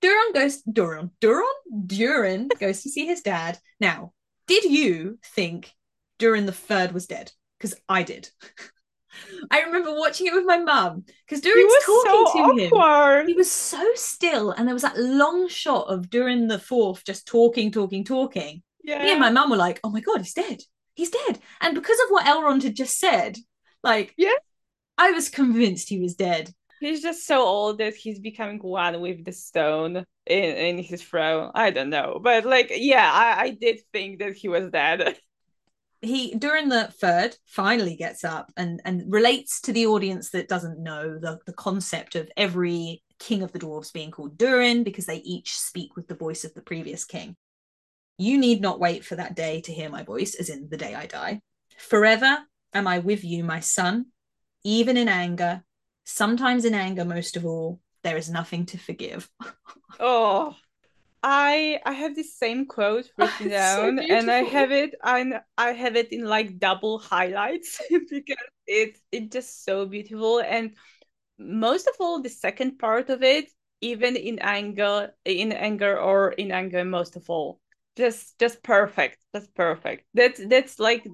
[0.00, 1.46] Durin goes Durin Durin
[1.86, 3.58] Durin goes to see his dad.
[3.80, 4.12] Now,
[4.46, 5.72] did you think
[6.18, 7.32] Durin the third was dead?
[7.58, 8.28] Because I did.
[9.50, 13.20] I remember watching it with my mum because Durin's talking so to awkward.
[13.20, 13.28] him.
[13.28, 17.26] He was so still, and there was that long shot of Durin the fourth just
[17.26, 18.62] talking, talking, talking.
[18.82, 19.02] Yeah.
[19.02, 20.60] Me and my mum were like, "Oh my god, he's dead!
[20.94, 21.40] He's dead.
[21.60, 23.36] And because of what Elrond had just said,
[23.82, 24.34] like, yeah,
[24.98, 26.52] I was convinced he was dead.
[26.80, 31.50] He's just so old that he's becoming one with the stone in, in his throne.
[31.54, 32.20] I don't know.
[32.22, 35.16] But like, yeah, I, I did think that he was dead.
[36.02, 40.82] he Durin the third finally gets up and and relates to the audience that doesn't
[40.82, 45.18] know the, the concept of every king of the dwarves being called Durin because they
[45.18, 47.36] each speak with the voice of the previous king.
[48.18, 50.94] You need not wait for that day to hear my voice, as in the day
[50.94, 51.40] I die.
[51.78, 52.38] Forever
[52.74, 54.06] am I with you, my son,
[54.64, 55.64] even in anger,
[56.04, 59.28] sometimes in anger most of all, there is nothing to forgive.
[60.00, 60.56] oh,
[61.22, 65.40] I I have this same quote oh, written down, so and I have it I
[65.56, 67.80] I have it in like double highlights
[68.10, 68.36] because
[68.66, 70.40] it's it's just so beautiful.
[70.40, 70.74] And
[71.38, 76.52] most of all, the second part of it, even in anger, in anger or in
[76.52, 77.60] anger, most of all,
[77.96, 80.04] just just perfect, that's perfect.
[80.14, 81.06] That's that's like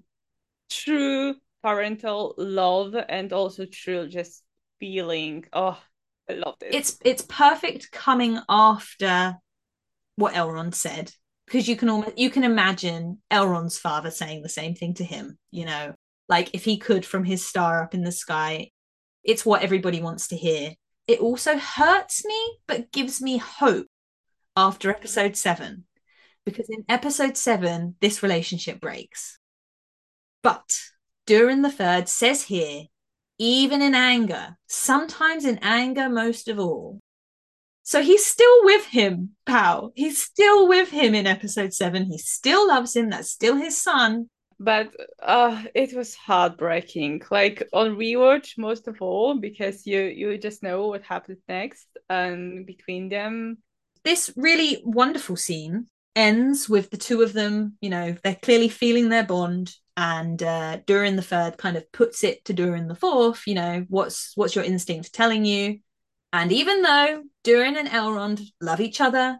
[0.70, 4.42] true parental love and also true just
[4.78, 5.44] feeling.
[5.52, 5.78] Oh,
[6.28, 6.74] I love this.
[6.74, 9.36] It's it's perfect coming after
[10.16, 11.12] what Elrond said
[11.46, 15.38] because you can almost you can imagine Elrond's father saying the same thing to him.
[15.50, 15.94] You know,
[16.28, 18.70] like if he could from his star up in the sky.
[19.24, 20.72] It's what everybody wants to hear.
[21.06, 23.86] It also hurts me, but gives me hope
[24.56, 25.84] after episode seven,
[26.48, 29.38] because in episode seven, this relationship breaks.
[30.42, 30.80] But
[31.26, 32.84] Durin the Third says here,
[33.38, 37.00] even in anger, sometimes in anger most of all,
[37.82, 39.92] so he's still with him, Pal.
[39.94, 42.04] He's still with him in episode seven.
[42.04, 43.10] He still loves him.
[43.10, 44.28] That's still his son.
[44.60, 47.22] But uh it was heartbreaking.
[47.30, 52.66] Like on rewatch most of all, because you you just know what happens next and
[52.66, 53.58] between them.
[54.04, 55.86] This really wonderful scene
[56.18, 59.72] ends with the two of them, you know, they're clearly feeling their bond.
[59.96, 63.86] And uh Durin the third kind of puts it to Durin the fourth, you know,
[63.88, 65.78] what's what's your instinct telling you?
[66.32, 69.38] And even though Durin and Elrond love each other,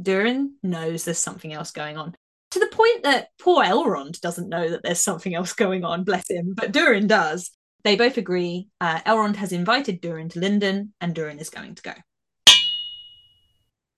[0.00, 2.14] Durin knows there's something else going on.
[2.52, 6.30] To the point that poor Elrond doesn't know that there's something else going on, bless
[6.30, 7.50] him, but Durin does.
[7.84, 8.68] They both agree.
[8.80, 11.92] Uh, Elrond has invited Durin to Lindon, and Durin is going to go.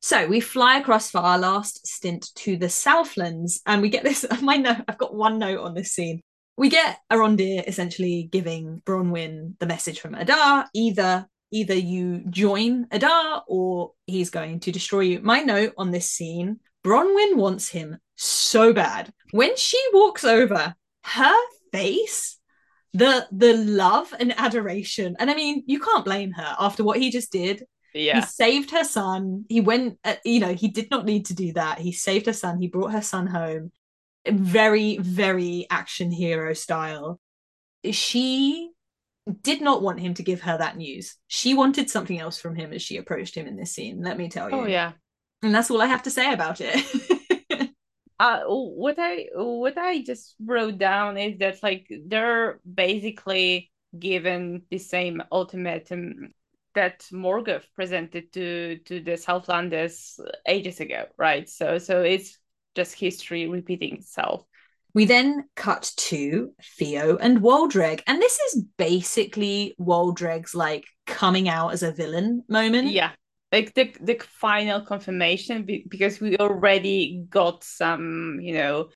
[0.01, 4.24] So we fly across for our last stint to the Southlands, and we get this.
[4.43, 6.20] My note, I've got one note on this scene.
[6.56, 13.43] We get Arondir essentially giving Bronwyn the message from Adar either either you join Adar
[13.48, 15.20] or he's going to destroy you.
[15.20, 19.12] My note on this scene Bronwyn wants him so bad.
[19.32, 20.74] When she walks over,
[21.05, 21.36] her
[21.72, 22.39] face,
[22.93, 27.10] the the love and adoration, and I mean, you can't blame her after what he
[27.10, 27.64] just did.
[27.95, 28.21] Yeah.
[28.21, 29.45] He saved her son.
[29.49, 31.79] He went, uh, you know, he did not need to do that.
[31.79, 32.61] He saved her son.
[32.61, 33.73] He brought her son home.
[34.29, 37.19] Very, very action hero style.
[37.91, 38.71] She
[39.43, 41.17] did not want him to give her that news.
[41.29, 44.29] She wanted something else from him as she approached him in this scene, let me
[44.29, 44.57] tell you.
[44.57, 44.93] Oh yeah.
[45.43, 46.85] And that's all I have to say about it.
[48.19, 54.79] uh what I what I just wrote down is that like they're basically given the
[54.79, 56.33] same ultimatum
[56.74, 61.48] that Morgoth presented to to the Southlanders ages ago, right?
[61.48, 62.38] So so it's
[62.74, 64.44] just history repeating itself.
[64.94, 68.02] We then cut to Theo and Waldreg.
[68.06, 72.90] And this is basically Waldreg's like coming out as a villain moment.
[72.90, 73.12] Yeah.
[73.52, 78.90] Like the the final confirmation because we already got some, you know,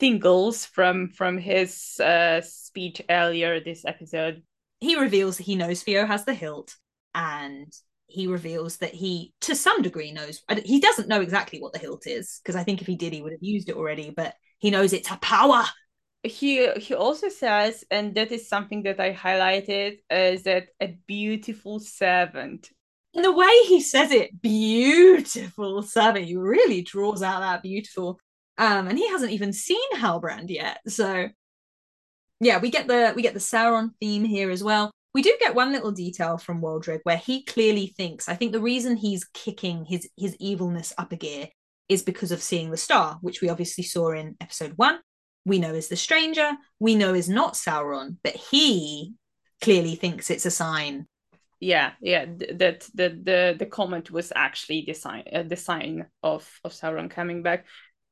[0.00, 4.42] tingles from from his uh, speech earlier this episode.
[4.80, 6.74] He reveals that he knows Theo has the hilt
[7.14, 7.72] and
[8.06, 12.08] he reveals that he to some degree knows he doesn't know exactly what the hilt
[12.08, 14.70] is because I think if he did he would have used it already but he
[14.70, 15.64] knows it's a power.
[16.22, 21.80] He he also says, and that is something that I highlighted, is that a beautiful
[21.80, 22.68] servant.
[23.14, 28.20] And the way he says it, beautiful servant, he really draws out that beautiful.
[28.58, 31.28] Um, and he hasn't even seen Halbrand yet, so
[32.38, 34.90] yeah, we get the we get the Sauron theme here as well.
[35.12, 38.28] We do get one little detail from Waldreg where he clearly thinks.
[38.28, 41.48] I think the reason he's kicking his his evilness up a gear
[41.88, 45.00] is because of seeing the star, which we obviously saw in episode one.
[45.44, 49.14] We know is the stranger, we know is not Sauron, but he
[49.60, 51.06] clearly thinks it's a sign.
[51.58, 56.48] Yeah, yeah, that the the the comment was actually the sign uh, the sign of
[56.64, 57.66] of Sauron coming back.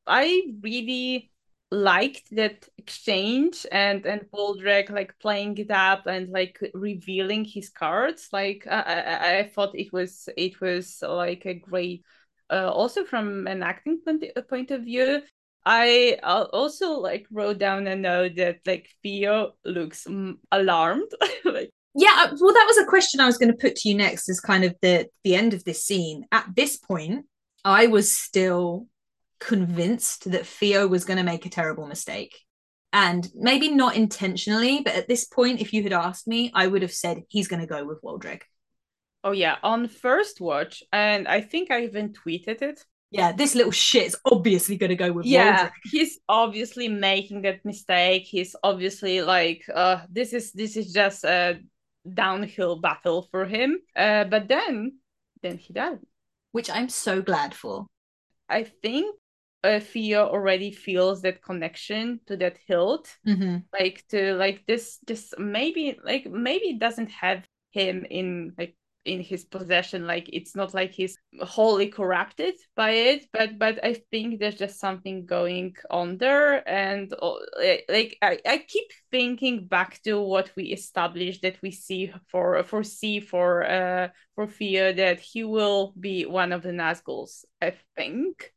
[0.06, 1.30] I really
[1.70, 8.28] liked that exchange and and Waldreg like playing it up and like revealing his cards.
[8.32, 12.04] Like I, I, thought it was it was like a great
[12.50, 15.22] uh, also from an acting point, uh, point of view
[15.66, 20.06] i also like wrote down a note that like theo looks
[20.52, 21.10] alarmed
[21.44, 23.94] like yeah uh, well that was a question i was going to put to you
[23.94, 27.26] next as kind of the the end of this scene at this point
[27.64, 28.86] i was still
[29.40, 32.44] convinced that theo was going to make a terrible mistake
[32.93, 36.82] And maybe not intentionally, but at this point, if you had asked me, I would
[36.82, 38.43] have said he's going to go with Waldreg.
[39.24, 42.85] Oh yeah, on first watch, and I think I even tweeted it.
[43.10, 45.70] Yeah, this little shit's obviously going to go with yeah, Waldreg.
[45.82, 48.24] he's obviously making that mistake.
[48.24, 51.60] He's obviously like, uh, this is this is just a
[52.12, 53.78] downhill battle for him.
[53.97, 54.98] Uh, but then,
[55.43, 55.98] then he does,
[56.52, 57.86] which I'm so glad for.
[58.48, 59.16] I think
[59.64, 63.59] uh, Theo already feels that connection to that hilt, mm-hmm.
[63.72, 69.20] like to like this, just maybe like maybe it doesn't have him in like in
[69.20, 70.06] his possession.
[70.06, 74.78] Like it's not like he's wholly corrupted by it but but i think there's just
[74.78, 76.68] something going on there.
[76.68, 77.35] And uh,
[77.89, 83.18] like I, I keep thinking back to what we established that we see for foresee
[83.18, 88.52] for uh for Theo that he will be one of the Nazguls i think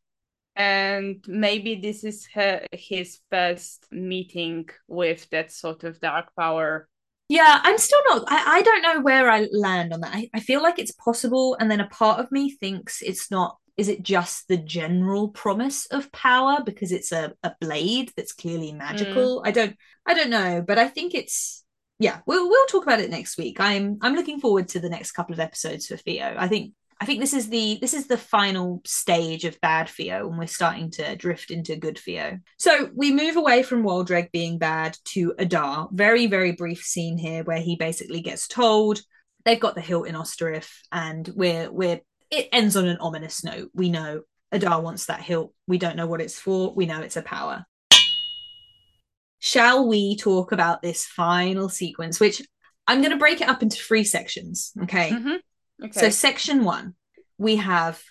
[0.62, 2.28] and maybe this is
[2.72, 6.88] his first meeting with that sort of dark power
[7.30, 8.26] yeah, I'm still not.
[8.28, 10.14] I, I don't know where I land on that.
[10.14, 13.56] I, I feel like it's possible, and then a part of me thinks it's not.
[13.78, 18.74] Is it just the general promise of power because it's a, a blade that's clearly
[18.74, 19.40] magical?
[19.40, 19.48] Mm.
[19.48, 21.64] I don't I don't know, but I think it's
[22.00, 22.20] yeah.
[22.26, 23.62] We'll we'll talk about it next week.
[23.62, 26.36] I'm I'm looking forward to the next couple of episodes for Theo.
[26.38, 30.30] I think I think this is the this is the final stage of bad Theo,
[30.30, 32.38] and we're starting to drift into good Theo.
[32.60, 35.90] So we move away from Waldreg being bad to Adar.
[35.92, 39.02] Very very brief scene here where he basically gets told
[39.46, 43.72] they've got the hilt in Ostirith, and we're we're it ends on an ominous note.
[43.74, 44.22] We know
[44.52, 45.56] Adar wants that hilt.
[45.66, 46.72] We don't know what it's for.
[46.76, 47.66] We know it's a power.
[49.40, 52.44] Shall we talk about this final sequence, which
[52.86, 54.72] I'm going to break it up into three sections.
[54.84, 55.12] Okay.
[55.12, 55.36] Mm-hmm.
[55.84, 56.00] Okay.
[56.00, 56.96] So section one,
[57.38, 58.02] we have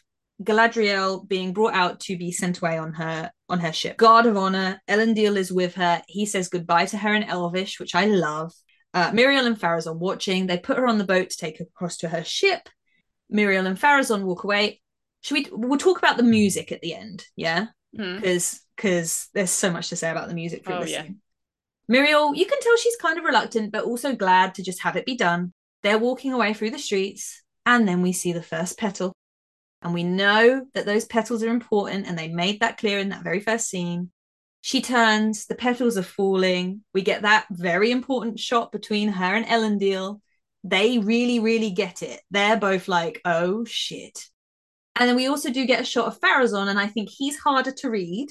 [0.43, 3.97] Galadriel being brought out to be sent away on her on her ship.
[3.97, 6.03] Guard of honor, Elendil is with her.
[6.09, 8.53] He says goodbye to her in Elvish, which I love.
[8.93, 10.47] Uh, Míriel and Pharazôn watching.
[10.47, 12.69] They put her on the boat to take her across to her ship.
[13.33, 14.81] Míriel and Pharazôn walk away.
[15.21, 15.47] Should we?
[15.53, 18.61] We'll talk about the music at the end, yeah, because mm.
[18.77, 21.07] because there's so much to say about the music for oh, this yeah.
[21.91, 25.05] Míriel, you can tell she's kind of reluctant, but also glad to just have it
[25.05, 25.53] be done.
[25.83, 27.40] They're walking away through the streets.
[27.67, 29.13] And then we see the first petal.
[29.83, 33.25] And we know that those petals are important, and they made that clear in that
[33.25, 34.11] very first scene.
[34.63, 36.83] She turns, the petals are falling.
[36.93, 40.21] We get that very important shot between her and Elendil.
[40.65, 42.21] They really, really get it.
[42.31, 44.27] They're both like, oh shit.
[44.97, 47.73] And then we also do get a shot of Pharazôn, and I think he's harder
[47.73, 48.29] to read.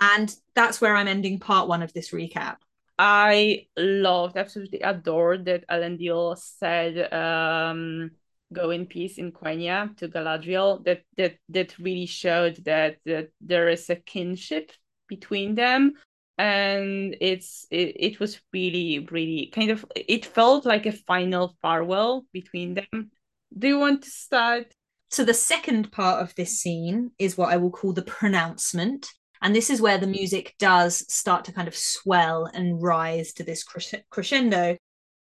[0.00, 2.56] And that's where I'm ending part one of this recap.
[2.98, 8.10] I loved, absolutely adored that Elendil said, um,
[8.52, 10.84] go in peace in Quenya to Galadriel.
[10.84, 14.72] That that that really showed that that there is a kinship
[15.08, 15.94] between them.
[16.38, 22.26] And it's it, it was really really kind of it felt like a final farewell
[22.32, 23.10] between them.
[23.56, 24.72] Do you want to start?
[25.10, 29.08] So the second part of this scene is what i will call the pronouncement.
[29.40, 33.44] And this is where the music does start to kind of swell and rise to
[33.44, 33.64] this
[34.10, 34.76] crescendo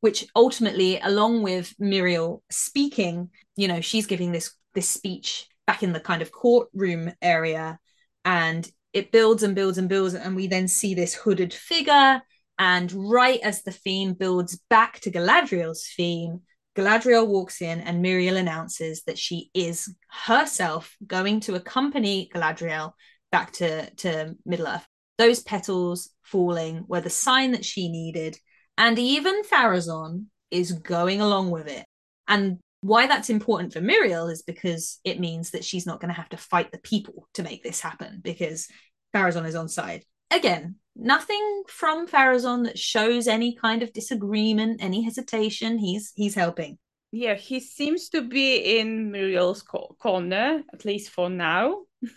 [0.02, 5.92] which ultimately, along with Míriel speaking, you know, she's giving this this speech back in
[5.92, 7.78] the kind of courtroom area,
[8.24, 12.20] and it builds and builds and builds, and we then see this hooded figure.
[12.58, 16.40] And right as the theme builds back to Galadriel's theme,
[16.76, 22.92] Galadriel walks in and Míriel announces that she is herself going to accompany Galadriel
[23.30, 24.86] back to, to Middle Earth.
[25.16, 28.36] Those petals falling were the sign that she needed
[28.78, 31.84] and even Pharazôn is going along with it.
[32.28, 36.20] And why that's important for Míriel is because it means that she's not going to
[36.20, 38.68] have to fight the people to make this happen because
[39.14, 40.04] Pharazôn is on side.
[40.30, 45.78] Again, nothing from Pharazôn that shows any kind of disagreement, any hesitation.
[45.78, 46.78] He's he's helping.
[47.12, 51.82] Yeah, he seems to be in Míriel's co- corner, at least for now.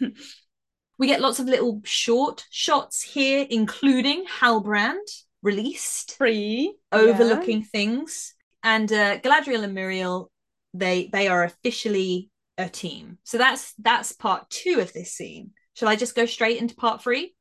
[0.97, 5.05] we get lots of little short shots here, including Halbrand,
[5.45, 7.67] released, free, overlooking yeah.
[7.71, 8.33] things.
[8.63, 10.27] And uh, Galadriel and Míriel,
[10.73, 13.19] they they are officially a team.
[13.23, 15.51] So that's that's part two of this scene.
[15.75, 17.33] Shall I just go straight into part 3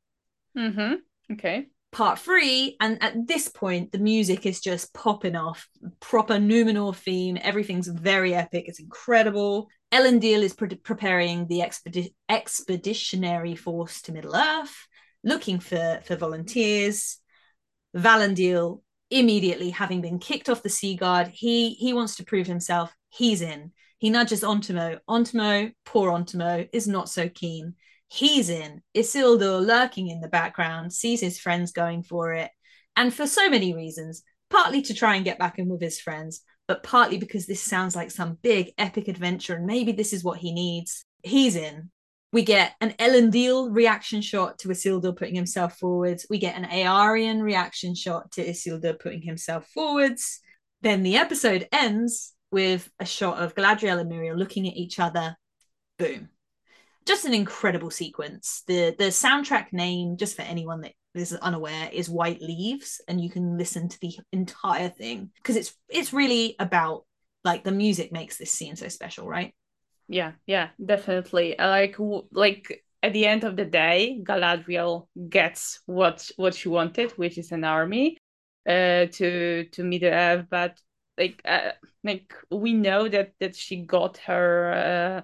[0.57, 1.33] Mm-hmm.
[1.33, 1.67] Okay.
[1.93, 5.69] Part three, and at this point, the music is just popping off.
[6.01, 7.39] Proper Numenor theme.
[7.41, 8.65] Everything's very epic.
[8.67, 9.69] It's incredible.
[9.93, 14.75] Elendil is pre- preparing the expedi- expeditionary force to Middle Earth,
[15.23, 17.19] looking for for volunteers.
[17.95, 18.81] Valandil
[19.11, 22.95] immediately having been kicked off the sea guard, he he wants to prove himself.
[23.11, 23.73] He's in.
[23.99, 24.99] He nudges Ontamo.
[25.09, 27.75] Ontamo, poor Ontamo, is not so keen.
[28.09, 28.83] He's in.
[28.95, 32.51] Isildur lurking in the background, sees his friends going for it.
[32.97, 36.43] And for so many reasons, partly to try and get back in with his friends,
[36.69, 40.39] but partly because this sounds like some big epic adventure and maybe this is what
[40.39, 41.05] he needs.
[41.23, 41.91] He's in.
[42.35, 46.27] We get an Elendil reaction shot to Isildur putting himself forwards.
[46.29, 50.41] We get an Eärien reaction shot to Isildur putting himself forwards.
[50.83, 55.37] Then the episode ends with a shot of Galadriel and Miriel looking at each other.
[55.97, 56.29] Boom.
[57.07, 58.65] Just an incredible sequence.
[58.67, 63.31] The the soundtrack name, just for anyone that is unaware, is White Leaves, and you
[63.31, 67.05] can listen to the entire thing because it's it's really about
[67.45, 69.55] like the music makes this scene so special, right?
[70.09, 71.55] Yeah, yeah, definitely.
[71.59, 71.97] Like
[72.33, 77.53] like at the end of the day, Galadriel gets what what she wanted, which is
[77.53, 78.19] an army
[78.69, 80.79] uh to to Middle-earth, but
[81.19, 81.73] like uh,
[82.03, 85.23] like we know that that she got her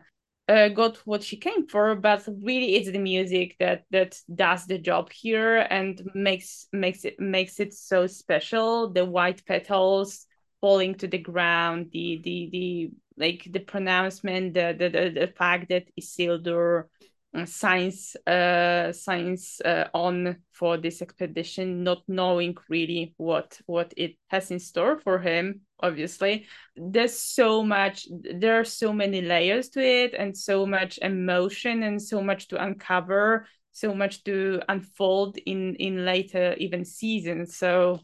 [0.48, 4.66] uh, uh, got what she came for but really it's the music that that does
[4.66, 10.26] the job here and makes makes it makes it so special the white petals
[10.60, 12.90] falling to the ground the the the
[13.20, 16.84] like the pronouncement the the the, the fact that Isildur
[17.32, 24.16] uh, signs uh signs uh, on for this expedition not knowing really what what it
[24.28, 26.46] has in store for him obviously.
[26.76, 32.02] There's so much there are so many layers to it and so much emotion and
[32.02, 37.56] so much to uncover so much to unfold in in later even seasons.
[37.56, 38.00] So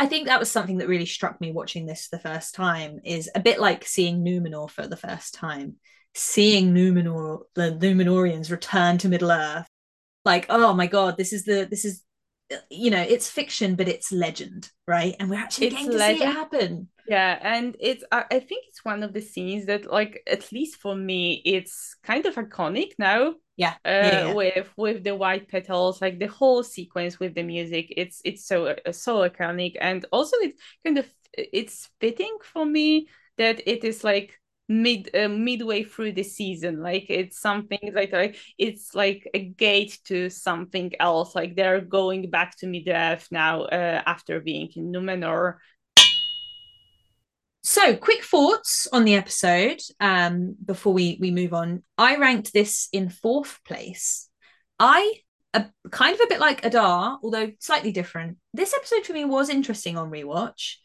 [0.00, 3.30] I think that was something that really struck me watching this the first time is
[3.34, 5.76] a bit like seeing Numenor for the first time.
[6.14, 9.68] Seeing Numenor the Numenorians return to Middle Earth.
[10.24, 12.02] Like oh my god this is the this is
[12.70, 15.14] you know it's fiction but it's legend right?
[15.20, 16.18] And we're actually it's getting to legend.
[16.18, 16.88] see it happen.
[17.06, 20.76] Yeah and it's I, I think it's one of the scenes that like at least
[20.76, 24.32] for me it's kind of iconic now yeah, uh, yeah, yeah.
[24.32, 28.68] with with the white petals like the whole sequence with the music it's it's so
[28.68, 29.76] uh, so iconic.
[29.78, 35.28] And also it's kind of it's fitting for me that it is like mid uh,
[35.28, 36.80] midway through the season.
[36.82, 41.34] Like it's something like, like it's like a gate to something else.
[41.34, 45.56] Like they're going back to Middle-earth now uh, after being in Numenor
[47.62, 51.82] so quick thoughts on the episode um before we we move on.
[51.98, 54.28] I ranked this in fourth place.
[54.78, 55.14] I
[55.52, 58.38] a, kind of a bit like adar although slightly different.
[58.54, 60.76] This episode for me was interesting on rewatch.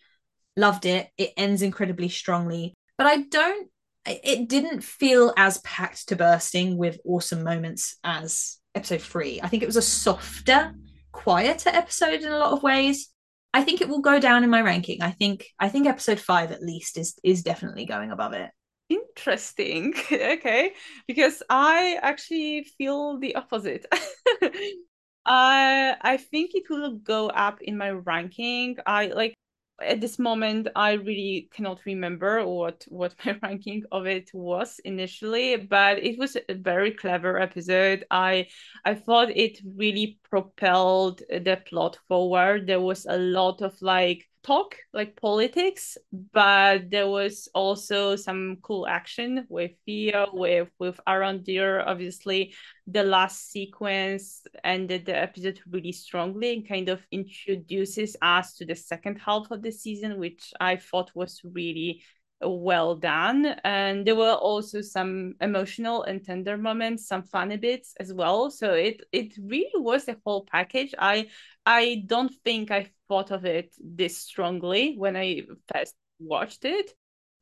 [0.57, 1.09] Loved it.
[1.17, 2.73] It ends incredibly strongly.
[2.97, 3.69] But i don't
[4.07, 9.39] it didn't feel as packed to bursting with awesome moments as episode three.
[9.41, 10.75] I think it was a softer,
[11.11, 13.09] quieter episode in a lot of ways.
[13.55, 15.01] I think it will go down in my ranking.
[15.01, 18.51] I think I think episode five at least is is definitely going above it.
[18.89, 19.93] Interesting.
[20.11, 20.73] okay.
[21.07, 23.85] Because I actually feel the opposite.
[25.25, 28.75] I I think it will go up in my ranking.
[28.85, 29.34] I like
[29.81, 35.57] at this moment i really cannot remember what what my ranking of it was initially
[35.57, 38.05] but it was a very clever episode.
[38.09, 38.47] I
[38.85, 42.67] i thought it really propelled the plot forward.
[42.67, 45.97] There was a lot of like talk like politics
[46.31, 52.53] but there was also some cool action with Theo with with Arondir obviously.
[52.87, 58.75] The last sequence ended the episode really strongly and kind of introduces us to the
[58.75, 62.03] second half of the season which I thought was really
[62.41, 63.45] well done.
[63.63, 68.51] And there were also some emotional and tender moments some funny bits as well.
[68.51, 70.93] So it it really was a whole package.
[70.99, 71.29] I
[71.65, 75.41] i don't think i thought of it this strongly when i
[75.73, 76.91] first watched it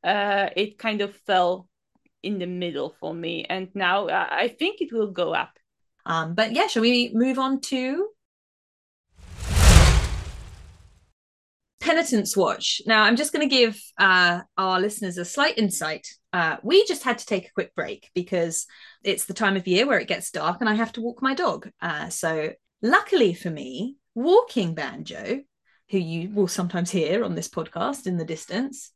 [0.04, 1.68] uh it kind of fell
[2.22, 5.58] in the middle for me and now i think it will go up
[6.06, 8.08] um but yeah shall we move on to
[11.84, 12.80] Penitence Watch.
[12.86, 16.08] Now, I'm just going to give uh, our listeners a slight insight.
[16.32, 18.66] Uh, we just had to take a quick break because
[19.04, 21.34] it's the time of year where it gets dark and I have to walk my
[21.34, 21.70] dog.
[21.82, 25.42] Uh, so, luckily for me, walking Banjo,
[25.90, 28.90] who you will sometimes hear on this podcast in the distance,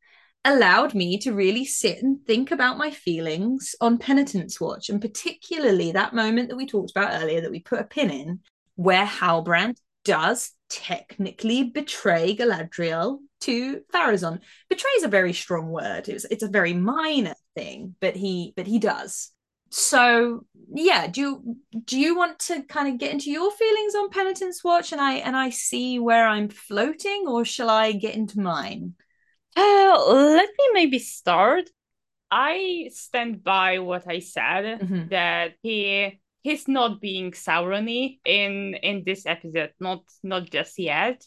[0.45, 5.93] allowed me to really sit and think about my feelings on Penitence Watch, and particularly
[5.93, 8.41] that moment that we talked about earlier that we put a pin in,
[8.77, 14.41] where Halbrand does technically betray Galadriel to Pharazôn.
[14.69, 16.09] Betray is a very strong word.
[16.09, 19.31] It's a very minor thing, but he but he does.
[19.71, 24.11] So yeah, do you do you want to kind of get into your feelings on
[24.11, 28.41] Penitence Watch and I and I see where I'm floating, or shall I get into
[28.41, 28.95] mine?
[29.57, 31.69] Uh, let me maybe start.
[32.31, 35.09] I stand by what I said mm-hmm.
[35.09, 41.25] that he he's not being Saurony in in this episode, not not just yet.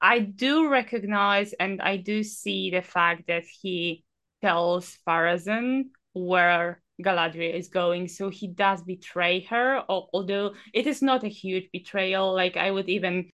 [0.00, 4.04] I do recognize and I do see the fact that he
[4.40, 9.82] tells Pharazôn where Galadriel is going, so he does betray her.
[9.88, 13.30] Although it is not a huge betrayal, like I would even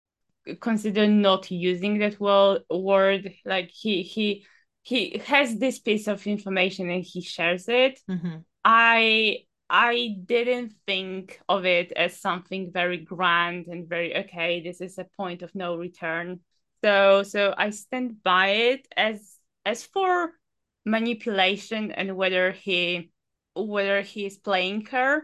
[0.60, 3.34] consider not using that word.
[3.46, 4.46] Like he he
[4.82, 8.00] he has this piece of information and he shares it.
[8.10, 8.38] Mm-hmm.
[8.66, 14.62] I I didn't think of it as something very grand and very okay.
[14.62, 16.42] This is a point of no return.
[16.84, 20.34] So so I stand by it as as for
[20.86, 23.13] manipulation and whether he
[23.56, 25.24] whether he is playing her,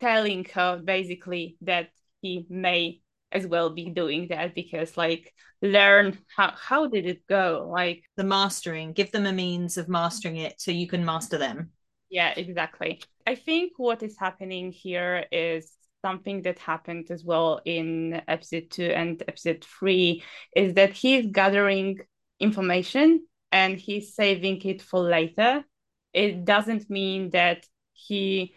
[0.00, 1.88] telling her basically that
[2.20, 3.00] he may
[3.32, 7.68] as well be doing that because like learn how how did it go?
[7.70, 8.92] Like the mastering.
[8.92, 11.70] Give them a means of mastering it so you can master them.
[12.08, 13.02] Yeah exactly.
[13.26, 18.84] I think what is happening here is something that happened as well in episode 2
[18.84, 20.22] and episode 3
[20.54, 21.98] is that he's gathering
[22.38, 25.64] information and he's saving it for later
[26.12, 28.54] it doesn't mean that he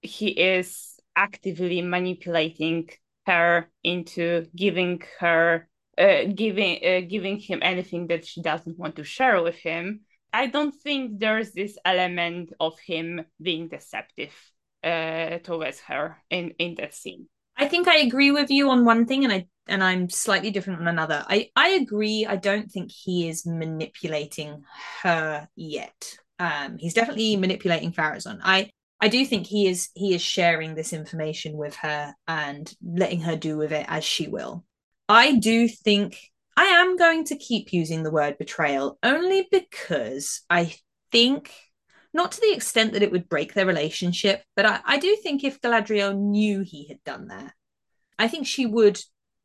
[0.00, 2.88] he is actively manipulating
[3.26, 9.04] her into giving her uh, giving uh, giving him anything that she doesn't want to
[9.04, 10.00] share with him.
[10.32, 14.34] I don't think there's this element of him being deceptive
[14.82, 17.28] uh, towards her in in that scene.
[17.56, 20.80] I think i agree with you on one thing and i and i'm slightly different
[20.80, 21.24] on another.
[21.28, 22.26] I i agree.
[22.28, 24.64] I don't think he is manipulating
[25.02, 28.70] her yet um he's definitely manipulating Pharazôn i
[29.00, 33.36] I do think he is he is sharing this information with her and letting her
[33.36, 34.64] do with it as she will.
[35.10, 36.18] I do think
[36.56, 40.74] I am going to keep using the word betrayal only because I
[41.12, 41.52] think
[42.14, 45.44] not to the extent that it would break their relationship, but I, I do think
[45.44, 47.52] if Galadriel knew he had done that,
[48.18, 48.98] I think she would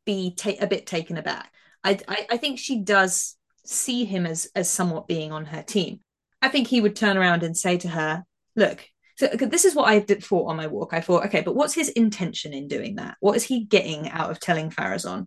[0.06, 1.52] be ta- a bit taken aback.
[1.84, 3.36] I, I, I think she does
[3.66, 6.00] see him as as somewhat being on her team.
[6.42, 8.24] I think he would turn around and say to her,
[8.56, 8.86] "Look,
[9.20, 10.94] so this is what I did, thought on my walk.
[10.94, 13.18] I thought, okay, but what's his intention in doing that?
[13.20, 15.26] What is he getting out of telling Pharazôn?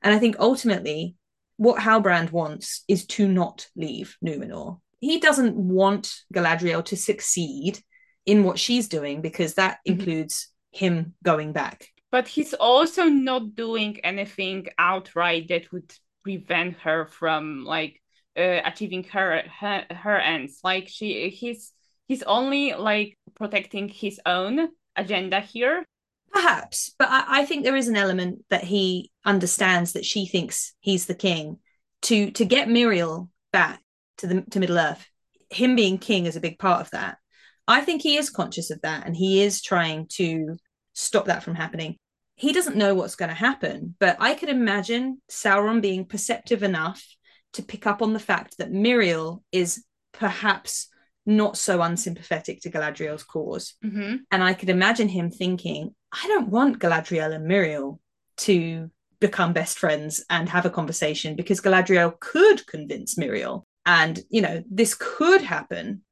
[0.00, 1.16] And I think ultimately,
[1.58, 4.80] what Halbrand wants is to not leave Numenor.
[5.00, 7.80] He doesn't want Galadriel to succeed
[8.24, 10.00] in what she's doing because that mm-hmm.
[10.00, 11.88] includes him going back.
[12.10, 15.92] But he's also not doing anything outright that would
[16.22, 18.00] prevent her from like
[18.36, 20.60] uh, achieving her, her her ends.
[20.62, 21.72] Like she, he's
[22.06, 25.84] he's only like protecting his own agenda here.
[26.32, 30.74] Perhaps, but I, I, think there is an element that he understands that she thinks
[30.80, 31.58] he's the king.
[32.02, 33.80] To to get Míriel back
[34.18, 35.06] to the to Middle Earth,
[35.50, 37.18] him being king is a big part of that.
[37.66, 40.56] I think he is conscious of that, and he is trying to
[40.92, 41.96] stop that from happening.
[42.36, 47.06] He doesn't know what's going to happen, but I could imagine Sauron being perceptive enough
[47.54, 50.88] to pick up on the fact that Míriel is perhaps
[51.26, 53.74] not so unsympathetic to Galadriel's cause.
[53.84, 54.16] Mm-hmm.
[54.30, 57.98] And I could imagine him thinking, I don't want Galadriel and Míriel
[58.38, 58.90] to
[59.20, 63.62] become best friends and have a conversation because Galadriel could convince Míriel.
[63.86, 66.02] And, you know, this could happen.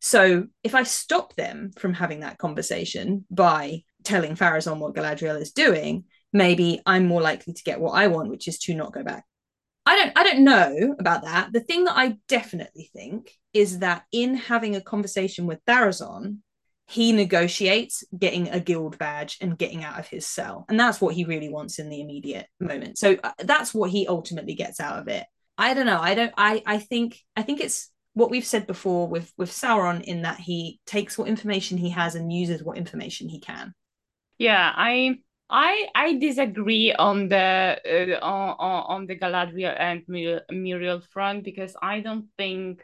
[0.00, 5.52] So if I stop them from having that conversation by telling Pharazôn what Galadriel is
[5.52, 9.02] doing, maybe I'm more likely to get what I want, which is to not go
[9.02, 9.24] back.
[9.86, 11.52] I don't I don't know about that.
[11.52, 16.38] The thing that I definitely think is that in having a conversation with Pharazôn,
[16.86, 20.66] he negotiates getting a guild badge and getting out of his cell.
[20.68, 22.98] And that's what he really wants in the immediate moment.
[22.98, 25.24] So uh, that's what he ultimately gets out of it.
[25.56, 26.00] I don't know.
[26.00, 30.02] I don't I I think I think it's what we've said before with with Sauron
[30.02, 33.72] in that he takes what information he has and uses what information he can.
[34.38, 35.18] Yeah, I
[35.50, 42.00] I I disagree on the uh, on on the Galadriel and Míriel front because I
[42.00, 42.82] don't think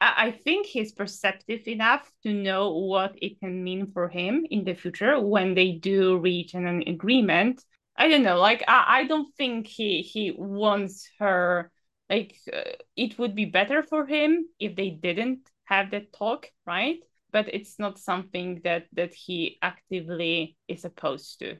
[0.00, 4.74] I think he's perceptive enough to know what it can mean for him in the
[4.74, 7.62] future when they do reach an agreement.
[7.96, 11.70] I don't know, like I, I don't think he he wants her.
[12.08, 12.62] Like uh,
[12.96, 17.00] it would be better for him if they didn't have that talk, right?
[17.32, 21.58] But it's not something that that he actively is opposed to.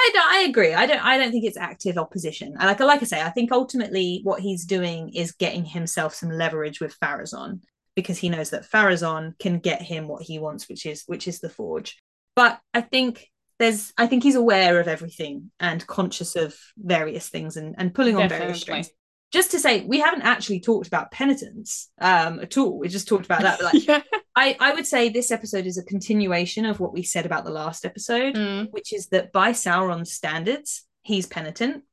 [0.00, 0.72] I don't, I agree.
[0.72, 2.54] I don't I don't think it's active opposition.
[2.58, 6.80] Like like I say, I think ultimately what he's doing is getting himself some leverage
[6.80, 7.60] with Pharazôn
[7.94, 11.40] because he knows that Pharazôn can get him what he wants, which is which is
[11.40, 11.98] the forge.
[12.34, 13.28] But I think
[13.58, 18.16] there's I think he's aware of everything and conscious of various things and, and pulling
[18.16, 18.44] on Definitely.
[18.46, 18.90] various strings.
[19.30, 23.24] Just to say we haven't actually talked about penitence um at all we just talked
[23.24, 24.02] about that like, yeah.
[24.36, 27.50] i i would say this episode is a continuation of what we said about the
[27.50, 28.66] last episode mm.
[28.70, 31.84] which is that by sauron's standards he's penitent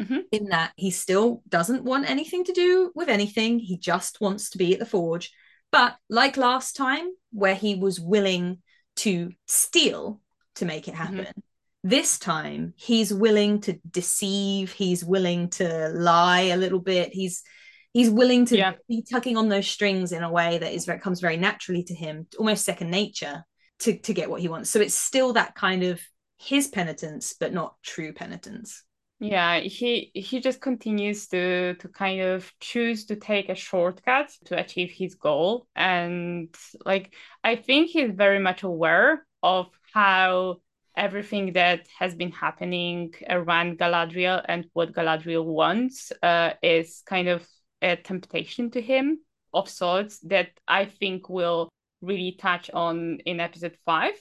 [0.00, 0.18] mm-hmm.
[0.32, 4.58] in that he still doesn't want anything to do with anything he just wants to
[4.58, 5.30] be at the forge
[5.72, 8.58] but like last time where he was willing
[8.96, 10.20] to steal
[10.56, 11.02] to make it mm-hmm.
[11.02, 11.40] happen mm-hmm
[11.82, 17.42] this time he's willing to deceive he's willing to lie a little bit he's
[17.92, 18.72] he's willing to yeah.
[18.88, 21.94] be tugging on those strings in a way that is that comes very naturally to
[21.94, 23.44] him almost second nature
[23.80, 24.70] to to get what he wants.
[24.70, 26.00] So it's still that kind of
[26.38, 28.84] his penitence but not true penitence.
[29.18, 34.58] Yeah he he just continues to to kind of choose to take a shortcut to
[34.58, 35.66] achieve his goal.
[35.74, 36.54] And
[36.84, 40.60] like i think he's very much aware of how
[41.00, 47.48] everything that has been happening around Galadriel and what Galadriel wants uh, is kind of
[47.80, 49.18] a temptation to him
[49.54, 51.70] of sorts that I think will
[52.02, 54.12] really touch on in episode five.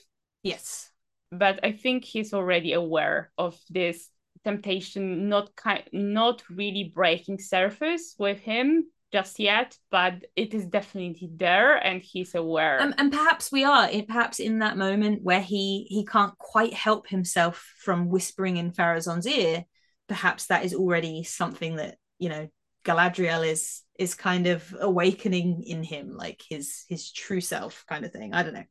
[0.42, 0.90] Yes.
[1.32, 4.10] But I think he's already aware of this
[4.46, 11.30] temptation not kind not really breaking surface with him just yet, but it is definitely
[11.36, 12.82] there, and he's aware.
[12.82, 17.08] Um, and perhaps we are, perhaps in that moment where he he can't quite help
[17.08, 19.66] himself from whispering in Pharazôn's ear.
[20.08, 22.50] Perhaps that is already something that you know
[22.86, 28.12] Galadriel is is kind of awakening in him, like his his true self, kind of
[28.12, 28.34] thing.
[28.34, 28.64] I don't know.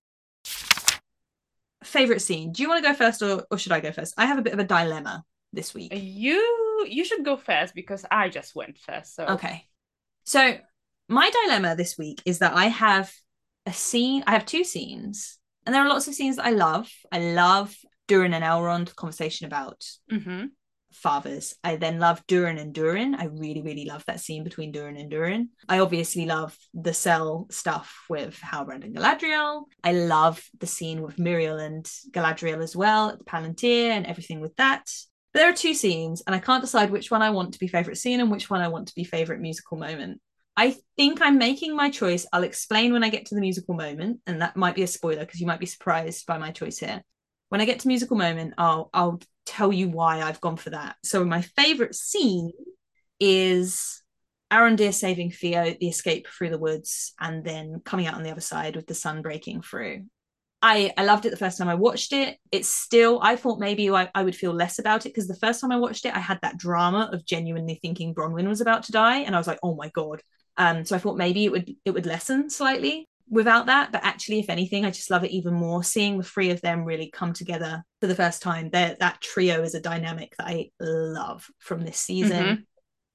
[1.85, 2.53] Favorite scene?
[2.53, 4.15] Do you want to go first, or or should I go first?
[4.17, 5.93] I have a bit of a dilemma this week.
[5.95, 9.15] You you should go first because I just went first.
[9.15, 9.65] So okay.
[10.29, 10.59] So
[11.09, 13.11] my dilemma this week is that I have
[13.65, 16.93] a scene, I have two scenes, and there are lots of scenes that I love.
[17.11, 17.75] I love
[18.09, 19.83] Durin and Elrond conversation about
[20.13, 20.49] mm-hmm.
[20.93, 21.55] fathers.
[21.65, 23.15] I then love Durin and Durin.
[23.15, 25.49] I really, really love that scene between Durin and Durin.
[25.67, 29.63] I obviously love the cell stuff with Halbrand and Galadriel.
[29.83, 34.41] I love the scene with Míriel and Galadriel as well at the Palantir and everything
[34.41, 34.91] with that
[35.35, 37.99] there are two scenes, and I can't decide which one I want to be favorite
[37.99, 40.21] scene and which one I want to be favorite musical moment.
[40.57, 42.27] I think I'm making my choice.
[42.33, 45.21] I'll explain when I get to the musical moment, and that might be a spoiler
[45.21, 47.03] because you might be surprised by my choice here.
[47.51, 50.97] When I get to musical moment, I'll I'll tell you why I've gone for that.
[51.05, 52.53] So my favorite scene
[53.21, 54.03] is
[54.53, 58.41] Arondir saving Theo, the escape through the woods, and then coming out on the other
[58.41, 60.07] side with the sun breaking through.
[60.61, 62.37] I I loved it the first time I watched it.
[62.51, 65.61] It's still I thought maybe I, I would feel less about it because the first
[65.61, 68.93] time I watched it, I had that drama of genuinely thinking Bronwyn was about to
[68.93, 70.23] die, and I was like, oh my god.
[70.57, 73.93] Um, so I thought maybe it would it would lessen slightly without that.
[73.93, 75.85] But actually, if anything, I just love it even more.
[75.85, 78.71] Seeing the three of them really come together for the first time.
[78.71, 82.67] That that trio is a dynamic that I love from this season.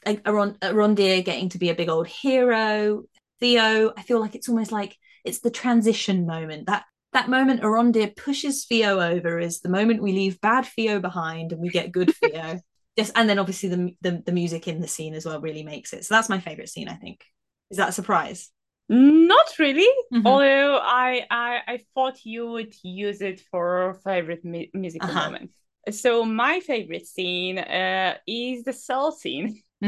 [0.05, 0.15] Mm-hmm.
[0.25, 3.03] Aron- Arondir getting to be a big old hero.
[3.39, 6.67] Theo, I feel like it's almost like it's the transition moment.
[6.67, 11.51] That that moment Arondir pushes Theo over is the moment we leave bad Theo behind
[11.51, 12.59] and we get good Theo.
[12.95, 15.93] Yes, and then obviously the, the, the music in the scene as well really makes
[15.93, 16.05] it.
[16.05, 16.89] So that's my favorite scene.
[16.89, 17.25] I think.
[17.71, 18.51] Is that a surprise?
[18.89, 19.89] Not really.
[20.13, 20.27] Mm-hmm.
[20.27, 25.25] Although I, I I thought you would use it for favorite mu- musical uh-huh.
[25.25, 25.51] moment.
[25.91, 29.61] So my favorite scene uh, is the cell scene.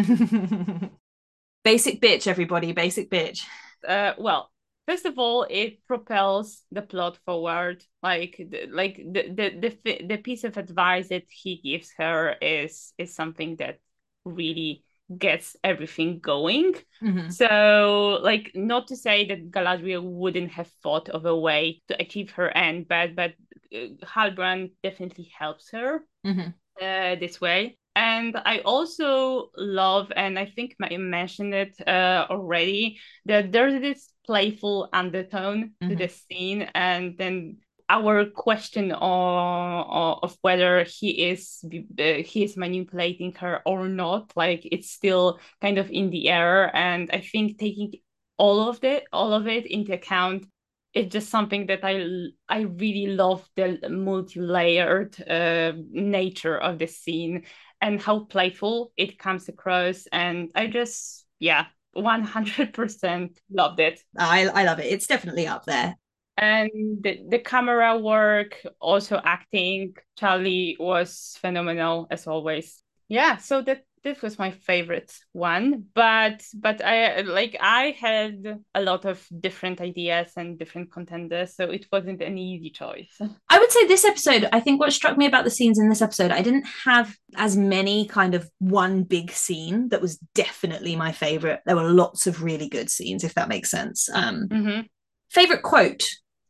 [1.63, 2.71] basic bitch, everybody.
[2.71, 3.43] Basic bitch.
[3.87, 4.49] Uh, well,
[4.87, 10.17] first of all it propels the plot forward like the, like the, the the the
[10.17, 13.79] piece of advice that he gives her is is something that
[14.25, 14.83] really
[15.17, 17.29] gets everything going mm-hmm.
[17.29, 22.31] so like not to say that galadriel wouldn't have thought of a way to achieve
[22.31, 23.33] her end but but
[23.73, 26.49] uh, halbrand definitely helps her mm-hmm.
[26.81, 32.99] uh, this way and I also love, and I think I mentioned it uh, already,
[33.25, 35.89] that there's this playful undertone mm-hmm.
[35.89, 37.57] to the scene, and then
[37.87, 44.67] our question of, of whether he is uh, he is manipulating her or not, like
[44.71, 47.93] it's still kind of in the air, and I think taking
[48.37, 50.45] all of it all of it into account
[50.93, 52.05] it's just something that I
[52.47, 57.43] I really love the multi-layered uh, nature of the scene
[57.81, 60.07] and how playful it comes across.
[60.11, 61.65] And I just, yeah,
[61.95, 64.01] 100% loved it.
[64.17, 64.85] I, I love it.
[64.85, 65.95] It's definitely up there.
[66.37, 66.69] And
[67.01, 72.83] the, the camera work, also acting, Charlie was phenomenal as always.
[73.07, 78.81] yeah, so that this was my favorite one but but i like i had a
[78.81, 83.19] lot of different ideas and different contenders so it wasn't an easy choice.
[83.49, 86.01] I would say this episode i think what struck me about the scenes in this
[86.01, 91.11] episode i didn't have as many kind of one big scene that was definitely my
[91.11, 91.61] favorite.
[91.65, 94.09] There were lots of really good scenes if that makes sense.
[94.13, 94.81] Um mm-hmm.
[95.29, 96.03] favorite quote.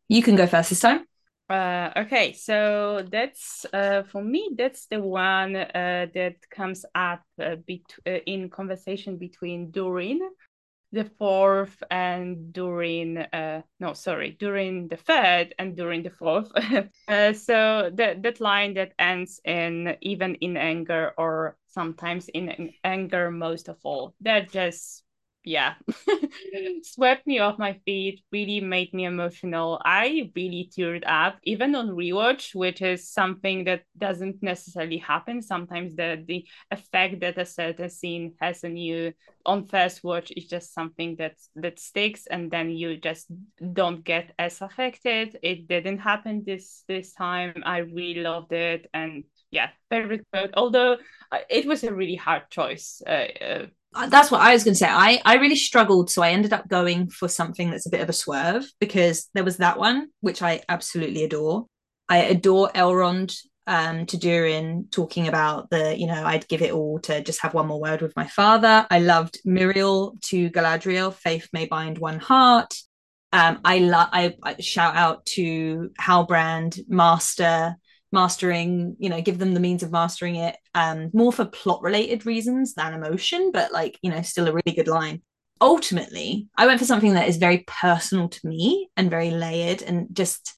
[0.07, 1.05] You can go first this time
[1.49, 4.51] uh, okay, so that's uh, for me.
[4.57, 7.55] That's the one uh, that comes up uh,
[8.07, 10.21] uh, in conversation between Durin
[10.95, 16.49] the fourth and Durin uh, no, sorry, Durin the third and Durin the fourth.
[17.07, 23.29] uh, so that that line that ends in even in anger or sometimes in anger
[23.29, 24.15] most of all.
[24.21, 25.03] That just
[25.45, 25.75] yeah.
[26.83, 29.79] Swept me off my feet really made me emotional.
[29.85, 35.41] I really teared up even on rewatch which is something that doesn't necessarily happen.
[35.41, 39.13] Sometimes the the effect that a certain scene has on you
[39.45, 43.27] on first watch is just something that that sticks and then you just
[43.73, 45.37] don't get as affected.
[45.43, 47.61] It didn't happen this this time.
[47.65, 50.51] I really loved it and yeah favorite quote.
[50.55, 50.97] Although
[51.31, 53.65] uh, it was a really hard choice uh, uh,
[54.09, 54.87] that's what I was going to say.
[54.89, 58.09] I I really struggled, so I ended up going for something that's a bit of
[58.09, 61.65] a swerve because there was that one which I absolutely adore.
[62.07, 63.35] I adore Elrond
[63.67, 67.55] um, to Durin talking about the, you know, I'd give it all to just have
[67.55, 68.85] one more word with my father.
[68.91, 72.75] I loved Míriel to Galadriel, faith may bind one heart.
[73.33, 73.79] Um, I.
[74.13, 77.75] I, I shout out to Halbrand, Master
[78.15, 82.25] mastering you know give them the means of mastering it um more for plot related
[82.25, 85.21] reasons than emotion but like you know still a really good line.
[85.61, 90.07] Ultimately i went for something that is very personal to me and very layered and
[90.11, 90.57] just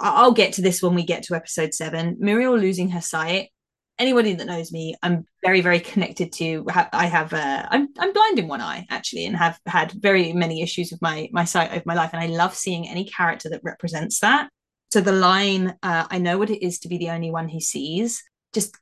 [0.00, 3.50] i'll get to this when we get to episode 7 míriel losing her sight.
[3.98, 8.38] Anybody that knows me i'm very very connected to i have uh, i'm i'm blind
[8.38, 11.82] in one eye actually and have had very many issues with my my sight over
[11.86, 14.50] my life and i love seeing any character that represents that
[14.96, 17.60] so the line, uh, I know what it is to be the only one he
[17.60, 18.24] sees,
[18.54, 18.74] just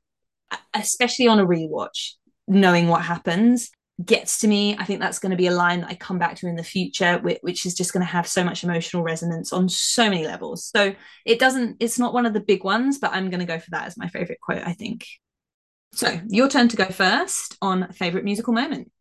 [0.73, 2.13] especially on a rewatch,
[2.47, 3.73] knowing what happens
[4.05, 4.77] gets to me.
[4.79, 6.63] I think that's going to be a line that I come back to in the
[6.63, 10.25] future, which, which is just going to have so much emotional resonance on so many
[10.25, 10.71] levels.
[10.73, 10.95] So
[11.27, 13.73] it doesn't, it's not one of the big ones, but I'm going to go for
[13.73, 15.05] that as my favorite quote, I think.
[15.95, 18.93] So your turn to go first on favorite musical moment.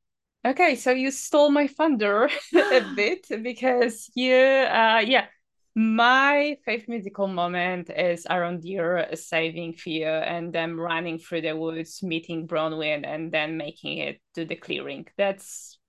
[0.44, 5.27] Okay, so you stole my thunder a bit because you, uh, yeah,
[5.76, 12.48] my favorite musical moment is Arondir saving Theo and them running through the woods, meeting
[12.48, 15.08] Bronwyn, and then making it to the clearing.
[15.18, 15.80] That's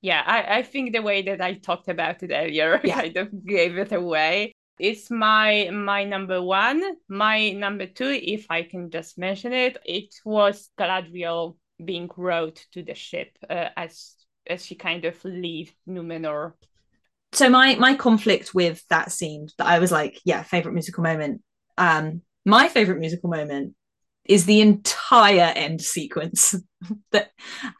[0.00, 3.00] yeah, I, I think the way that I talked about it earlier yeah.
[3.00, 4.52] kind of gave it away.
[4.78, 6.82] It's my my number one.
[7.08, 12.82] My number two, if I can just mention it, it was Galadriel being rowed to
[12.82, 14.14] the ship uh, as
[14.46, 16.52] as she kind of leaves Numenor
[17.34, 21.42] so my my conflict with that scene that I was like, yeah, favorite musical moment.
[21.76, 23.74] Um, my favorite musical moment
[24.24, 26.54] is the entire end sequence.
[27.12, 27.30] that,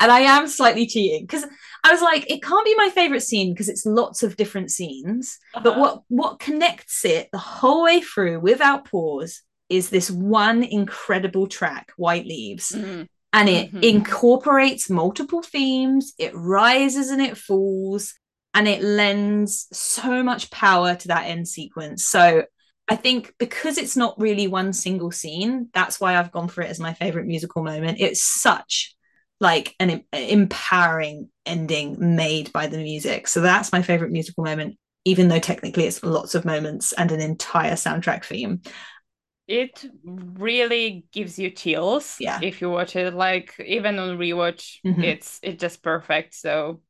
[0.00, 1.46] and I am slightly cheating because
[1.82, 5.38] I was like, it can't be my favorite scene because it's lots of different scenes.
[5.54, 5.64] Uh-huh.
[5.64, 11.46] But what what connects it the whole way through without pause is this one incredible
[11.46, 12.72] track, White Leaves.
[12.72, 13.04] Mm-hmm.
[13.32, 13.82] And it mm-hmm.
[13.82, 18.14] incorporates multiple themes, it rises and it falls
[18.54, 22.06] and it lends so much power to that end sequence.
[22.06, 22.44] So
[22.88, 26.70] I think because it's not really one single scene, that's why I've gone for it
[26.70, 27.98] as my favorite musical moment.
[28.00, 28.94] It's such
[29.40, 33.26] like an empowering ending made by the music.
[33.26, 37.20] So that's my favorite musical moment, even though technically it's lots of moments and an
[37.20, 38.62] entire soundtrack theme.
[39.46, 42.38] It really gives you chills yeah.
[42.40, 43.12] if you watch it.
[43.12, 45.02] Like even on rewatch, mm-hmm.
[45.02, 46.34] it's it's just perfect.
[46.34, 46.80] So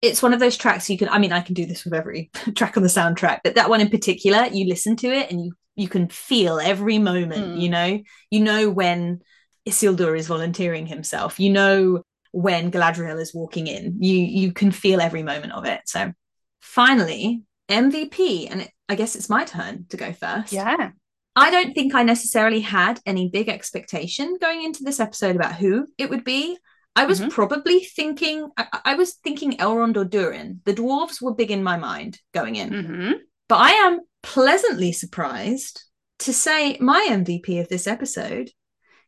[0.00, 2.30] it's one of those tracks you can i mean i can do this with every
[2.54, 5.52] track on the soundtrack but that one in particular you listen to it and you
[5.78, 7.60] you can feel every moment mm.
[7.60, 8.00] you know?
[8.30, 9.20] You know when
[9.66, 11.38] isildur is volunteering himself.
[11.38, 12.02] You know
[12.32, 14.02] when galadriel is walking in.
[14.02, 15.82] You you can feel every moment of it.
[15.86, 16.12] So
[16.60, 20.52] finally mvp and it, i guess it's my turn to go first.
[20.52, 20.90] Yeah.
[21.36, 25.86] I don't think I necessarily had any big expectation going into this episode about who
[25.96, 26.58] it would be.
[26.98, 27.28] I was mm-hmm.
[27.28, 30.60] probably thinking, I, I, was thinking Elrond or Durin.
[30.64, 32.70] The dwarves were big in my mind going in.
[32.70, 33.12] Mm-hmm.
[33.48, 35.84] But I am pleasantly surprised
[36.20, 38.50] to say my MVP of this episode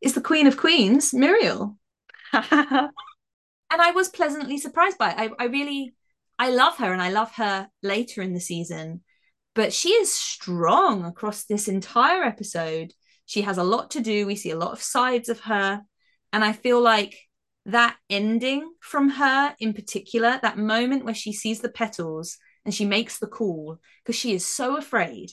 [0.01, 1.77] is the Queen of Queens, Míriel.
[2.33, 2.93] and
[3.69, 5.17] I was pleasantly surprised by it.
[5.19, 5.97] I, I really,
[6.39, 9.03] I love her and I love her later in the season.
[9.57, 12.93] But she is strong across this entire episode.
[13.27, 14.29] She has a lot to do.
[14.29, 15.83] We see a lot of sides of her
[16.33, 17.19] And I feel like
[17.66, 22.85] that ending from her in particular, that moment where she sees the petals and she
[22.85, 25.31] makes the call, because she is so afraid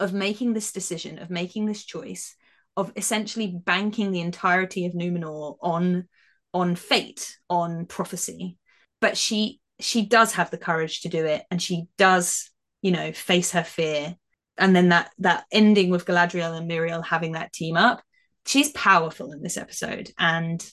[0.00, 2.36] of making this decision, of making this choice,
[2.76, 6.08] of essentially banking the entirety of Numenor on
[6.54, 8.56] on fate, on prophecy.
[9.00, 12.50] But she she does have the courage to do it, and she does,
[12.82, 14.16] you know, face her fear.
[14.56, 18.02] And then that that ending with Galadriel and Míriel having that team up,
[18.46, 20.64] she's powerful in this episode, and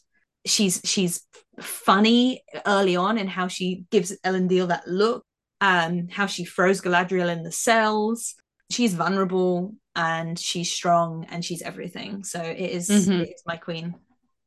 [0.46, 1.22] she's she's
[1.60, 5.24] funny early on in how she gives Ellen Elendil that look,
[5.62, 8.36] um, how she throws Galadriel in the cells.
[8.72, 12.24] She's vulnerable and she's strong and she's everything.
[12.24, 13.22] So it is, Mhm.
[13.22, 13.96] it is my queen,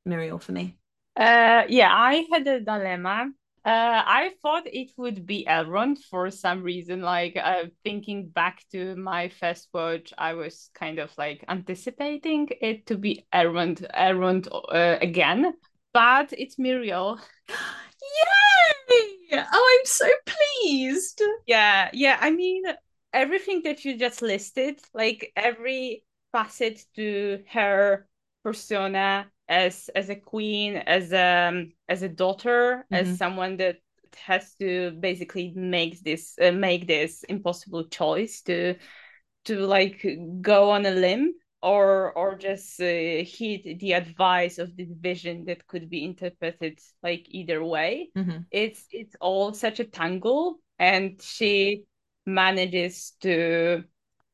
[0.06, 0.76] Míriel for me.
[1.16, 3.30] Uh, yeah, I had a dilemma.
[3.64, 7.02] Uh, I thought it would be Elrond for some reason.
[7.02, 12.86] Like, uh, thinking back to my first watch, I was kind of like anticipating it
[12.86, 15.52] to be Elrond, Elrond uh, again.
[15.98, 17.18] But it's Míriel.
[17.48, 19.18] Yay!
[19.32, 21.20] Oh, I'm so pleased.
[21.48, 22.18] Yeah, yeah.
[22.20, 22.62] I mean,
[23.12, 28.06] everything that you just listed, like every facet to her
[28.44, 32.96] persona as as a queen, as a as a daughter, Mhm.
[32.96, 33.78] as someone that
[34.14, 38.76] has to basically make this uh, make this impossible choice to
[39.46, 40.06] to like
[40.40, 42.84] go on a limb or or just uh,
[43.24, 48.46] heed the advice of the vision that could be interpreted like either way Mhm.
[48.50, 51.84] it's it's all such a tangle and she
[52.26, 53.82] manages to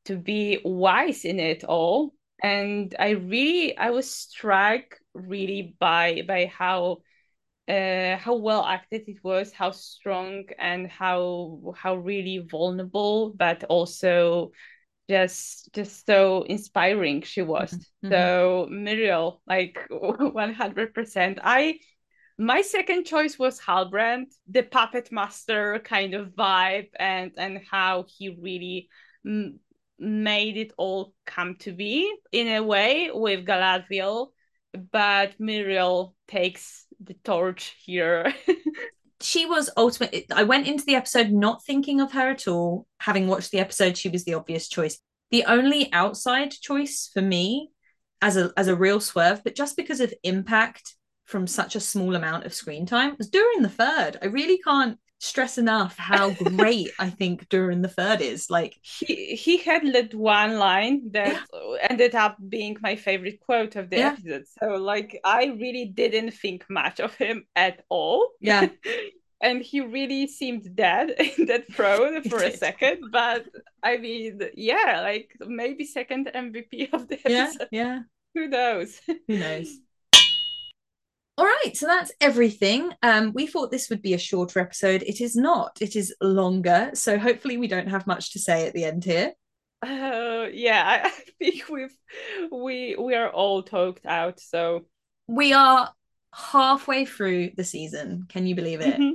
[0.05, 4.83] to be wise in it all and i really i was struck
[5.13, 6.99] really by by how
[7.67, 14.51] uh how well acted it was how strong and how how really vulnerable but also
[15.09, 18.11] just just so inspiring she was Mhm.
[18.11, 21.79] so Míriel like 100% I
[22.37, 28.29] my second choice was Halbrand, the puppet master kind of vibe, and and how he
[28.29, 28.89] really
[29.25, 29.59] m-
[29.97, 34.27] made it all come to be in a way with Galadriel.
[34.91, 38.33] But Míriel takes the torch here.
[39.25, 43.27] she was ultimately i went into the episode not thinking of her at all having
[43.27, 44.99] watched the episode she was the obvious choice.
[45.31, 47.71] The only outside choice for me
[48.21, 50.95] as a as a real swerve but just because of impact
[51.25, 54.17] from such a small amount of screen time was Durin the third.
[54.21, 59.35] I really can't stress enough how great i think Durin the third is like he
[59.35, 61.41] he had that one line that
[61.89, 64.13] ended up being my favorite quote of the Yeah.
[64.13, 64.45] episode.
[64.59, 68.29] So like I really didn't think much of him at all.
[68.39, 68.69] Yeah.
[69.41, 73.11] and he really seemed dead in that throne for a second.
[73.11, 73.45] But
[73.83, 77.67] I mean, yeah, like maybe second MVP of the yeah episode.
[77.71, 77.99] yeah
[78.33, 78.99] Who knows?
[79.27, 79.79] who knows
[81.37, 82.91] all right so that's everything.
[83.01, 85.03] Um we thought this would be a shorter episode.
[85.03, 85.77] It is not.
[85.81, 86.91] It is longer.
[86.93, 89.33] So hopefully we don't have much to say at the end here.
[89.81, 91.95] Uh, yeah, I, I think we've
[92.51, 94.39] we we are all talked out.
[94.39, 94.85] So
[95.27, 95.91] we are
[96.33, 98.25] halfway through the season.
[98.29, 98.99] Can you believe it?
[98.99, 99.13] Mhm.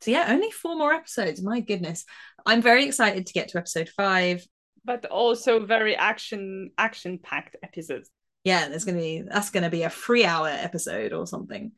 [0.00, 1.42] so yeah only four more episodes.
[1.42, 2.04] My goodness.
[2.44, 4.44] I'm very excited to get to episode five.
[4.84, 8.10] But also very action action packed episodes.
[8.44, 11.72] Yeah there's gonna be that's gonna be a three hour episode or something.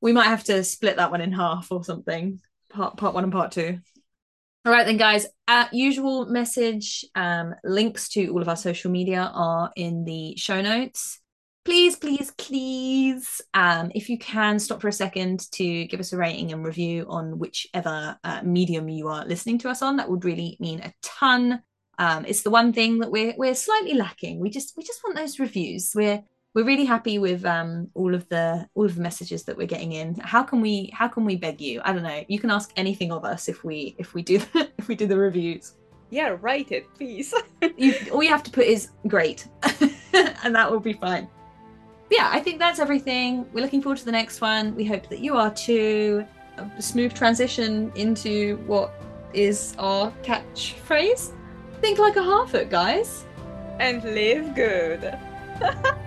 [0.00, 2.40] We might have to split that one in half or something
[2.70, 3.78] part part one and part two.
[4.66, 9.30] All right then guys at usual message um links to all of our social media
[9.32, 11.20] are in the show notes.
[11.64, 16.16] Please please please um if you can stop for a second to give us a
[16.16, 20.24] rating and review on whichever uh, medium you are listening to us on that would
[20.24, 21.62] really mean a ton
[21.98, 24.40] um, it's the one thing that we're we're slightly lacking.
[24.40, 25.92] We just we just want those reviews.
[25.94, 26.22] We're
[26.54, 29.92] we're really happy with um, all of the all of the messages that we're getting
[29.92, 30.14] in.
[30.16, 31.80] How can we how can we beg you?
[31.84, 32.24] I don't know.
[32.28, 34.40] You can ask anything of us if we if we do
[34.78, 35.74] if we do the reviews.
[36.10, 37.34] Yeah, write it, please.
[37.76, 39.48] You, all you have to put is great,
[40.12, 41.28] and that will be fine.
[42.08, 43.46] But yeah, I think that's everything.
[43.52, 44.76] We're looking forward to the next one.
[44.76, 46.24] We hope that you are too.
[46.56, 48.94] A smooth transition into what
[49.32, 51.32] is our catchphrase.
[51.84, 53.26] Think like a Harfoot, guys.
[53.78, 55.18] and live good.